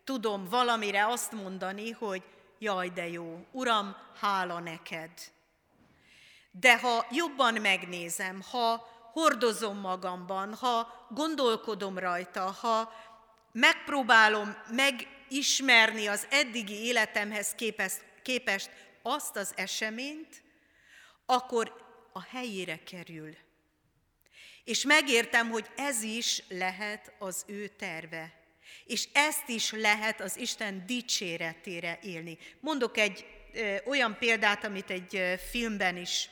tudom 0.03 0.45
valamire 0.49 1.07
azt 1.07 1.31
mondani, 1.31 1.91
hogy 1.91 2.23
jaj, 2.59 2.89
de 2.89 3.07
jó, 3.07 3.45
Uram, 3.51 3.95
hála 4.19 4.59
neked. 4.59 5.11
De 6.51 6.79
ha 6.79 7.07
jobban 7.11 7.53
megnézem, 7.53 8.41
ha 8.51 8.87
hordozom 9.13 9.77
magamban, 9.77 10.53
ha 10.53 11.07
gondolkodom 11.09 11.97
rajta, 11.97 12.51
ha 12.61 12.93
megpróbálom 13.51 14.57
megismerni 14.71 16.07
az 16.07 16.27
eddigi 16.29 16.85
életemhez 16.85 17.51
képest, 17.55 18.03
képest 18.21 18.69
azt 19.01 19.35
az 19.35 19.53
eseményt, 19.55 20.43
akkor 21.25 21.87
a 22.13 22.21
helyére 22.21 22.79
kerül. 22.83 23.35
És 24.63 24.83
megértem, 24.83 25.49
hogy 25.49 25.69
ez 25.75 26.01
is 26.01 26.43
lehet 26.47 27.11
az 27.19 27.43
ő 27.47 27.67
terve. 27.67 28.33
És 28.85 29.07
ezt 29.13 29.47
is 29.47 29.71
lehet 29.71 30.21
az 30.21 30.37
Isten 30.37 30.85
dicséretére 30.85 31.99
élni. 32.01 32.37
Mondok 32.59 32.97
egy 32.97 33.25
ö, 33.53 33.75
olyan 33.85 34.17
példát, 34.17 34.63
amit 34.63 34.89
egy 34.89 35.15
ö, 35.15 35.33
filmben 35.49 35.97
is, 35.97 36.29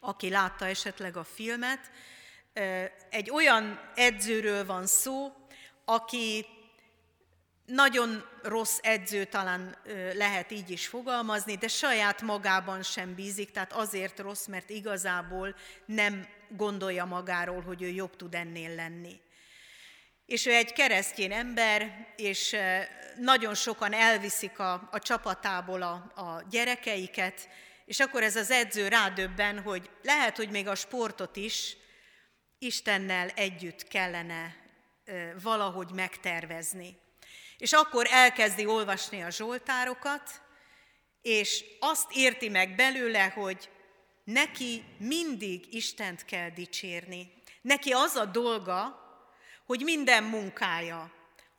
aki 0.00 0.28
látta 0.28 0.66
esetleg 0.66 1.16
a 1.16 1.24
filmet, 1.24 1.90
ö, 2.52 2.84
egy 3.10 3.30
olyan 3.30 3.90
edzőről 3.94 4.66
van 4.66 4.86
szó, 4.86 5.32
aki 5.84 6.46
nagyon 7.70 8.24
rossz 8.42 8.78
edző 8.82 9.24
talán 9.24 9.76
lehet 10.14 10.50
így 10.50 10.70
is 10.70 10.86
fogalmazni, 10.86 11.54
de 11.56 11.68
saját 11.68 12.22
magában 12.22 12.82
sem 12.82 13.14
bízik, 13.14 13.50
tehát 13.50 13.72
azért 13.72 14.18
rossz, 14.18 14.46
mert 14.46 14.70
igazából 14.70 15.54
nem 15.86 16.28
gondolja 16.48 17.04
magáról, 17.04 17.62
hogy 17.62 17.82
ő 17.82 17.88
jobb 17.88 18.16
tud 18.16 18.34
ennél 18.34 18.74
lenni. 18.74 19.20
És 20.26 20.46
ő 20.46 20.54
egy 20.54 20.72
keresztjén 20.72 21.32
ember, 21.32 22.06
és 22.16 22.56
nagyon 23.16 23.54
sokan 23.54 23.92
elviszik 23.92 24.58
a, 24.58 24.88
a 24.90 24.98
csapatából 24.98 25.82
a, 25.82 25.92
a 26.14 26.44
gyerekeiket, 26.50 27.48
és 27.84 28.00
akkor 28.00 28.22
ez 28.22 28.36
az 28.36 28.50
edző 28.50 28.88
rádöbben, 28.88 29.60
hogy 29.62 29.90
lehet, 30.02 30.36
hogy 30.36 30.50
még 30.50 30.68
a 30.68 30.74
sportot 30.74 31.36
is 31.36 31.76
Istennel 32.58 33.28
együtt 33.28 33.88
kellene 33.88 34.56
valahogy 35.42 35.90
megtervezni. 35.92 36.98
És 37.60 37.72
akkor 37.72 38.06
elkezdi 38.10 38.66
olvasni 38.66 39.22
a 39.22 39.30
zsoltárokat, 39.30 40.40
és 41.22 41.64
azt 41.80 42.06
érti 42.12 42.48
meg 42.48 42.74
belőle, 42.74 43.24
hogy 43.24 43.70
neki 44.24 44.84
mindig 44.98 45.74
Istent 45.74 46.24
kell 46.24 46.50
dicsérni. 46.50 47.32
Neki 47.62 47.92
az 47.92 48.14
a 48.14 48.24
dolga, 48.24 49.00
hogy 49.66 49.82
minden 49.82 50.24
munkája, 50.24 51.12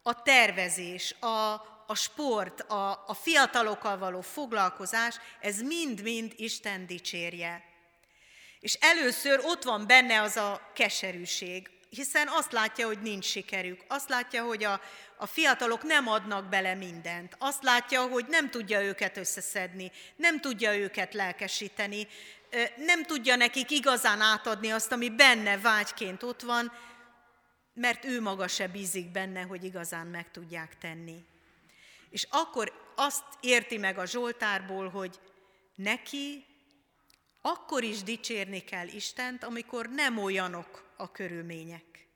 a 0.04 0.22
tervezés, 0.22 1.16
a, 1.20 1.54
a 1.88 1.96
sport, 1.96 2.60
a, 2.60 3.04
a 3.08 3.14
fiatalokkal 3.14 3.98
való 3.98 4.22
foglalkozás, 4.22 5.16
ez 5.40 5.62
mind-mind 5.62 6.34
Isten 6.36 6.86
dicsérje. 6.88 7.64
És 8.60 8.74
először 8.74 9.40
ott 9.44 9.64
van 9.64 9.88
benne 9.88 10.22
az 10.22 10.36
a 10.36 10.72
keserűség, 10.74 11.70
hiszen 11.96 12.28
azt 12.28 12.52
látja, 12.52 12.86
hogy 12.86 13.02
nincs 13.02 13.26
sikerük, 13.26 13.82
azt 13.88 14.10
látja, 14.10 14.44
hogy 14.44 14.64
a, 14.64 14.82
a 15.18 15.26
fiatalok 15.26 15.84
nem 15.84 16.08
adnak 16.08 16.50
bele 16.50 16.74
mindent, 16.74 17.36
azt 17.40 17.64
látja, 17.64 18.08
hogy 18.08 18.26
nem 18.28 18.50
tudja 18.50 18.82
őket 18.82 19.18
összeszedni, 19.18 19.92
nem 20.16 20.40
tudja 20.40 20.78
őket 20.78 21.14
lelkesíteni, 21.14 22.08
nem 22.76 23.04
tudja 23.04 23.36
nekik 23.36 23.72
igazán 23.72 24.22
átadni 24.22 24.70
azt, 24.70 24.92
ami 24.92 25.10
benne 25.10 25.58
vágyként 25.58 26.24
ott 26.24 26.42
van, 26.42 26.72
mert 27.74 28.06
ő 28.06 28.22
maga 28.22 28.48
se 28.48 28.68
bízik 28.68 29.12
benne, 29.12 29.42
hogy 29.42 29.64
igazán 29.64 30.08
meg 30.08 30.32
tudják 30.32 30.78
tenni. 30.78 31.24
És 32.10 32.28
akkor 32.30 32.94
azt 32.96 33.24
érti 33.40 33.78
meg 33.78 33.98
a 33.98 34.06
Zsoltárból, 34.06 34.90
hogy 34.90 35.20
neki 35.76 36.46
akkor 37.42 37.84
is 37.84 38.04
dicsérni 38.04 38.60
kell 38.60 38.88
Istent, 38.88 39.44
amikor 39.44 39.90
nem 39.90 40.18
olyanok 40.18 40.94
a 40.98 41.12
körülmények. 41.12 42.08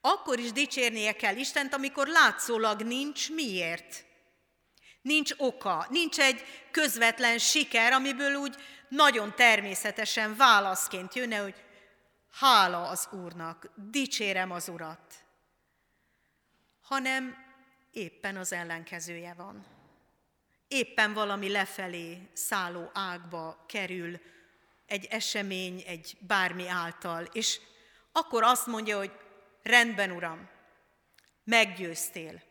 Akkor 0.00 0.38
is 0.38 0.52
dicsérnie 0.52 1.12
kell 1.12 1.36
Istent, 1.36 1.74
amikor 1.74 2.06
látszólag 2.06 2.82
nincs 2.82 3.30
miért. 3.30 4.04
Nincs 5.02 5.32
oka, 5.36 5.86
nincs 5.90 6.18
egy 6.18 6.44
közvetlen 6.70 7.38
siker, 7.38 7.92
amiből 7.92 8.34
úgy 8.34 8.56
nagyon 8.88 9.34
természetesen 9.34 10.36
válaszként 10.36 11.14
jönne, 11.14 11.36
hogy 11.38 11.64
hála 12.30 12.88
az 12.88 13.08
Úrnak, 13.10 13.70
dicsérem 13.74 14.50
az 14.50 14.68
Urat, 14.68 15.14
hanem 16.80 17.36
éppen 17.92 18.36
az 18.36 18.52
ellenkezője 18.52 19.34
van. 19.34 19.66
Éppen 20.68 21.12
valami 21.12 21.48
lefelé 21.48 22.28
szálló 22.32 22.90
ágba 22.92 23.64
kerül 23.68 24.20
egy 24.88 25.04
esemény, 25.10 25.82
egy 25.86 26.16
bármi 26.20 26.68
által, 26.68 27.24
és 27.32 27.60
akkor 28.12 28.42
azt 28.42 28.66
mondja, 28.66 28.96
hogy 28.96 29.12
rendben, 29.62 30.10
Uram, 30.10 30.48
meggyőztél, 31.44 32.42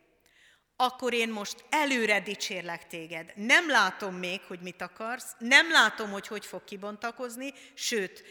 akkor 0.76 1.12
én 1.12 1.28
most 1.28 1.64
előre 1.70 2.20
dicsérlek 2.20 2.86
téged. 2.86 3.32
Nem 3.34 3.68
látom 3.68 4.14
még, 4.14 4.40
hogy 4.40 4.60
mit 4.60 4.82
akarsz, 4.82 5.34
nem 5.38 5.70
látom, 5.70 6.10
hogy 6.10 6.26
hogy 6.26 6.46
fog 6.46 6.64
kibontakozni, 6.64 7.52
sőt, 7.74 8.24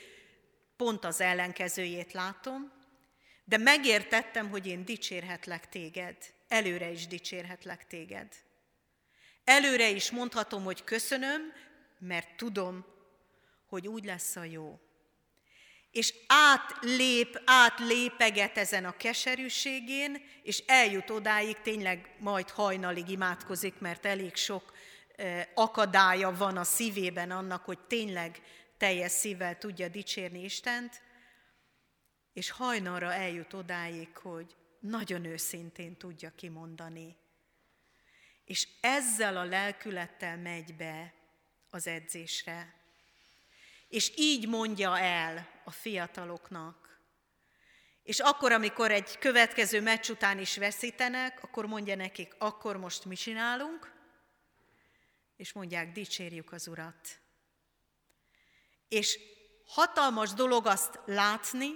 pont 0.77 1.05
az 1.05 1.21
ellenkezőjét 1.21 2.13
látom, 2.13 2.71
de 3.43 3.57
megértettem, 3.57 4.49
hogy 4.49 4.67
én 4.67 4.85
dicsérhetlek 4.85 5.69
téged, 5.69 6.15
előre 6.47 6.91
is 6.91 7.07
dicsérhetlek 7.07 7.87
téged. 7.87 8.27
Előre 9.43 9.89
is 9.89 10.11
mondhatom, 10.11 10.63
hogy 10.63 10.83
köszönöm, 10.83 11.53
mert 11.99 12.37
tudom, 12.37 12.85
hogy 13.67 13.87
úgy 13.87 14.05
lesz 14.05 14.35
a 14.35 14.43
jó. 14.43 14.79
És 15.91 16.13
átlép, 16.27 17.41
átlépeget 17.45 18.57
ezen 18.57 18.85
a 18.85 18.97
keserűségén, 18.97 20.21
és 20.43 20.63
eljut 20.67 21.09
odáig, 21.09 21.61
tényleg 21.61 22.15
majd 22.19 22.49
hajnalig 22.49 23.09
imádkozik, 23.09 23.79
mert 23.79 24.05
elég 24.05 24.35
sok 24.35 24.73
akadálya 25.53 26.31
van 26.31 26.57
a 26.57 26.63
szívében 26.63 27.31
annak, 27.31 27.65
hogy 27.65 27.79
tényleg 27.79 28.41
teljes 28.77 29.11
szívvel 29.11 29.57
tudja 29.57 29.87
dicsérni 29.87 30.43
Istent, 30.43 31.01
és 32.33 32.49
hajnalra 32.49 33.13
eljut 33.13 33.53
odáig, 33.53 34.17
hogy 34.17 34.55
nagyon 34.79 35.25
őszintén 35.25 35.97
tudja 35.97 36.31
kimondani. 36.35 37.15
És 38.45 38.67
ezzel 38.81 39.37
a 39.37 39.43
lelkülettel 39.43 40.37
megy 40.37 40.75
be 40.75 41.13
az 41.69 41.87
edzésre. 41.87 42.75
És 43.87 44.11
így 44.15 44.47
mondja 44.47 44.99
el 44.99 45.47
a 45.63 45.71
fiataloknak. 45.71 46.99
És 48.03 48.19
akkor, 48.19 48.51
amikor 48.51 48.91
egy 48.91 49.17
következő 49.17 49.81
meccs 49.81 50.09
után 50.09 50.39
is 50.39 50.57
veszítenek, 50.57 51.43
akkor 51.43 51.65
mondja 51.65 51.95
nekik, 51.95 52.35
akkor 52.37 52.77
most 52.77 53.05
mi 53.05 53.15
csinálunk? 53.15 53.93
És 55.37 55.53
mondják, 55.53 55.91
dicsérjük 55.91 56.51
az 56.51 56.67
Urat. 56.67 57.19
És 58.87 59.19
hatalmas 59.65 60.33
dolog 60.33 60.65
azt 60.65 60.99
látni, 61.05 61.69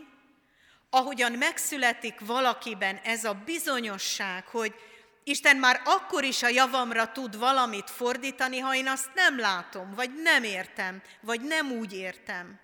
ahogyan 0.89 1.31
megszületik 1.31 2.19
valakiben 2.19 2.97
ez 2.97 3.23
a 3.23 3.33
bizonyosság, 3.33 4.45
hogy 4.45 4.75
Isten 5.23 5.57
már 5.57 5.81
akkor 5.85 6.23
is 6.23 6.43
a 6.43 6.47
javamra 6.47 7.11
tud 7.11 7.37
valamit 7.37 7.89
fordítani, 7.89 8.59
ha 8.59 8.75
én 8.75 8.87
azt 8.87 9.09
nem 9.13 9.39
látom, 9.39 9.93
vagy 9.95 10.11
nem 10.21 10.43
értem, 10.43 11.01
vagy 11.21 11.41
nem 11.41 11.71
úgy 11.71 11.93
értem. 11.93 12.59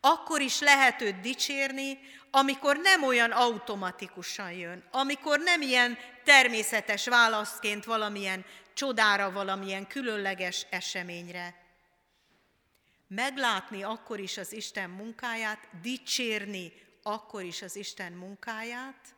Akkor 0.00 0.40
is 0.40 0.60
lehet 0.60 1.00
őt 1.00 1.20
dicsérni, 1.20 1.98
amikor 2.30 2.76
nem 2.76 3.02
olyan 3.02 3.30
automatikusan 3.30 4.52
jön, 4.52 4.84
amikor 4.90 5.38
nem 5.38 5.60
ilyen 5.60 5.98
természetes 6.24 7.06
válaszként 7.06 7.84
valamilyen 7.84 8.44
csodára, 8.74 9.32
valamilyen 9.32 9.86
különleges 9.86 10.66
eseményre. 10.70 11.54
Meglátni 13.08 13.82
akkor 13.82 14.20
is 14.20 14.36
az 14.36 14.52
Isten 14.52 14.90
munkáját, 14.90 15.68
dicsérni 15.82 16.72
akkor 17.02 17.42
is 17.42 17.62
az 17.62 17.76
Isten 17.76 18.12
munkáját, 18.12 19.16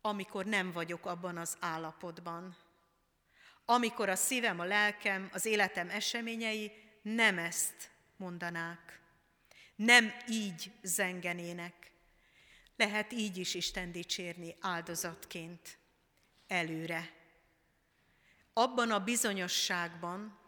amikor 0.00 0.44
nem 0.44 0.72
vagyok 0.72 1.06
abban 1.06 1.36
az 1.36 1.56
állapotban. 1.60 2.56
Amikor 3.64 4.08
a 4.08 4.16
szívem, 4.16 4.60
a 4.60 4.64
lelkem, 4.64 5.28
az 5.32 5.44
életem 5.44 5.90
eseményei 5.90 6.72
nem 7.02 7.38
ezt 7.38 7.90
mondanák. 8.16 9.00
Nem 9.76 10.12
így 10.28 10.72
zengenének. 10.82 11.92
Lehet 12.76 13.12
így 13.12 13.36
is 13.36 13.54
Isten 13.54 13.92
dicsérni 13.92 14.56
áldozatként, 14.60 15.78
előre. 16.46 17.10
Abban 18.52 18.90
a 18.90 19.04
bizonyosságban, 19.04 20.38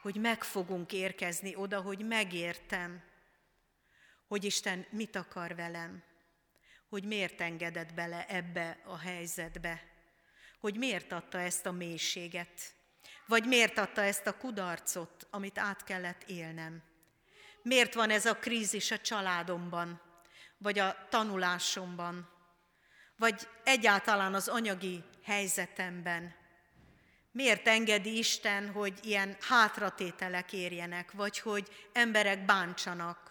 hogy 0.00 0.16
meg 0.16 0.42
fogunk 0.42 0.92
érkezni 0.92 1.56
oda, 1.56 1.80
hogy 1.80 2.06
megértem, 2.06 3.02
hogy 4.26 4.44
Isten 4.44 4.86
mit 4.90 5.16
akar 5.16 5.54
velem, 5.54 6.02
hogy 6.88 7.04
miért 7.04 7.40
engedett 7.40 7.94
bele 7.94 8.26
ebbe 8.28 8.78
a 8.84 8.98
helyzetbe, 8.98 9.82
hogy 10.60 10.76
miért 10.76 11.12
adta 11.12 11.38
ezt 11.38 11.66
a 11.66 11.72
mélységet, 11.72 12.74
vagy 13.26 13.44
miért 13.44 13.78
adta 13.78 14.00
ezt 14.00 14.26
a 14.26 14.36
kudarcot, 14.36 15.26
amit 15.30 15.58
át 15.58 15.84
kellett 15.84 16.22
élnem. 16.22 16.82
Miért 17.62 17.94
van 17.94 18.10
ez 18.10 18.26
a 18.26 18.36
krízis 18.36 18.90
a 18.90 18.98
családomban, 18.98 20.00
vagy 20.58 20.78
a 20.78 21.06
tanulásomban, 21.08 22.28
vagy 23.16 23.48
egyáltalán 23.64 24.34
az 24.34 24.48
anyagi 24.48 25.04
helyzetemben. 25.22 26.34
Miért 27.32 27.68
engedi 27.68 28.18
Isten, 28.18 28.70
hogy 28.70 28.98
ilyen 29.02 29.36
hátratételek 29.40 30.52
érjenek, 30.52 31.12
vagy 31.12 31.38
hogy 31.38 31.88
emberek 31.92 32.44
bántsanak, 32.44 33.25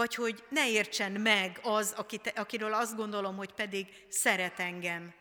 vagy 0.00 0.14
hogy 0.14 0.44
ne 0.48 0.70
értsen 0.70 1.12
meg 1.12 1.60
az, 1.62 1.94
akiről 2.34 2.74
azt 2.74 2.96
gondolom, 2.96 3.36
hogy 3.36 3.52
pedig 3.52 4.06
szeret 4.08 4.60
engem. 4.60 5.14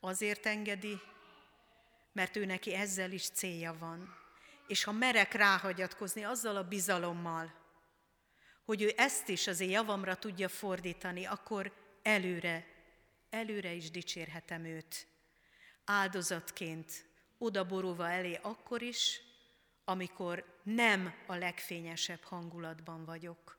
Azért 0.00 0.46
engedi, 0.46 1.00
mert 2.12 2.36
ő 2.36 2.44
neki 2.44 2.74
ezzel 2.74 3.12
is 3.12 3.28
célja 3.28 3.76
van. 3.78 4.16
És 4.66 4.84
ha 4.84 4.92
merek 4.92 5.32
ráhagyatkozni 5.32 6.24
azzal 6.24 6.56
a 6.56 6.68
bizalommal, 6.68 7.52
hogy 8.64 8.82
ő 8.82 8.92
ezt 8.96 9.28
is 9.28 9.46
az 9.46 9.60
én 9.60 9.70
javamra 9.70 10.14
tudja 10.14 10.48
fordítani, 10.48 11.24
akkor 11.24 11.72
előre, 12.02 12.66
előre 13.30 13.72
is 13.72 13.90
dicsérhetem 13.90 14.64
őt. 14.64 15.06
Áldozatként, 15.84 16.92
odaborulva 17.38 18.10
elé 18.10 18.38
akkor 18.42 18.82
is, 18.82 19.20
amikor 19.88 20.44
nem 20.62 21.14
a 21.26 21.34
legfényesebb 21.34 22.22
hangulatban 22.22 23.04
vagyok. 23.04 23.58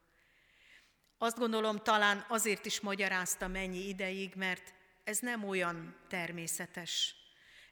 Azt 1.18 1.38
gondolom, 1.38 1.78
talán 1.78 2.26
azért 2.28 2.66
is 2.66 2.80
magyaráztam 2.80 3.52
mennyi 3.52 3.88
ideig, 3.88 4.34
mert 4.36 4.74
ez 5.04 5.20
nem 5.20 5.44
olyan 5.44 5.96
természetes. 6.08 7.16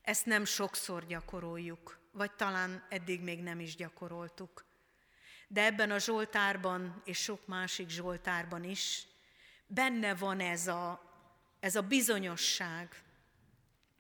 Ezt 0.02 0.26
nem 0.26 0.46
sokszor 0.46 1.06
gyakoroljuk, 1.06 2.00
vagy 2.12 2.32
talán 2.32 2.86
eddig 2.90 3.22
még 3.22 3.40
nem 3.40 3.60
is 3.60 3.76
gyakoroltuk. 3.76 4.66
De 5.48 5.64
ebben 5.64 5.92
a 5.92 6.00
Zsoltárban 6.00 7.02
és 7.06 7.18
sok 7.18 7.48
másik 7.48 7.90
Zsoltárban 7.90 8.64
is 8.64 9.08
benne 9.68 10.16
van 10.16 10.40
ez 10.40 10.68
a, 10.68 11.02
ez 11.60 11.76
a 11.76 11.82
bizonyosság, 11.82 13.04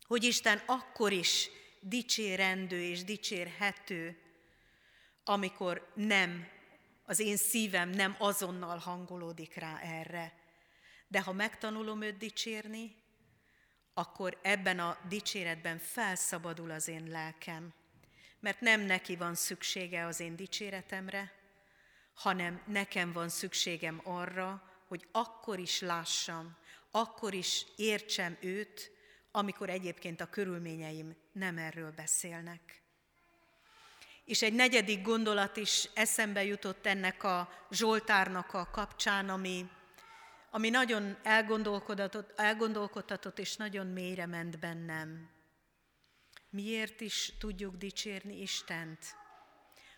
hogy 0.08 0.24
Isten 0.24 0.62
akkor 0.66 1.12
is 1.12 1.50
dicsérendő 1.80 2.82
és 2.82 3.04
dicsérhető, 3.04 4.22
amikor 5.28 5.92
nem, 5.94 6.48
az 7.06 7.20
én 7.20 7.38
szívem 7.38 7.90
nem 7.90 8.16
azonnal 8.20 8.78
hangolódik 8.78 9.56
rá 9.56 9.80
erre. 9.80 10.34
De 11.08 11.22
ha 11.22 11.32
megtanulom 11.32 12.02
őt 12.02 12.18
dicsérni, 12.18 12.96
akkor 13.94 14.40
ebben 14.42 14.80
a 14.80 14.98
dicséretben 15.08 15.78
felszabadul 15.78 16.72
az 16.72 16.88
én 16.88 17.08
lelkem. 17.08 17.74
Mert 18.40 18.62
nem 18.62 18.82
neki 18.82 19.16
van 19.16 19.36
szüksége 19.36 20.06
az 20.06 20.20
én 20.20 20.36
dicséretemre, 20.36 21.32
hanem 22.14 22.62
nekem 22.66 23.14
van 23.14 23.30
szükségem 23.30 24.02
arra, 24.04 24.72
hogy 24.88 25.08
akkor 25.12 25.60
is 25.60 25.80
lássam, 25.82 26.58
akkor 26.92 27.34
is 27.34 27.66
értsem 27.76 28.38
őt, 28.42 28.92
amikor 29.32 29.70
egyébként 29.70 30.22
a 30.22 30.30
körülményeim 30.30 31.16
nem 31.32 31.58
erről 31.58 31.92
beszélnek. 31.92 32.87
És 34.28 34.42
egy 34.42 34.54
negyedik 34.54 35.02
gondolat 35.02 35.58
is 35.58 35.90
eszembe 35.94 36.44
jutott 36.44 36.86
ennek 36.86 37.24
a 37.24 37.50
Zsoltárnak 37.72 38.54
a 38.54 38.70
kapcsán, 38.72 39.30
ami, 39.30 39.70
ami 40.50 40.70
nagyon 40.70 41.18
elgondolkodtatott, 41.24 42.40
elgondolkodtatott 42.40 43.40
és 43.40 43.56
nagyon 43.56 43.88
mélyre 43.88 44.26
ment 44.26 44.60
bennem. 44.60 45.30
Miért 46.50 47.02
is 47.02 47.34
tudjuk 47.40 47.76
dicsérni 47.76 48.42
Istent? 48.42 49.06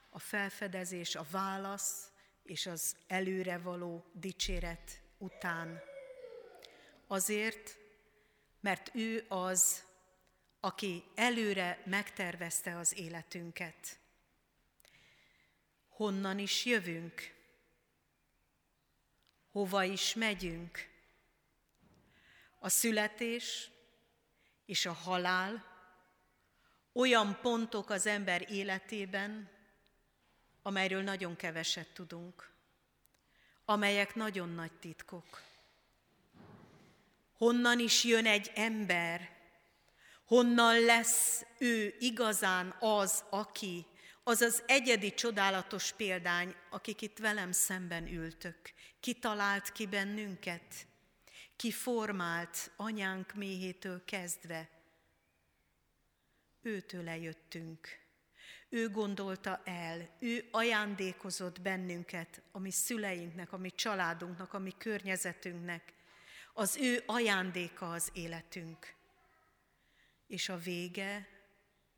A 0.09 0.19
felfedezés, 0.19 1.15
a 1.15 1.25
válasz 1.31 2.11
és 2.43 2.65
az 2.65 2.95
előre 3.07 3.57
való 3.57 4.05
dicséret 4.13 5.01
után. 5.17 5.81
Azért, 7.07 7.77
mert 8.59 8.91
ő 8.93 9.25
az, 9.27 9.83
aki 10.59 11.03
előre 11.15 11.81
megtervezte 11.85 12.77
az 12.77 12.97
életünket 12.97 13.98
honnan 15.99 16.39
is 16.39 16.65
jövünk, 16.65 17.33
hova 19.51 19.83
is 19.83 20.13
megyünk. 20.13 20.89
A 22.59 22.69
születés 22.69 23.69
és 24.65 24.85
a 24.85 24.93
halál 24.93 25.65
olyan 26.93 27.39
pontok 27.41 27.89
az 27.89 28.05
ember 28.05 28.51
életében, 28.51 29.49
amelyről 30.62 31.01
nagyon 31.01 31.35
keveset 31.35 31.93
tudunk, 31.93 32.51
amelyek 33.65 34.15
nagyon 34.15 34.49
nagy 34.49 34.71
titkok. 34.71 35.41
Honnan 37.38 37.79
is 37.79 38.03
jön 38.03 38.25
egy 38.25 38.52
ember, 38.56 39.37
honnan 40.25 40.79
lesz 40.79 41.45
ő 41.58 41.95
igazán 42.00 42.75
az, 42.79 43.23
aki 43.29 43.85
az 44.30 44.42
az 44.42 44.63
egyedi, 44.65 45.13
csodálatos 45.13 45.92
példány, 45.92 46.56
akik 46.69 47.02
itt 47.02 47.17
velem 47.17 47.52
szemben 47.52 48.08
ültök. 48.08 48.58
Ki 49.00 49.13
talált 49.13 49.71
ki 49.71 49.88
bennünket? 49.88 50.88
Ki 51.56 51.71
formált 51.71 52.71
anyánk 52.75 53.34
méhétől 53.34 54.04
kezdve? 54.06 54.69
Őtőle 56.62 57.17
jöttünk. 57.17 57.88
Ő 58.69 58.90
gondolta 58.90 59.62
el, 59.65 60.10
ő 60.19 60.48
ajándékozott 60.52 61.62
bennünket, 61.62 62.42
a 62.52 62.60
mi 62.60 62.71
szüleinknek, 62.71 63.54
a 63.54 63.58
mi 63.58 63.71
családunknak, 63.71 64.54
a 64.54 64.60
mi 64.60 64.73
környezetünknek. 64.77 65.94
Az 66.54 66.77
ő 66.77 67.04
ajándéka 67.06 67.92
az 67.92 68.10
életünk. 68.13 68.94
És 70.27 70.50
a 70.50 70.58
vége 70.58 71.27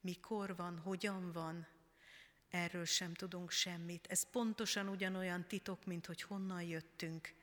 mikor 0.01 0.55
van, 0.55 0.79
hogyan 0.79 1.31
van, 1.31 1.67
Erről 2.51 2.85
sem 2.85 3.13
tudunk 3.13 3.51
semmit. 3.51 4.07
Ez 4.09 4.29
pontosan 4.29 4.87
ugyanolyan 4.87 5.47
titok, 5.47 5.85
mint 5.85 6.05
hogy 6.05 6.21
honnan 6.21 6.61
jöttünk. 6.61 7.33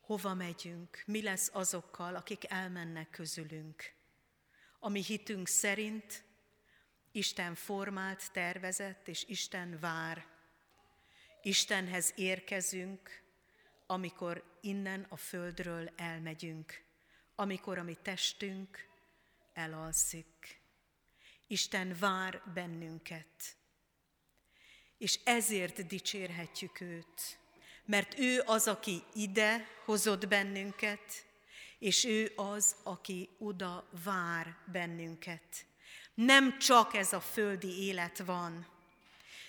hova 0.00 0.34
megyünk, 0.34 1.02
mi 1.06 1.22
lesz 1.22 1.50
azokkal, 1.52 2.14
akik 2.14 2.50
elmennek 2.50 3.10
közülünk. 3.10 3.92
A 4.78 4.88
mi 4.88 5.02
hitünk 5.02 5.48
szerint 5.48 6.24
Isten 7.12 7.54
formált, 7.54 8.32
tervezett, 8.32 9.08
és 9.08 9.24
Isten 9.24 9.78
vár. 9.80 10.26
Istenhez 11.42 12.12
érkezünk, 12.16 13.22
amikor 13.86 14.58
innen 14.60 15.06
a 15.08 15.16
földről 15.16 15.90
elmegyünk, 15.96 16.84
amikor 17.34 17.78
a 17.78 17.82
mi 17.82 17.94
testünk 18.02 18.88
elalszik. 19.52 20.59
Isten 21.50 21.96
vár 22.00 22.42
bennünket, 22.54 23.56
és 24.98 25.18
ezért 25.24 25.86
dicsérhetjük 25.86 26.80
őt, 26.80 27.38
mert 27.84 28.18
ő 28.18 28.42
az, 28.46 28.68
aki 28.68 29.02
ide 29.12 29.66
hozott 29.84 30.28
bennünket, 30.28 31.26
és 31.78 32.04
ő 32.04 32.32
az, 32.36 32.76
aki 32.82 33.28
oda 33.38 33.88
vár 34.04 34.56
bennünket. 34.72 35.66
Nem 36.14 36.58
csak 36.58 36.94
ez 36.94 37.12
a 37.12 37.20
földi 37.20 37.86
élet 37.86 38.18
van, 38.18 38.66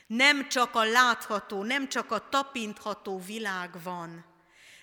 nem 0.08 0.50
csak 0.50 0.76
a 0.76 0.84
látható, 0.84 1.64
nem 1.64 1.90
csak 1.90 2.12
a 2.12 2.30
tapintható 2.30 3.20
világ 3.20 3.84
van, 3.84 4.26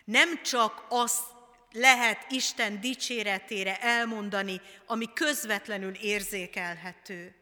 nem 0.05 0.43
csak 0.43 0.87
azt 0.89 1.38
lehet 1.73 2.31
Isten 2.31 2.81
dicséretére 2.81 3.81
elmondani, 3.81 4.61
ami 4.87 5.13
közvetlenül 5.13 5.95
érzékelhető, 5.95 7.35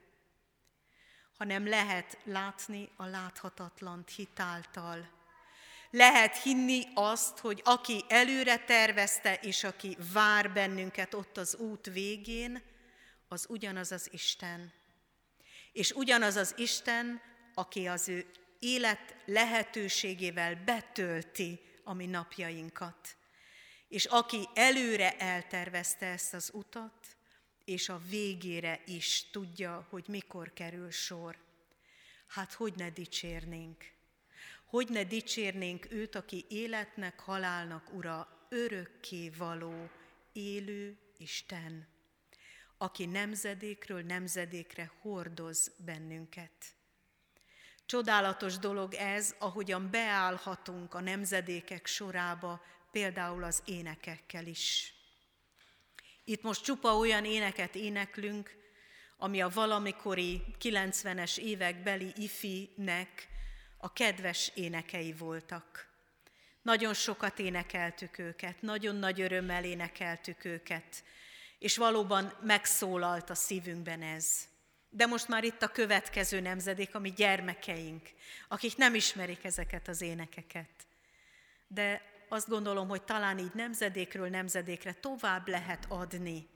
hanem 1.39 1.69
lehet 1.69 2.19
látni 2.25 2.89
a 2.97 3.05
láthatatlant 3.05 4.11
hitáltal. 4.11 5.15
Lehet 5.91 6.43
hinni 6.43 6.83
azt, 6.95 7.39
hogy 7.39 7.61
aki 7.65 8.05
előre 8.09 8.59
tervezte, 8.59 9.35
és 9.35 9.65
aki 9.65 9.97
vár 10.13 10.53
bennünket 10.53 11.15
ott 11.15 11.37
az 11.37 11.55
út 11.55 11.87
végén, 11.87 12.63
az 13.29 13.47
ugyanaz 13.49 13.93
az 13.93 14.09
Isten. 14.13 14.73
És 15.73 15.91
ugyanaz 15.91 16.37
az 16.37 16.55
Isten, 16.57 17.21
aki 17.55 17.87
az 17.87 18.09
ő 18.09 18.27
élet 18.59 19.17
lehetőségével 19.25 20.55
betölti 20.65 21.61
a 21.85 21.93
mi 21.93 22.07
napjainkat. 22.07 23.17
És 23.89 24.05
aki 24.05 24.49
előre 24.55 25.17
eltervezte 25.17 26.07
ezt 26.07 26.35
az 26.35 26.51
utat, 26.55 27.17
és 27.65 27.89
a 27.89 28.01
végére 28.09 28.81
is 28.87 29.31
tudja, 29.31 29.87
hogy 29.91 30.05
mikor 30.09 30.53
kerül 30.53 30.91
sor. 30.91 31.39
Hát 32.27 32.53
hogy 32.53 32.73
ne 32.77 32.91
dicsérnénk? 32.91 33.85
Hogy 34.65 34.89
ne 34.89 35.05
dicsérnénk 35.05 35.87
őt, 35.91 36.15
aki 36.15 36.45
életnek, 36.49 37.21
halálnak 37.21 37.93
ura, 37.93 38.47
örökké 38.49 39.29
való, 39.29 39.91
élő 40.33 40.99
Isten, 41.19 41.87
aki 42.79 43.07
nemzedékről 43.07 44.03
nemzedékre 44.03 44.93
hordoz 45.01 45.73
bennünket. 45.85 46.65
Csodálatos 47.87 48.59
dolog 48.59 48.95
ez, 48.95 49.35
ahogyan 49.39 49.91
beállhatunk 49.91 50.95
a 50.95 51.01
nemzedékek 51.01 51.87
sorába, 51.87 52.63
például 52.97 53.45
az 53.45 53.63
énekekkel 53.65 54.47
is. 54.47 54.95
Itt 56.25 56.43
most 56.43 56.65
csupa 56.65 56.97
olyan 56.97 57.25
éneket 57.25 57.75
éneklünk, 57.75 58.57
ami 59.17 59.41
a 59.41 59.49
valamikori 59.49 60.43
90-es 60.61 61.39
évek 61.39 61.83
beli 61.83 62.13
ifinek 62.17 63.29
a 63.77 63.93
kedves 63.93 64.51
énekei 64.55 65.13
voltak. 65.13 65.89
Nagyon 66.63 66.95
sokat 66.95 67.39
énekeltük 67.39 68.19
őket, 68.19 68.63
nagyon 68.63 68.97
nagy 68.97 69.21
örömmel 69.21 69.65
énekeltük 69.65 70.45
őket, 70.45 71.05
és 71.59 71.77
valóban 71.77 72.33
megszólalt 72.43 73.31
a 73.31 73.35
szívünkben 73.35 74.03
ez. 74.03 74.49
De 74.91 75.07
most 75.07 75.29
már 75.29 75.45
itt 75.45 75.63
a 75.63 75.69
következő 75.69 76.41
nemzedék, 76.41 76.95
ami 76.95 77.13
gyermekeink, 77.13 78.09
akik 78.49 78.77
nem 78.77 78.95
ismerik 78.95 79.45
ezeket 79.45 79.89
az 79.89 80.01
énekeket. 80.01 80.87
De 81.67 82.15
azt 82.29 82.49
gondolom, 82.49 82.89
hogy 82.89 83.03
talán 83.03 83.39
így 83.39 83.55
nemzedékről 83.55 84.29
nemzedékre 84.29 84.93
tovább 84.93 85.49
lehet 85.49 85.85
adni 85.89 86.47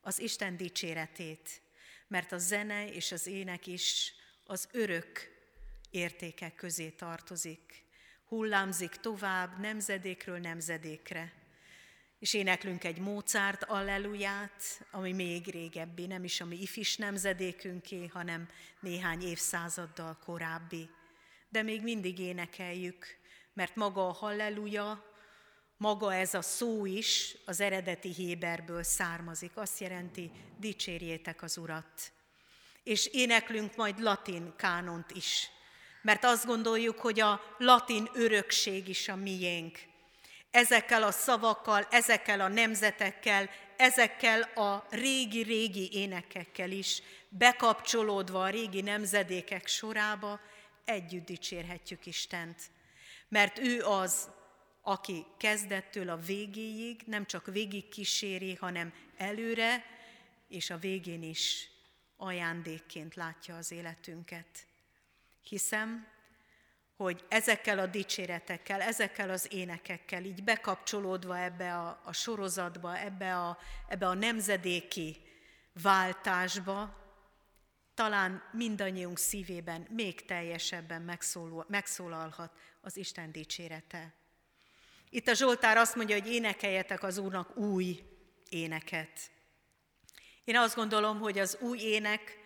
az 0.00 0.20
Isten 0.20 0.56
dicséretét, 0.56 1.62
mert 2.08 2.32
a 2.32 2.38
zene 2.38 2.92
és 2.92 3.12
az 3.12 3.26
ének 3.26 3.66
is 3.66 4.14
az 4.44 4.68
örök 4.72 5.32
értékek 5.90 6.54
közé 6.54 6.88
tartozik. 6.88 7.84
Hullámzik 8.24 8.90
tovább 8.90 9.60
nemzedékről 9.60 10.38
nemzedékre. 10.38 11.32
És 12.18 12.34
éneklünk 12.34 12.84
egy 12.84 12.98
Mozart 12.98 13.64
alleluját, 13.64 14.86
ami 14.90 15.12
még 15.12 15.46
régebbi, 15.46 16.06
nem 16.06 16.24
is 16.24 16.40
a 16.40 16.44
mi 16.44 16.60
ifis 16.60 16.96
nemzedékünké, 16.96 18.06
hanem 18.06 18.48
néhány 18.80 19.22
évszázaddal 19.22 20.18
korábbi. 20.24 20.88
De 21.48 21.62
még 21.62 21.82
mindig 21.82 22.18
énekeljük, 22.18 23.18
mert 23.54 23.76
maga 23.76 24.08
a 24.08 24.12
halleluja, 24.12 25.04
maga 25.76 26.14
ez 26.14 26.34
a 26.34 26.42
szó 26.42 26.86
is 26.86 27.36
az 27.44 27.60
eredeti 27.60 28.12
héberből 28.12 28.82
származik. 28.82 29.50
Azt 29.54 29.80
jelenti, 29.80 30.30
dicsérjétek 30.56 31.42
az 31.42 31.56
Urat. 31.56 32.12
És 32.82 33.06
éneklünk 33.06 33.76
majd 33.76 34.00
latin 34.00 34.52
kánont 34.56 35.10
is, 35.10 35.50
mert 36.02 36.24
azt 36.24 36.46
gondoljuk, 36.46 36.98
hogy 36.98 37.20
a 37.20 37.40
latin 37.58 38.08
örökség 38.12 38.88
is 38.88 39.08
a 39.08 39.16
miénk. 39.16 39.78
Ezekkel 40.50 41.02
a 41.02 41.10
szavakkal, 41.10 41.86
ezekkel 41.90 42.40
a 42.40 42.48
nemzetekkel, 42.48 43.50
ezekkel 43.76 44.42
a 44.42 44.86
régi-régi 44.90 45.92
énekekkel 45.92 46.70
is 46.70 47.02
bekapcsolódva 47.28 48.42
a 48.42 48.48
régi 48.48 48.80
nemzedékek 48.80 49.66
sorába 49.66 50.40
együtt 50.84 51.24
dicsérhetjük 51.24 52.06
Istent. 52.06 52.62
Mert 53.34 53.58
ő 53.58 53.82
az, 53.82 54.30
aki 54.82 55.26
kezdettől 55.36 56.08
a 56.08 56.16
végéig 56.16 57.02
nem 57.06 57.26
csak 57.26 57.46
végig 57.46 57.88
kíséri, 57.88 58.54
hanem 58.54 58.92
előre, 59.16 59.84
és 60.48 60.70
a 60.70 60.78
végén 60.78 61.22
is 61.22 61.68
ajándékként 62.16 63.14
látja 63.14 63.56
az 63.56 63.72
életünket. 63.72 64.46
Hiszem, 65.42 66.06
hogy 66.96 67.24
ezekkel 67.28 67.78
a 67.78 67.86
dicséretekkel, 67.86 68.80
ezekkel 68.80 69.30
az 69.30 69.52
énekekkel, 69.52 70.24
így 70.24 70.44
bekapcsolódva 70.44 71.38
ebbe 71.38 71.74
a, 71.74 72.00
a 72.04 72.12
sorozatba, 72.12 72.98
ebbe 72.98 73.36
a, 73.36 73.58
ebbe 73.88 74.06
a 74.06 74.14
nemzedéki 74.14 75.16
váltásba, 75.82 77.03
talán 77.94 78.42
mindannyiunk 78.52 79.18
szívében 79.18 79.86
még 79.90 80.24
teljesebben 80.24 81.02
megszólal, 81.02 81.66
megszólalhat 81.68 82.52
az 82.80 82.96
Isten 82.96 83.32
dicsérete. 83.32 84.12
Itt 85.10 85.28
a 85.28 85.34
Zsoltár 85.34 85.76
azt 85.76 85.94
mondja, 85.94 86.20
hogy 86.20 86.32
énekeljetek 86.32 87.02
az 87.02 87.18
Úrnak 87.18 87.56
új 87.56 88.02
éneket. 88.48 89.30
Én 90.44 90.56
azt 90.56 90.74
gondolom, 90.74 91.18
hogy 91.18 91.38
az 91.38 91.56
új 91.60 91.78
ének 91.78 92.38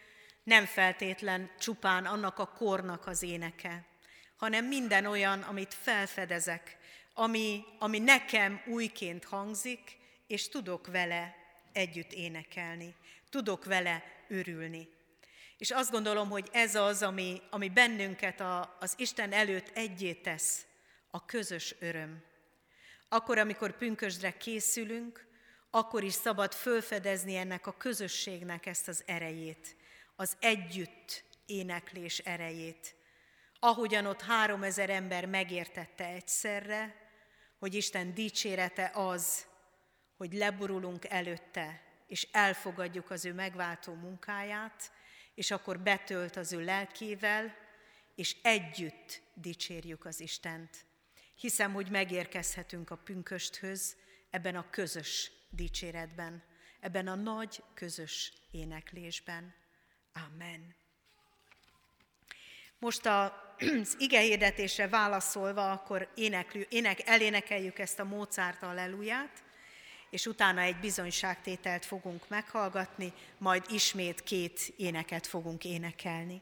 nem 0.42 0.64
feltétlen 0.64 1.50
csupán 1.58 2.06
annak 2.06 2.38
a 2.38 2.46
kornak 2.46 3.06
az 3.06 3.22
éneke, 3.22 3.86
hanem 4.36 4.64
minden 4.64 5.06
olyan, 5.06 5.42
amit 5.42 5.74
felfedezek, 5.74 6.76
ami, 7.14 7.64
ami 7.78 7.98
nekem 7.98 8.62
újként 8.66 9.24
hangzik, 9.24 9.96
és 10.26 10.48
tudok 10.48 10.86
vele 10.86 11.34
együtt 11.72 12.12
énekelni, 12.12 12.94
tudok 13.30 13.64
vele 13.64 14.02
örülni. 14.28 14.88
És 15.58 15.70
azt 15.70 15.90
gondolom, 15.90 16.30
hogy 16.30 16.48
ez 16.52 16.74
az, 16.74 17.02
ami, 17.02 17.42
ami 17.50 17.68
bennünket 17.68 18.40
a, 18.40 18.76
az 18.80 18.94
Isten 18.96 19.32
előtt 19.32 19.76
egyé 19.76 20.12
tesz, 20.12 20.66
a 21.10 21.24
közös 21.24 21.74
öröm. 21.78 22.22
Akkor, 23.08 23.38
amikor 23.38 23.76
pünkösdre 23.76 24.36
készülünk, 24.36 25.26
akkor 25.70 26.02
is 26.02 26.12
szabad 26.12 26.54
fölfedezni 26.54 27.36
ennek 27.36 27.66
a 27.66 27.76
közösségnek 27.76 28.66
ezt 28.66 28.88
az 28.88 29.02
erejét, 29.06 29.76
az 30.16 30.36
együtt 30.40 31.24
éneklés 31.46 32.18
erejét. 32.18 32.94
Ahogyan 33.58 34.06
ott 34.06 34.22
három 34.22 34.62
ezer 34.62 34.90
ember 34.90 35.26
megértette 35.26 36.04
egyszerre, 36.04 36.94
hogy 37.58 37.74
Isten 37.74 38.14
dicsérete 38.14 38.90
az, 38.94 39.46
hogy 40.16 40.32
leborulunk 40.32 41.04
előtte, 41.08 41.82
és 42.06 42.28
elfogadjuk 42.32 43.10
az 43.10 43.24
ő 43.24 43.32
megváltó 43.32 43.94
munkáját, 43.94 44.90
és 45.38 45.50
akkor 45.50 45.80
betölt 45.80 46.36
az 46.36 46.52
ő 46.52 46.64
lelkével, 46.64 47.54
és 48.14 48.36
együtt 48.42 49.22
dicsérjük 49.34 50.04
az 50.04 50.20
Istent. 50.20 50.86
Hiszem, 51.34 51.72
hogy 51.72 51.90
megérkezhetünk 51.90 52.90
a 52.90 52.96
pünkösthöz 52.96 53.96
ebben 54.30 54.56
a 54.56 54.70
közös 54.70 55.30
dicséretben, 55.50 56.42
ebben 56.80 57.08
a 57.08 57.14
nagy 57.14 57.62
közös 57.74 58.32
éneklésben. 58.50 59.54
Amen. 60.12 60.74
Most 62.78 63.06
az 63.06 63.94
ige 63.98 64.20
hirdetésre 64.20 64.88
válaszolva, 64.88 65.70
akkor 65.70 66.12
éneklő, 66.14 66.66
ének, 66.70 67.06
elénekeljük 67.06 67.78
ezt 67.78 67.98
a 67.98 68.04
Mozart 68.04 68.62
alleluját, 68.62 69.42
és 70.10 70.26
utána 70.26 70.60
egy 70.60 70.76
bizonyságtételt 70.76 71.84
fogunk 71.84 72.28
meghallgatni, 72.28 73.12
majd 73.38 73.64
ismét 73.68 74.22
két 74.22 74.72
éneket 74.76 75.26
fogunk 75.26 75.64
énekelni. 75.64 76.40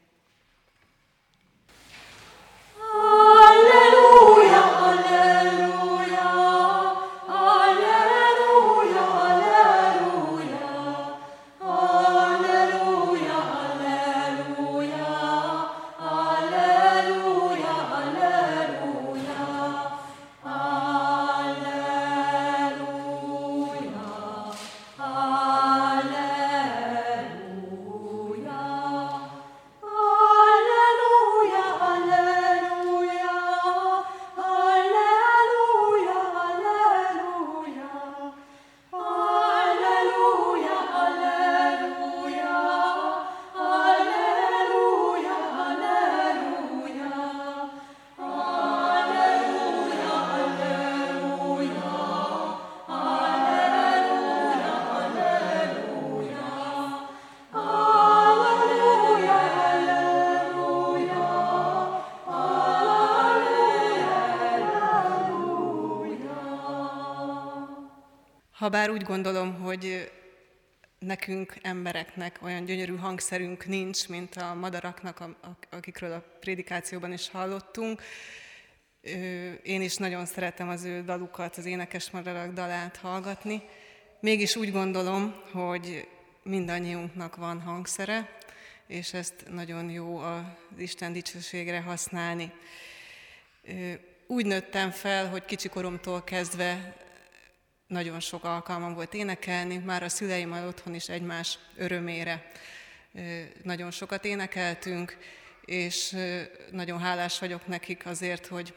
Habár 68.67 68.89
úgy 68.89 69.03
gondolom, 69.03 69.53
hogy 69.53 70.11
nekünk, 70.99 71.55
embereknek 71.61 72.39
olyan 72.41 72.65
gyönyörű 72.65 72.95
hangszerünk 72.95 73.65
nincs, 73.65 74.07
mint 74.07 74.35
a 74.35 74.53
madaraknak, 74.53 75.23
akikről 75.69 76.11
a 76.11 76.23
prédikációban 76.39 77.13
is 77.13 77.29
hallottunk. 77.29 78.01
Én 79.63 79.81
is 79.81 79.95
nagyon 79.95 80.25
szeretem 80.25 80.69
az 80.69 80.83
ő 80.83 81.03
dalukat, 81.03 81.57
az 81.57 81.65
énekes 81.65 82.09
madarak 82.09 82.53
dalát 82.53 82.97
hallgatni. 82.97 83.61
Mégis 84.19 84.55
úgy 84.55 84.71
gondolom, 84.71 85.41
hogy 85.51 86.07
mindannyiunknak 86.43 87.35
van 87.35 87.61
hangszere, 87.61 88.37
és 88.87 89.13
ezt 89.13 89.45
nagyon 89.51 89.89
jó 89.89 90.17
az 90.17 90.41
Isten 90.77 91.13
dicsőségre 91.13 91.79
használni. 91.81 92.51
Úgy 94.25 94.45
nőttem 94.45 94.91
fel, 94.91 95.29
hogy 95.29 95.45
kicsikoromtól 95.45 96.23
kezdve 96.23 97.05
nagyon 97.87 98.19
sok 98.19 98.43
alkalmam 98.43 98.93
volt 98.93 99.13
énekelni, 99.13 99.77
már 99.77 100.03
a 100.03 100.09
szüleimmel 100.09 100.67
otthon 100.67 100.95
is 100.95 101.09
egymás 101.09 101.57
örömére 101.75 102.51
nagyon 103.63 103.91
sokat 103.91 104.25
énekeltünk, 104.25 105.17
és 105.65 106.15
nagyon 106.71 106.99
hálás 106.99 107.39
vagyok 107.39 107.67
nekik 107.67 108.05
azért, 108.05 108.47
hogy 108.47 108.73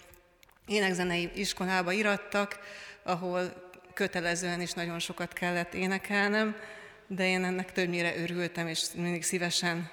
énekzenei 0.66 1.30
iskolába 1.34 1.92
irattak, 1.92 2.58
ahol 3.02 3.70
kötelezően 3.94 4.60
is 4.60 4.72
nagyon 4.72 4.98
sokat 4.98 5.32
kellett 5.32 5.74
énekelnem, 5.74 6.56
de 7.06 7.26
én 7.26 7.44
ennek 7.44 7.72
többnyire 7.72 8.16
örültem, 8.16 8.66
és 8.68 8.84
mindig 8.94 9.22
szívesen 9.22 9.90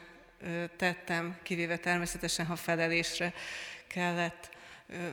tettem, 0.75 1.37
kivéve 1.43 1.77
természetesen, 1.77 2.45
ha 2.45 2.55
felelésre 2.55 3.33
kellett, 3.87 4.49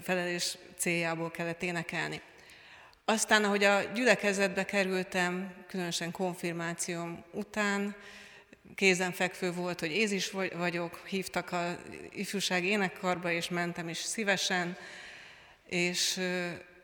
felelés 0.02 0.59
céljából 0.76 1.30
kellett 1.30 1.62
énekelni. 1.62 2.20
Aztán, 3.07 3.44
ahogy 3.44 3.64
a 3.64 3.82
gyülekezetbe 3.82 4.64
kerültem, 4.64 5.55
különösen 5.66 6.11
konfirmációm 6.11 7.24
után, 7.30 7.94
kézenfekvő 8.74 9.52
volt, 9.52 9.80
hogy 9.80 9.90
ézis 9.90 10.30
vagyok, 10.57 11.02
hívtak 11.07 11.52
a 11.52 11.76
ifjúsági 12.11 12.66
énekkarba, 12.66 13.30
és 13.30 13.48
mentem 13.48 13.88
is 13.88 13.98
szívesen, 13.98 14.76
és 15.68 16.20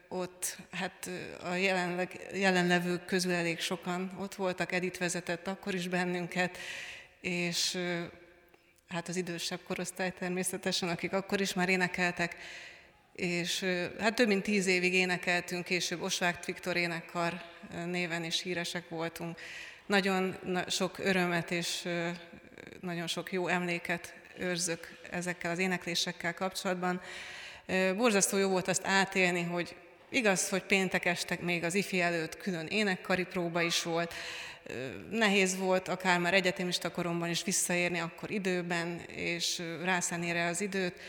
ott 0.08 0.56
hát 0.70 1.10
a 1.42 1.54
jelenleg, 1.54 2.28
jelenlevők 2.32 3.04
közül 3.04 3.32
elég 3.32 3.60
sokan 3.60 4.16
ott 4.18 4.34
voltak, 4.34 4.72
Edith 4.72 4.98
vezetett 4.98 5.46
akkor 5.46 5.74
is 5.74 5.88
bennünket, 5.88 6.58
és 7.20 7.78
hát 8.88 9.08
az 9.08 9.16
idősebb 9.16 9.60
korosztály 9.66 10.12
természetesen, 10.18 10.88
akik 10.88 11.12
akkor 11.12 11.40
is 11.40 11.52
már 11.52 11.68
énekeltek, 11.68 12.36
és 13.20 13.64
hát 13.98 14.14
több 14.14 14.26
mint 14.26 14.42
tíz 14.42 14.66
évig 14.66 14.94
énekeltünk, 14.94 15.64
később 15.64 16.02
Osvágt 16.02 16.44
Viktor 16.44 16.76
énekkar 16.76 17.42
néven 17.86 18.24
is 18.24 18.42
híresek 18.42 18.88
voltunk. 18.88 19.38
Nagyon 19.86 20.36
sok 20.68 20.98
örömet 20.98 21.50
és 21.50 21.88
nagyon 22.80 23.06
sok 23.06 23.32
jó 23.32 23.48
emléket 23.48 24.14
őrzök 24.38 24.98
ezekkel 25.10 25.50
az 25.50 25.58
éneklésekkel 25.58 26.34
kapcsolatban. 26.34 27.00
Borzasztó 27.96 28.36
jó 28.36 28.48
volt 28.48 28.68
azt 28.68 28.86
átélni, 28.86 29.42
hogy 29.42 29.76
igaz, 30.10 30.48
hogy 30.48 30.62
péntek 30.62 31.04
este 31.04 31.38
még 31.40 31.64
az 31.64 31.74
ifi 31.74 32.00
előtt 32.00 32.36
külön 32.36 32.66
énekkari 32.66 33.24
próba 33.24 33.62
is 33.62 33.82
volt, 33.82 34.14
Nehéz 35.10 35.56
volt 35.56 35.88
akár 35.88 36.18
már 36.18 36.34
egyetemista 36.34 36.90
koromban 36.90 37.28
is 37.28 37.44
visszaérni 37.44 37.98
akkor 37.98 38.30
időben, 38.30 39.00
és 39.06 39.62
rászállni 39.82 40.30
erre 40.30 40.46
az 40.46 40.60
időt, 40.60 41.00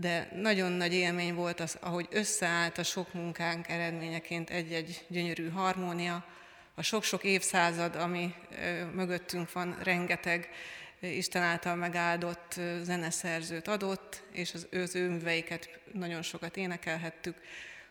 de 0.00 0.28
nagyon 0.34 0.72
nagy 0.72 0.94
élmény 0.94 1.34
volt 1.34 1.60
az, 1.60 1.76
ahogy 1.80 2.08
összeállt 2.10 2.78
a 2.78 2.82
sok 2.82 3.12
munkánk 3.12 3.68
eredményeként 3.68 4.50
egy-egy 4.50 5.04
gyönyörű 5.08 5.50
harmónia, 5.50 6.24
a 6.74 6.82
sok-sok 6.82 7.24
évszázad, 7.24 7.96
ami 7.96 8.34
mögöttünk 8.94 9.52
van, 9.52 9.78
rengeteg 9.82 10.48
Isten 11.00 11.42
által 11.42 11.74
megáldott 11.74 12.60
zeneszerzőt 12.82 13.68
adott, 13.68 14.22
és 14.32 14.54
az 14.54 14.66
ő, 14.70 14.82
az 14.82 14.94
ő 14.94 15.08
műveiket 15.08 15.80
nagyon 15.92 16.22
sokat 16.22 16.56
énekelhettük, 16.56 17.36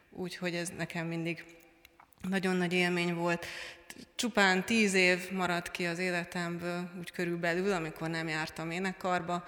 úgyhogy 0.10 0.56
ez 0.56 0.70
nekem 0.78 1.08
mindig 1.08 1.44
nagyon 2.22 2.56
nagy 2.56 2.74
élmény 2.74 3.14
volt. 3.14 3.46
Csupán 4.16 4.66
tíz 4.66 4.94
év 4.94 5.32
maradt 5.32 5.72
ki 5.72 5.86
az 5.86 6.00
életemből, 6.00 6.92
úgy 7.00 7.12
körülbelül, 7.12 7.72
amikor 7.72 8.10
nem 8.10 8.28
jártam 8.28 8.72
énekarba, 8.72 9.44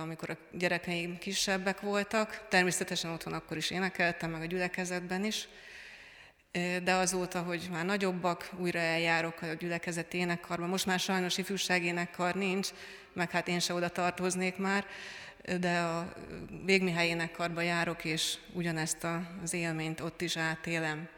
amikor 0.00 0.30
a 0.30 0.36
gyerekeim 0.52 1.18
kisebbek 1.18 1.80
voltak. 1.80 2.46
Természetesen 2.48 3.10
otthon 3.10 3.32
akkor 3.32 3.56
is 3.56 3.70
énekeltem, 3.70 4.30
meg 4.30 4.40
a 4.40 4.44
gyülekezetben 4.44 5.24
is. 5.24 5.48
De 6.82 6.92
azóta, 6.92 7.42
hogy 7.42 7.68
már 7.70 7.84
nagyobbak, 7.84 8.50
újra 8.56 8.78
eljárok 8.78 9.42
a 9.42 9.46
gyülekezet 9.46 10.14
énekkarba. 10.14 10.66
Most 10.66 10.86
már 10.86 11.00
sajnos 11.00 11.38
ifjúság 11.38 11.84
énekkar 11.84 12.34
nincs, 12.34 12.68
meg 13.12 13.30
hát 13.30 13.48
én 13.48 13.60
se 13.60 13.74
oda 13.74 13.88
tartoznék 13.88 14.56
már, 14.56 14.86
de 15.60 15.78
a 15.78 16.12
Végmihály 16.64 17.06
énekkarba 17.06 17.60
járok, 17.60 18.04
és 18.04 18.34
ugyanezt 18.52 19.06
az 19.42 19.52
élményt 19.52 20.00
ott 20.00 20.20
is 20.20 20.36
átélem. 20.36 21.08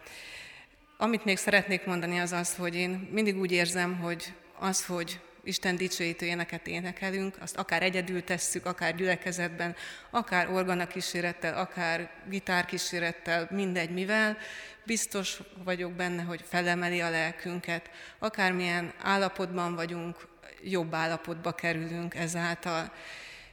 Amit 0.97 1.25
még 1.25 1.37
szeretnék 1.37 1.85
mondani 1.85 2.21
az 2.21 2.33
az, 2.33 2.57
hogy 2.57 2.75
én 2.75 3.09
mindig 3.13 3.39
úgy 3.39 3.53
érzem, 3.53 3.99
hogy 3.99 4.33
az, 4.59 4.87
hogy 4.87 5.21
Isten 5.51 5.77
dicsőítő 5.77 6.27
éneket 6.27 6.67
énekelünk, 6.67 7.37
azt 7.41 7.57
akár 7.57 7.83
egyedül 7.83 8.25
tesszük, 8.25 8.67
akár 8.67 8.95
gyülekezetben, 8.95 9.77
akár 10.11 10.51
organa 10.51 10.87
kísérettel, 10.87 11.59
akár 11.59 12.11
gitár 12.29 12.65
kísérettel, 12.65 13.49
mindegy 13.51 13.91
mivel, 13.91 14.39
biztos 14.85 15.39
vagyok 15.65 15.93
benne, 15.93 16.23
hogy 16.23 16.45
felemeli 16.49 17.01
a 17.01 17.11
lelkünket, 17.11 17.91
akármilyen 18.19 18.93
állapotban 19.03 19.75
vagyunk, 19.75 20.17
jobb 20.63 20.95
állapotba 20.95 21.53
kerülünk 21.53 22.15
ezáltal. 22.15 22.93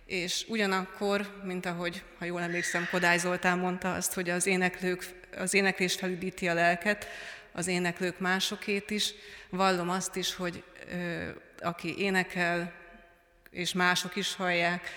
És 0.05 0.45
ugyanakkor, 0.47 1.41
mint 1.43 1.65
ahogy, 1.65 2.03
ha 2.19 2.25
jól 2.25 2.41
emlékszem, 2.41 2.87
Kodály 2.91 3.17
Zoltán 3.17 3.57
mondta 3.57 3.93
azt, 3.93 4.13
hogy 4.13 4.29
az, 4.29 4.45
éneklők, 4.45 5.05
az 5.37 5.53
éneklés 5.53 5.95
felüdíti 5.95 6.47
a 6.47 6.53
lelket, 6.53 7.07
az 7.51 7.67
éneklők 7.67 8.19
másokét 8.19 8.89
is, 8.89 9.13
vallom 9.49 9.89
azt 9.89 10.15
is, 10.15 10.35
hogy 10.35 10.63
aki 11.61 11.99
énekel, 11.99 12.73
és 13.49 13.73
mások 13.73 14.15
is 14.15 14.35
hallják, 14.35 14.89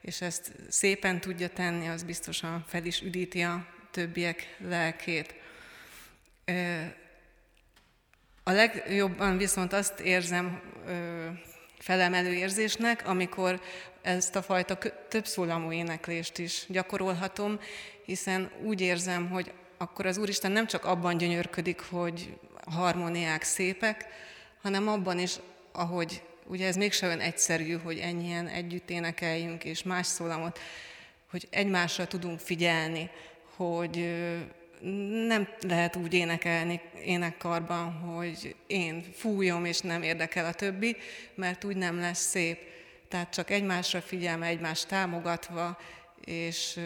és 0.00 0.20
ezt 0.20 0.52
szépen 0.68 1.20
tudja 1.20 1.48
tenni, 1.48 1.88
az 1.88 2.02
biztosan 2.02 2.64
fel 2.68 2.84
is 2.84 3.00
üdíti 3.00 3.42
a 3.42 3.66
többiek 3.90 4.56
lelkét. 4.58 5.34
A 8.42 8.50
legjobban 8.50 9.36
viszont 9.36 9.72
azt 9.72 10.00
érzem, 10.00 10.60
felemelő 11.78 12.32
érzésnek, 12.32 13.06
amikor 13.06 13.60
ezt 14.02 14.36
a 14.36 14.42
fajta 14.42 14.78
többszólamú 15.08 15.72
éneklést 15.72 16.38
is 16.38 16.64
gyakorolhatom, 16.68 17.60
hiszen 18.04 18.50
úgy 18.62 18.80
érzem, 18.80 19.30
hogy 19.30 19.52
akkor 19.76 20.06
az 20.06 20.18
Úristen 20.18 20.52
nem 20.52 20.66
csak 20.66 20.84
abban 20.84 21.16
gyönyörködik, 21.16 21.80
hogy 21.80 22.38
harmóniák 22.70 23.42
szépek, 23.42 24.06
hanem 24.62 24.88
abban 24.88 25.18
is, 25.18 25.36
ahogy 25.78 26.22
ugye 26.46 26.66
ez 26.66 26.76
mégse 26.76 27.06
olyan 27.06 27.20
egyszerű, 27.20 27.72
hogy 27.72 27.98
ennyien 27.98 28.46
együtt 28.48 28.90
énekeljünk, 28.90 29.64
és 29.64 29.82
más 29.82 30.06
szólamot, 30.06 30.58
hogy 31.30 31.46
egymásra 31.50 32.06
tudunk 32.06 32.38
figyelni, 32.38 33.10
hogy 33.56 33.96
nem 35.26 35.48
lehet 35.60 35.96
úgy 35.96 36.14
énekelni 36.14 36.80
énekkarban, 37.04 37.92
hogy 37.92 38.54
én 38.66 39.04
fújom, 39.14 39.64
és 39.64 39.80
nem 39.80 40.02
érdekel 40.02 40.46
a 40.46 40.52
többi, 40.52 40.96
mert 41.34 41.64
úgy 41.64 41.76
nem 41.76 41.98
lesz 41.98 42.28
szép. 42.28 42.58
Tehát 43.08 43.32
csak 43.32 43.50
egymásra 43.50 44.00
figyelme, 44.00 44.46
egymást 44.46 44.88
támogatva, 44.88 45.78
és 46.24 46.80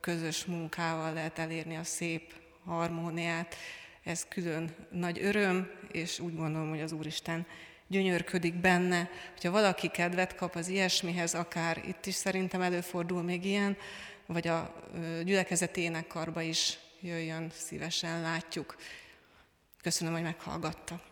közös 0.00 0.44
munkával 0.44 1.12
lehet 1.12 1.38
elérni 1.38 1.76
a 1.76 1.84
szép 1.84 2.32
harmóniát. 2.64 3.56
Ez 4.04 4.26
külön 4.28 4.74
nagy 4.90 5.18
öröm, 5.22 5.70
és 5.92 6.18
úgy 6.18 6.36
gondolom, 6.36 6.68
hogy 6.68 6.80
az 6.80 6.92
Úristen 6.92 7.46
gyönyörködik 7.86 8.54
benne. 8.54 9.10
Hogyha 9.32 9.50
valaki 9.50 9.88
kedvet 9.88 10.34
kap 10.34 10.54
az 10.54 10.68
ilyesmihez, 10.68 11.34
akár 11.34 11.82
itt 11.86 12.06
is 12.06 12.14
szerintem 12.14 12.60
előfordul 12.60 13.22
még 13.22 13.44
ilyen, 13.44 13.76
vagy 14.26 14.48
a 14.48 14.74
gyülekezeti 15.24 15.80
énekkarba 15.80 16.40
is 16.40 16.78
jöjjön, 17.00 17.50
szívesen 17.54 18.20
látjuk. 18.20 18.76
Köszönöm, 19.82 20.12
hogy 20.12 20.22
meghallgattak. 20.22 21.02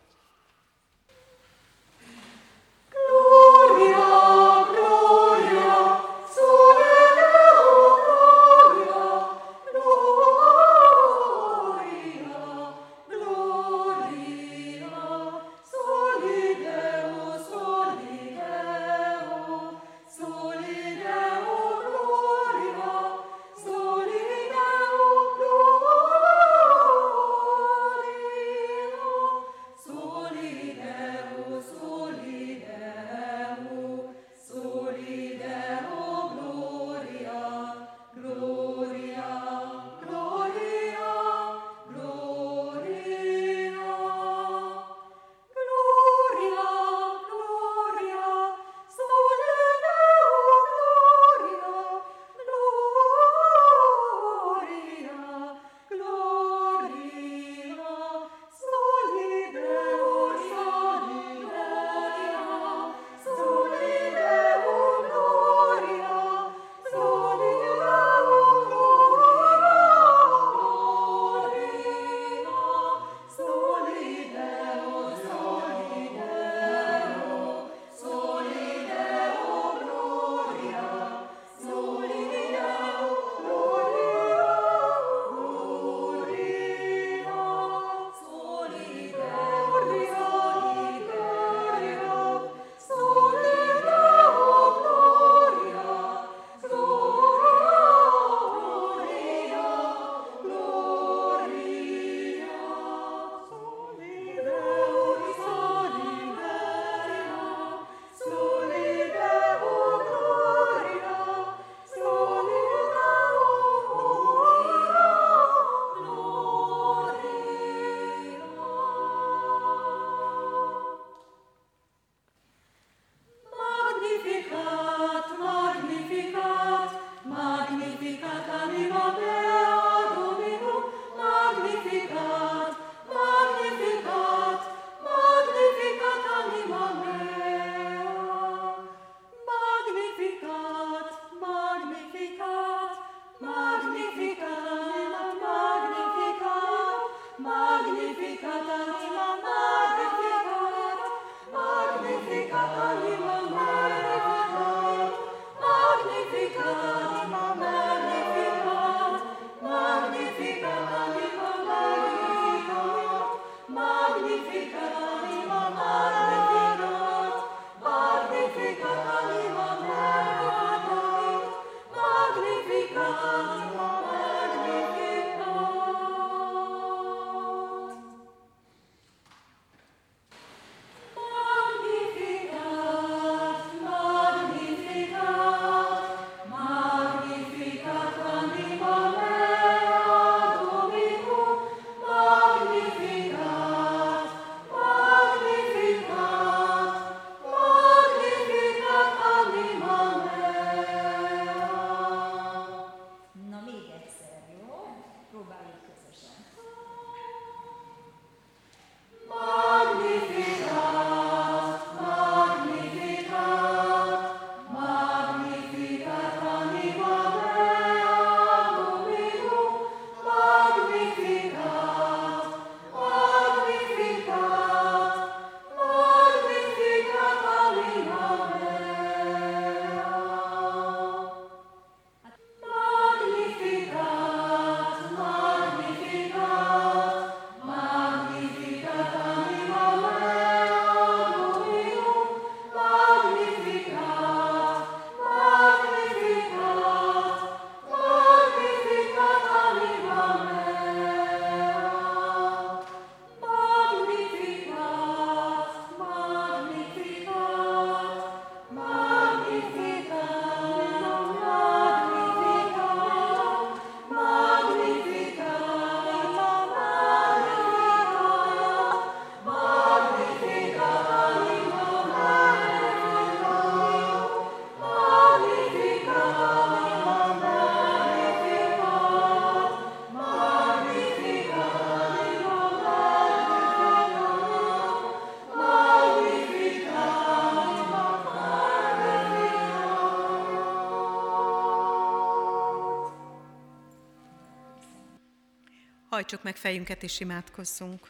Hajtsuk 296.15 296.43
meg 296.43 296.57
fejünket 296.57 297.03
és 297.03 297.21
imádkozzunk. 297.21 298.09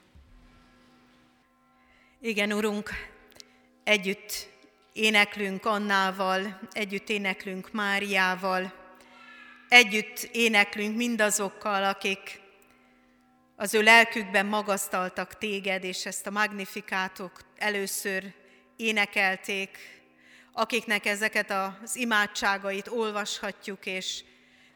Igen, 2.21 2.53
Urunk, 2.53 2.91
együtt 3.85 4.49
éneklünk 4.93 5.65
Annával, 5.65 6.61
együtt 6.73 7.09
éneklünk 7.09 7.73
Máriával, 7.73 8.73
együtt 9.69 10.29
éneklünk 10.33 10.97
mindazokkal, 10.97 11.85
akik 11.85 12.41
az 13.57 13.75
ő 13.75 13.83
lelkükben 13.83 14.47
magasztaltak 14.47 15.39
téged, 15.39 15.85
és 15.85 16.07
ezt 16.07 16.27
a 16.27 16.31
magnifikátok 16.31 17.41
először 17.57 18.33
énekelték, 18.77 19.79
akiknek 20.53 21.07
ezeket 21.07 21.51
az 21.51 21.97
imádságait 21.97 22.89
olvashatjuk, 22.89 23.87
és 23.87 24.25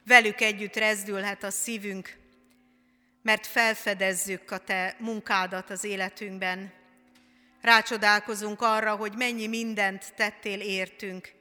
velük 0.04 0.40
együtt 0.40 0.76
rezdülhet 0.76 1.42
a 1.42 1.50
szívünk, 1.50 2.26
mert 3.22 3.46
felfedezzük 3.46 4.50
a 4.50 4.58
te 4.58 4.96
munkádat 4.98 5.70
az 5.70 5.84
életünkben. 5.84 6.72
Rácsodálkozunk 7.60 8.62
arra, 8.62 8.96
hogy 8.96 9.12
mennyi 9.16 9.46
mindent 9.46 10.14
tettél 10.16 10.60
értünk, 10.60 11.32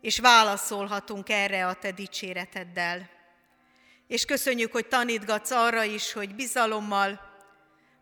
és 0.00 0.18
válaszolhatunk 0.18 1.28
erre 1.28 1.66
a 1.66 1.74
te 1.74 1.90
dicséreteddel. 1.90 3.08
És 4.06 4.24
köszönjük, 4.24 4.72
hogy 4.72 4.86
tanítgatsz 4.86 5.50
arra 5.50 5.82
is, 5.82 6.12
hogy 6.12 6.34
bizalommal 6.34 7.20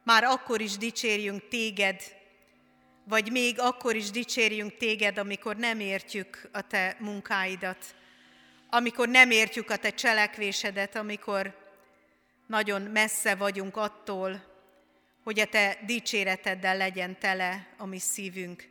már 0.05 0.25
akkor 0.25 0.61
is 0.61 0.77
dicsérjünk 0.77 1.49
téged, 1.49 2.03
vagy 3.05 3.31
még 3.31 3.61
akkor 3.61 3.97
is 3.97 4.11
dicsérjünk 4.11 4.77
téged, 4.77 5.19
amikor 5.19 5.57
nem 5.57 5.81
értjük 5.81 6.49
a 6.53 6.67
te 6.67 6.97
munkáidat, 6.99 7.95
amikor 8.71 9.09
nem 9.09 9.31
értjük 9.31 9.71
a 9.71 9.77
te 9.77 9.91
cselekvésedet, 9.91 10.97
amikor 10.97 11.68
nagyon 12.49 12.83
messze 12.83 13.35
vagyunk 13.35 13.77
attól, 13.77 14.45
hogy 15.25 15.41
a 15.41 15.47
te 15.47 15.79
dicséreteddel 15.87 16.77
legyen 16.77 17.19
tele 17.19 17.67
a 17.77 17.87
mi 17.87 17.99
szívünk. 17.99 18.69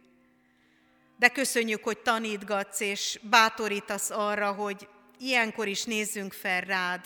De 1.18 1.30
köszönjük, 1.30 1.84
hogy 1.84 1.98
tanítgatsz 1.98 2.80
és 2.80 3.20
bátorítasz 3.22 4.10
arra, 4.10 4.52
hogy 4.52 4.88
ilyenkor 5.20 5.68
is 5.68 5.84
nézzünk 5.84 6.34
fel 6.34 6.62
rád, 6.62 7.06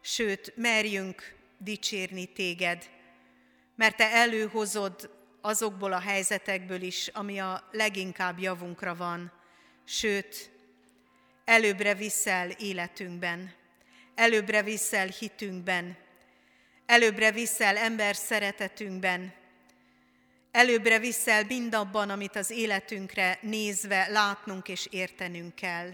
sőt, 0.00 0.52
merjünk 0.56 1.34
dicsérni 1.58 2.26
téged, 2.26 2.90
mert 3.76 3.96
te 3.96 4.10
előhozod 4.10 5.10
azokból 5.40 5.92
a 5.92 6.00
helyzetekből 6.00 6.82
is, 6.82 7.08
ami 7.08 7.38
a 7.40 7.68
leginkább 7.70 8.38
javunkra 8.38 8.94
van, 8.94 9.32
sőt, 9.84 10.50
előbbre 11.44 11.94
viszel 11.94 12.50
életünkben 12.50 13.60
előbbre 14.14 14.62
viszel 14.62 15.06
hitünkben, 15.06 15.96
előbbre 16.86 17.32
viszel 17.32 17.76
ember 17.76 18.14
szeretetünkben, 18.14 19.34
előbbre 20.50 20.98
viszel 20.98 21.44
mindabban, 21.44 22.10
amit 22.10 22.36
az 22.36 22.50
életünkre 22.50 23.38
nézve 23.42 24.08
látnunk 24.08 24.68
és 24.68 24.86
értenünk 24.90 25.54
kell. 25.54 25.90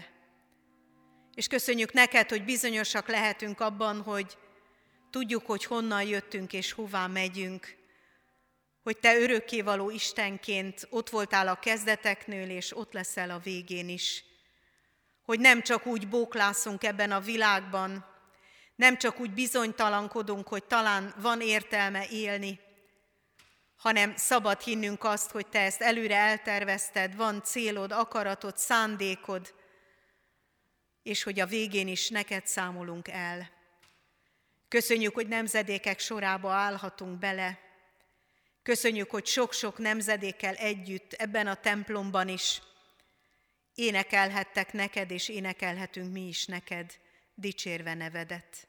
És 1.35 1.47
köszönjük 1.47 1.93
neked, 1.93 2.29
hogy 2.29 2.43
bizonyosak 2.43 3.07
lehetünk 3.07 3.59
abban, 3.59 4.01
hogy 4.01 4.37
tudjuk, 5.09 5.45
hogy 5.45 5.65
honnan 5.65 6.03
jöttünk 6.03 6.53
és 6.53 6.71
hová 6.71 7.07
megyünk, 7.07 7.77
hogy 8.83 8.97
te 8.97 9.19
örökkévaló 9.19 9.89
Istenként 9.89 10.87
ott 10.89 11.09
voltál 11.09 11.47
a 11.47 11.59
kezdeteknél, 11.59 12.49
és 12.49 12.77
ott 12.77 12.93
leszel 12.93 13.29
a 13.29 13.39
végén 13.39 13.89
is. 13.89 14.23
Hogy 15.25 15.39
nem 15.39 15.61
csak 15.61 15.85
úgy 15.85 16.07
bóklászunk 16.07 16.83
ebben 16.83 17.11
a 17.11 17.19
világban, 17.19 18.05
nem 18.79 18.97
csak 18.97 19.19
úgy 19.19 19.31
bizonytalankodunk, 19.31 20.47
hogy 20.47 20.63
talán 20.63 21.13
van 21.17 21.41
értelme 21.41 22.07
élni, 22.09 22.59
hanem 23.75 24.15
szabad 24.15 24.61
hinnünk 24.61 25.03
azt, 25.03 25.31
hogy 25.31 25.47
te 25.47 25.59
ezt 25.59 25.81
előre 25.81 26.15
eltervezted, 26.15 27.15
van 27.15 27.43
célod, 27.43 27.91
akaratod, 27.91 28.57
szándékod, 28.57 29.53
és 31.03 31.23
hogy 31.23 31.39
a 31.39 31.45
végén 31.45 31.87
is 31.87 32.09
neked 32.09 32.47
számolunk 32.47 33.07
el. 33.07 33.49
Köszönjük, 34.67 35.13
hogy 35.13 35.27
nemzedékek 35.27 35.99
sorába 35.99 36.51
állhatunk 36.51 37.19
bele. 37.19 37.59
Köszönjük, 38.63 39.09
hogy 39.09 39.25
sok-sok 39.25 39.77
nemzedékkel 39.77 40.55
együtt 40.55 41.13
ebben 41.13 41.47
a 41.47 41.55
templomban 41.55 42.27
is 42.27 42.61
énekelhettek 43.75 44.73
neked, 44.73 45.11
és 45.11 45.29
énekelhetünk 45.29 46.11
mi 46.11 46.27
is 46.27 46.45
neked, 46.45 46.93
dicsérve 47.33 47.93
nevedet. 47.93 48.68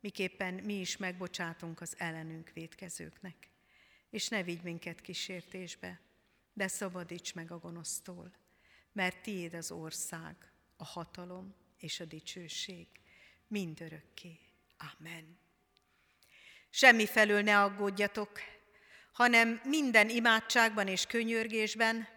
miképpen 0.00 0.54
mi 0.54 0.74
is 0.74 0.96
megbocsátunk 0.96 1.80
az 1.80 1.94
ellenünk 1.98 2.50
védkezőknek. 2.54 3.36
És 4.10 4.28
ne 4.28 4.42
vigy 4.42 4.62
minket 4.62 5.00
kísértésbe, 5.00 6.00
de 6.52 6.68
szabadíts 6.68 7.34
meg 7.34 7.50
a 7.50 7.58
gonosztól, 7.58 8.32
mert 8.92 9.22
tiéd 9.22 9.54
az 9.54 9.70
ország, 9.70 10.36
a 10.76 10.84
hatalom 10.84 11.54
és 11.78 12.00
a 12.00 12.04
dicsőség 12.04 12.86
mindörökké. 13.46 14.38
Amen. 14.98 15.38
Semmi 16.70 17.06
felől 17.06 17.42
ne 17.42 17.62
aggódjatok, 17.62 18.40
hanem 19.12 19.60
minden 19.64 20.08
imádságban 20.08 20.88
és 20.88 21.06
könyörgésben 21.06 22.08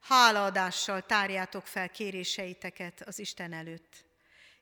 hálaadással 0.00 1.06
tárjátok 1.06 1.66
fel 1.66 1.90
kéréseiteket 1.90 3.00
az 3.00 3.18
Isten 3.18 3.52
előtt 3.52 4.04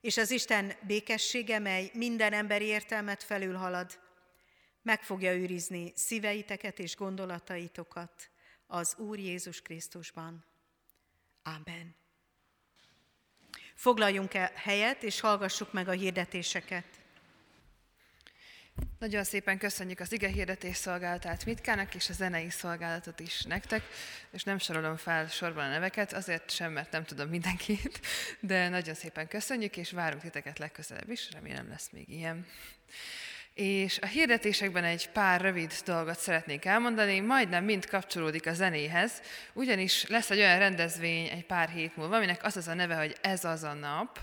és 0.01 0.17
az 0.17 0.31
Isten 0.31 0.73
békessége, 0.87 1.59
mely 1.59 1.91
minden 1.95 2.33
emberi 2.33 2.65
értelmet 2.65 3.23
felülhalad, 3.23 3.99
meg 4.83 5.03
fogja 5.03 5.35
őrizni 5.35 5.93
szíveiteket 5.95 6.79
és 6.79 6.97
gondolataitokat 6.97 8.31
az 8.67 8.95
Úr 8.99 9.19
Jézus 9.19 9.63
Krisztusban. 9.63 10.45
Amen. 11.43 11.97
Foglaljunk 13.75 14.35
el 14.35 14.53
helyet, 14.55 15.03
és 15.03 15.21
hallgassuk 15.21 15.73
meg 15.73 15.89
a 15.89 15.93
hirdetéseket. 15.93 16.85
Nagyon 18.99 19.25
szépen 19.25 19.59
köszönjük 19.59 20.01
az 20.01 20.13
ige 20.13 20.29
hirdetés 20.29 20.77
szolgálatát 20.77 21.45
Mitkának 21.45 21.95
és 21.95 22.09
a 22.09 22.13
zenei 22.13 22.51
szolgálatot 22.51 23.21
is 23.21 23.43
nektek, 23.43 23.83
és 24.31 24.43
nem 24.43 24.59
sorolom 24.59 24.97
fel 24.97 25.29
sorban 25.29 25.65
a 25.65 25.69
neveket, 25.69 26.13
azért 26.13 26.51
sem, 26.51 26.73
mert 26.73 26.93
nem 26.93 27.05
tudom 27.05 27.29
mindenkit, 27.29 28.01
de 28.41 28.69
nagyon 28.69 28.95
szépen 28.95 29.29
köszönjük, 29.29 29.77
és 29.77 29.91
várunk 29.91 30.23
titeket 30.23 30.59
legközelebb 30.59 31.11
is, 31.11 31.29
remélem 31.33 31.69
lesz 31.69 31.89
még 31.93 32.09
ilyen. 32.09 32.47
És 33.55 33.99
a 33.99 34.07
hirdetésekben 34.07 34.85
egy 34.85 35.09
pár 35.11 35.41
rövid 35.41 35.73
dolgot 35.85 36.19
szeretnék 36.19 36.65
elmondani, 36.65 37.21
majdnem 37.21 37.65
mind 37.65 37.87
kapcsolódik 37.87 38.47
a 38.47 38.55
zenéhez, 38.55 39.23
ugyanis 39.53 40.07
lesz 40.07 40.31
egy 40.31 40.39
olyan 40.39 40.59
rendezvény 40.59 41.27
egy 41.27 41.45
pár 41.45 41.69
hét 41.69 41.97
múlva, 41.97 42.17
aminek 42.17 42.45
az 42.45 42.57
az 42.57 42.69
a 42.69 42.75
neve, 42.75 42.95
hogy 42.95 43.17
ez 43.21 43.45
az 43.45 43.63
a 43.63 43.73
nap, 43.73 44.21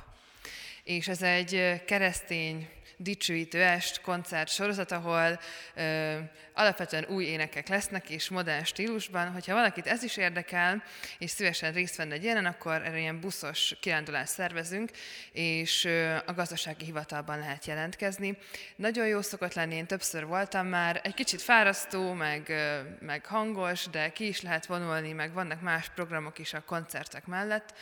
és 0.84 1.08
ez 1.08 1.22
egy 1.22 1.84
keresztény 1.86 2.70
dicsőítő 2.98 3.62
est, 3.62 4.02
koncert 4.02 4.50
sorozat, 4.50 4.92
ahol 4.92 5.40
ö, 5.76 6.18
alapvetően 6.54 7.06
új 7.06 7.26
énekek 7.26 7.68
lesznek, 7.68 8.10
és 8.10 8.30
modern 8.30 8.64
stílusban. 8.64 9.32
Hogyha 9.32 9.54
valakit 9.54 9.88
ez 9.88 10.04
is 10.04 10.18
érdekel, 10.18 10.84
és 11.18 11.32
szívesen 11.32 11.74
részt 11.74 11.96
venne 11.96 12.14
egy 12.14 12.24
ilyen, 12.24 12.46
akkor 12.46 12.74
erre 12.74 13.00
ilyen 13.00 13.20
buszos 13.20 13.76
kirándulást 13.80 14.32
szervezünk, 14.32 14.90
és 15.32 15.86
ö, 15.86 16.16
a 16.26 16.34
gazdasági 16.34 16.86
hivatalban 16.86 17.40
lehet 17.40 17.66
jelentkezni. 17.66 18.38
Nagyon 18.76 19.08
jó 19.08 19.22
szokott 19.22 19.54
lenni, 19.54 19.76
én 19.76 19.86
többször 19.86 20.26
voltam 20.26 20.68
már, 20.68 21.02
egy 21.04 21.14
kicsit 21.14 21.42
fárasztó, 21.42 22.14
meg, 22.14 22.50
ö, 22.50 22.80
meg 23.00 23.26
hangos, 23.26 23.88
de 23.90 24.10
ki 24.12 24.28
is 24.28 24.42
lehet 24.42 24.66
vonulni, 24.66 25.12
meg 25.12 25.34
vannak 25.34 25.62
más 25.62 25.90
programok 25.90 26.40
is 26.40 26.54
a 26.54 26.64
koncertek 26.66 27.26
mellett 27.26 27.74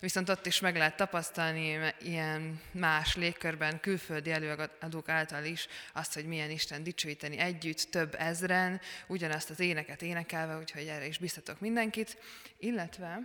viszont 0.00 0.28
ott 0.28 0.46
is 0.46 0.60
meg 0.60 0.76
lehet 0.76 0.96
tapasztalni 0.96 1.94
ilyen 2.00 2.60
más 2.70 3.16
légkörben, 3.16 3.80
külföldi 3.80 4.30
előadók 4.30 5.08
által 5.08 5.44
is 5.44 5.66
azt, 5.92 6.14
hogy 6.14 6.24
milyen 6.24 6.50
Isten 6.50 6.82
dicsőíteni 6.82 7.38
együtt, 7.38 7.90
több 7.90 8.14
ezren, 8.18 8.80
ugyanazt 9.06 9.50
az 9.50 9.60
éneket 9.60 10.02
énekelve, 10.02 10.56
úgyhogy 10.58 10.86
erre 10.86 11.06
is 11.06 11.18
biztatok 11.18 11.60
mindenkit. 11.60 12.18
Illetve, 12.58 13.20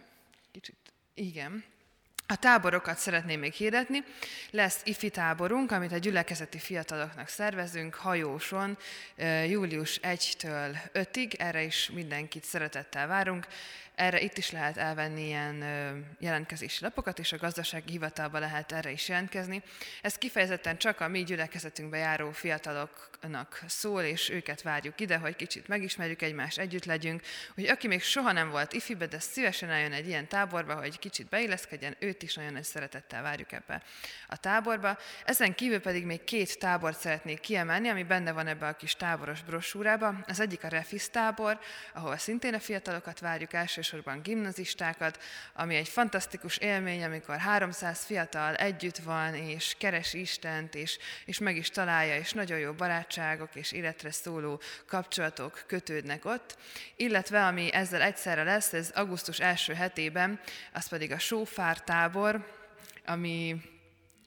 kicsit, 0.52 0.76
igen, 1.14 1.64
A 2.28 2.36
táborokat 2.36 2.98
szeretném 2.98 3.40
még 3.40 3.54
hirdetni. 3.54 4.04
Lesz 4.52 4.82
ifi 4.84 5.10
táborunk, 5.10 5.72
amit 5.72 5.92
a 5.92 5.98
gyülekezeti 5.98 6.58
fiataloknak 6.58 7.28
szervezünk 7.28 7.94
hajóson 7.94 8.78
július 9.48 10.00
1-től 10.04 10.78
5-ig. 10.94 11.40
Erre 11.40 11.64
is 11.64 11.90
mindenkit 11.94 12.44
szeretettel 12.44 13.08
várunk. 13.08 13.48
Erre 13.96 14.22
itt 14.22 14.38
is 14.38 14.52
lehet 14.52 14.78
elvenni 14.78 15.26
ilyen 15.26 15.64
jelentkezési 16.20 16.84
lapokat, 16.84 17.20
és 17.20 17.32
a 17.32 17.38
gazdasági 17.38 17.92
hivatalba 17.92 18.40
lehet 18.40 18.72
erre 18.72 18.92
is 18.92 19.08
jelentkezni. 19.08 19.64
Ez 20.02 20.16
kifejezetten 20.16 20.78
csak 20.78 21.00
a 21.00 21.08
mi 21.08 21.24
gyülekezetünkbe 21.24 21.98
járó 21.98 22.32
fiataloknak 22.32 23.62
szól, 23.68 24.02
és 24.02 24.30
őket 24.30 24.62
várjuk 24.62 25.00
ide, 25.00 25.18
hogy 25.18 25.36
kicsit 25.36 25.68
megismerjük 25.68 26.22
egymást, 26.22 26.58
együtt 26.58 26.86
legyünk. 26.86 27.22
Hogy 27.56 27.68
aki 27.68 27.88
még 27.88 28.02
soha 28.02 28.32
nem 28.32 28.50
volt 28.50 28.74
ifibe, 28.74 29.06
de 29.06 29.20
szívesen 29.20 29.70
eljön 29.70 29.94
egy 29.94 30.08
ilyen 30.08 30.28
táborba, 30.28 30.76
hogy 30.76 31.00
kicsit 31.00 31.30
beilleszkedjen, 31.30 31.96
őt 32.00 32.24
is 32.24 32.36
nagyon 32.36 32.54
nagy 32.54 32.64
szeretettel 32.64 33.22
várjuk 33.22 33.52
ebbe 33.52 33.82
a 34.28 34.38
táborba. 34.38 34.98
Ezen 35.26 35.54
kívül 35.54 35.80
pedig 35.80 36.06
még 36.06 36.24
két 36.24 36.60
tábort 36.60 37.00
szeretnék 37.00 37.40
kiemelni, 37.40 37.90
ami 37.90 38.04
benne 38.04 38.32
van 38.32 38.48
ebbe 38.48 38.68
a 38.68 38.76
kis 38.76 38.96
táboros 38.96 39.42
brosúrába. 39.42 40.16
Az 40.28 40.40
egyik 40.40 40.64
a 40.64 40.68
Refis 40.68 41.10
tábor, 41.10 41.60
ahol 41.94 42.18
szintén 42.18 42.54
a 42.54 42.60
fiatalokat 42.60 43.20
várjuk 43.20 43.54
első 43.54 43.82
elsősorban 43.84 44.22
gimnazistákat, 44.22 45.20
ami 45.54 45.76
egy 45.76 45.88
fantasztikus 45.88 46.58
élmény, 46.58 47.04
amikor 47.04 47.38
300 47.38 48.04
fiatal 48.04 48.56
együtt 48.56 48.98
van, 48.98 49.36
és 49.36 49.76
keres 49.78 50.14
Istent, 50.14 50.76
és, 50.76 50.98
és 51.26 51.40
meg 51.40 51.56
is 51.56 51.70
találja, 51.70 52.18
és 52.18 52.32
nagyon 52.32 52.60
jó 52.60 52.72
barátságok 52.72 53.56
és 53.56 53.72
életre 53.72 54.12
szóló 54.12 54.62
kapcsolatok 54.88 55.64
kötődnek 55.68 56.26
ott. 56.26 56.58
Illetve, 56.96 57.46
ami 57.46 57.74
ezzel 57.74 58.02
egyszerre 58.02 58.44
lesz, 58.44 58.74
ez 58.74 58.92
augusztus 58.96 59.40
első 59.40 59.74
hetében, 59.74 60.40
az 60.74 60.88
pedig 60.88 61.12
a 61.12 61.20
Sófár 61.20 61.82
tábor, 61.82 62.48
ami 63.06 63.62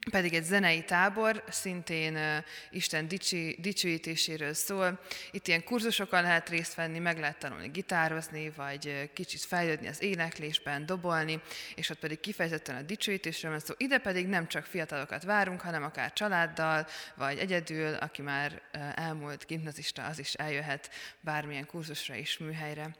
pedig 0.09 0.33
egy 0.33 0.43
zenei 0.43 0.83
tábor, 0.83 1.43
szintén 1.49 2.43
Isten 2.69 3.07
dicsi, 3.07 3.57
dicsőítéséről 3.59 4.53
szól. 4.53 4.99
Itt 5.31 5.47
ilyen 5.47 5.63
kurzusokon 5.63 6.21
lehet 6.21 6.49
részt 6.49 6.75
venni, 6.75 6.99
meg 6.99 7.19
lehet 7.19 7.39
tanulni 7.39 7.67
gitározni, 7.67 8.49
vagy 8.49 9.11
kicsit 9.13 9.41
fejlődni 9.41 9.87
az 9.87 10.01
éneklésben, 10.01 10.85
dobolni, 10.85 11.41
és 11.75 11.89
ott 11.89 11.99
pedig 11.99 12.19
kifejezetten 12.19 12.75
a 12.75 12.81
dicsőítésről 12.81 13.51
van 13.51 13.59
szó. 13.59 13.73
Ide 13.77 13.97
pedig 13.97 14.27
nem 14.27 14.47
csak 14.47 14.65
fiatalokat 14.65 15.23
várunk, 15.23 15.61
hanem 15.61 15.83
akár 15.83 16.13
családdal, 16.13 16.87
vagy 17.15 17.37
egyedül, 17.37 17.93
aki 17.93 18.21
már 18.21 18.61
elmúlt 18.95 19.45
gimnazista, 19.45 20.05
az 20.05 20.19
is 20.19 20.33
eljöhet 20.33 20.89
bármilyen 21.21 21.65
kurzusra 21.65 22.15
is, 22.15 22.37
műhelyre. 22.37 22.95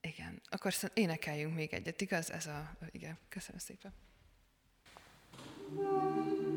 Igen, 0.00 0.42
akkor 0.48 0.72
énekeljünk 0.94 1.54
még 1.54 1.72
egyet, 1.72 2.00
igaz? 2.00 2.30
Ez 2.30 2.46
a, 2.46 2.76
igen, 2.90 3.18
köszönöm 3.28 3.58
szépen. 3.58 3.92
Thank 5.76 6.40
you. 6.40 6.53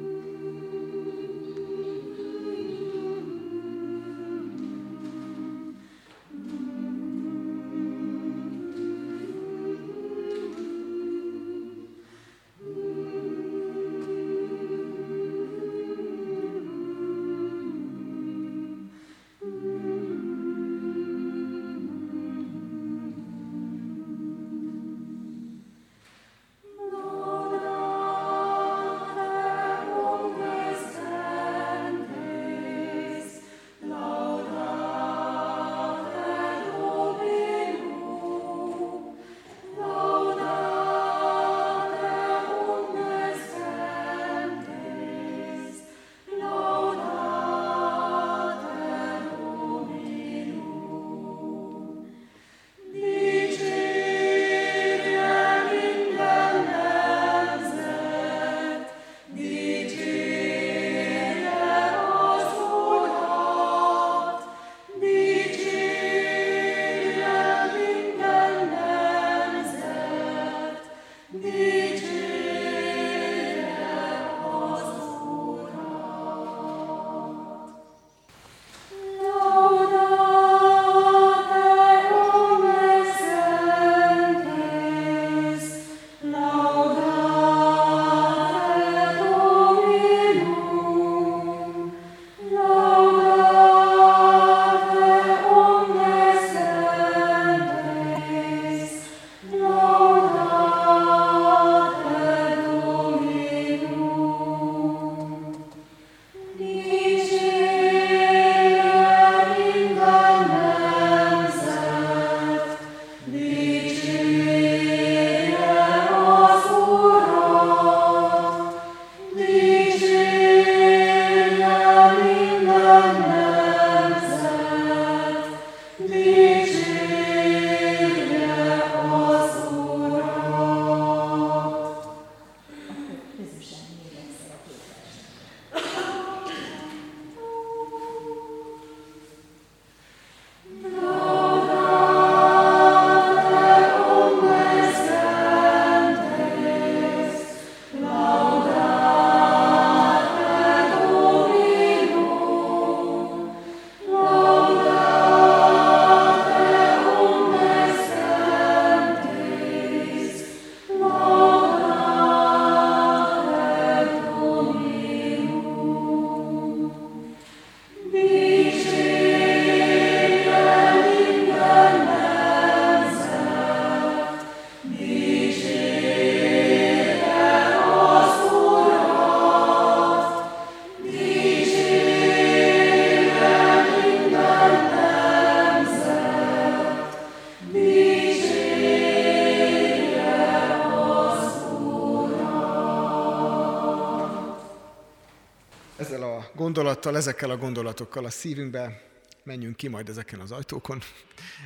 Gondolattal, 196.78 197.18
ezekkel 197.18 197.50
a 197.50 197.58
gondolatokkal 197.58 198.26
a 198.26 198.30
szívünkbe 198.30 199.02
menjünk 199.44 199.76
ki 199.76 199.88
majd 199.88 200.10
ezeken 200.10 200.40
az 200.40 200.52
ajtókon. 200.52 201.02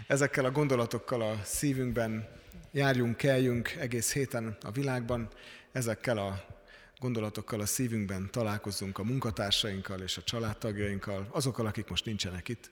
Ezekkel 0.08 0.46
a 0.46 0.52
gondolatokkal 0.52 1.22
a 1.22 1.40
szívünkben 1.44 2.28
járjunk, 2.72 3.18
keljünk 3.18 3.72
egész 3.72 4.14
héten 4.14 4.58
a 4.62 4.72
világban, 4.72 5.28
ezekkel 5.72 6.18
a 6.18 6.46
gondolatokkal 7.00 7.60
a 7.60 7.66
szívünkben 7.66 8.32
találkozzunk 8.32 8.98
a 8.98 9.04
munkatársainkkal 9.04 10.00
és 10.00 10.18
a 10.18 10.24
családtagjainkkal, 10.24 11.28
azokkal, 11.32 11.66
akik 11.66 11.88
most 11.88 12.06
nincsenek 12.06 12.50
itt, 12.50 12.72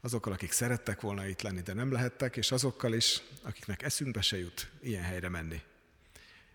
azokkal, 0.00 0.32
akik 0.32 0.52
szerettek 0.52 1.00
volna 1.00 1.26
itt 1.26 1.42
lenni, 1.42 1.60
de 1.60 1.72
nem 1.72 1.92
lehettek, 1.92 2.36
és 2.36 2.52
azokkal 2.52 2.94
is, 2.94 3.22
akiknek 3.42 3.82
eszünkbe 3.82 4.20
se 4.20 4.38
jut 4.38 4.70
ilyen 4.82 5.02
helyre 5.02 5.28
menni. 5.28 5.60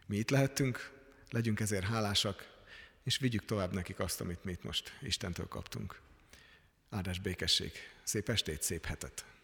Mi 0.05 0.17
itt 0.17 0.29
lehettünk, 0.29 0.91
legyünk 1.29 1.59
ezért 1.59 1.85
hálásak, 1.85 2.53
és 3.05 3.17
vigyük 3.17 3.45
tovább 3.45 3.73
nekik 3.73 3.99
azt, 3.99 4.21
amit 4.21 4.43
mi 4.43 4.51
itt 4.51 4.63
most 4.63 4.97
Istentől 5.01 5.47
kaptunk. 5.47 5.99
Áldás 6.89 7.19
békesség, 7.19 7.71
szép 8.03 8.29
estét, 8.29 8.61
szép 8.61 8.85
hetet! 8.85 9.34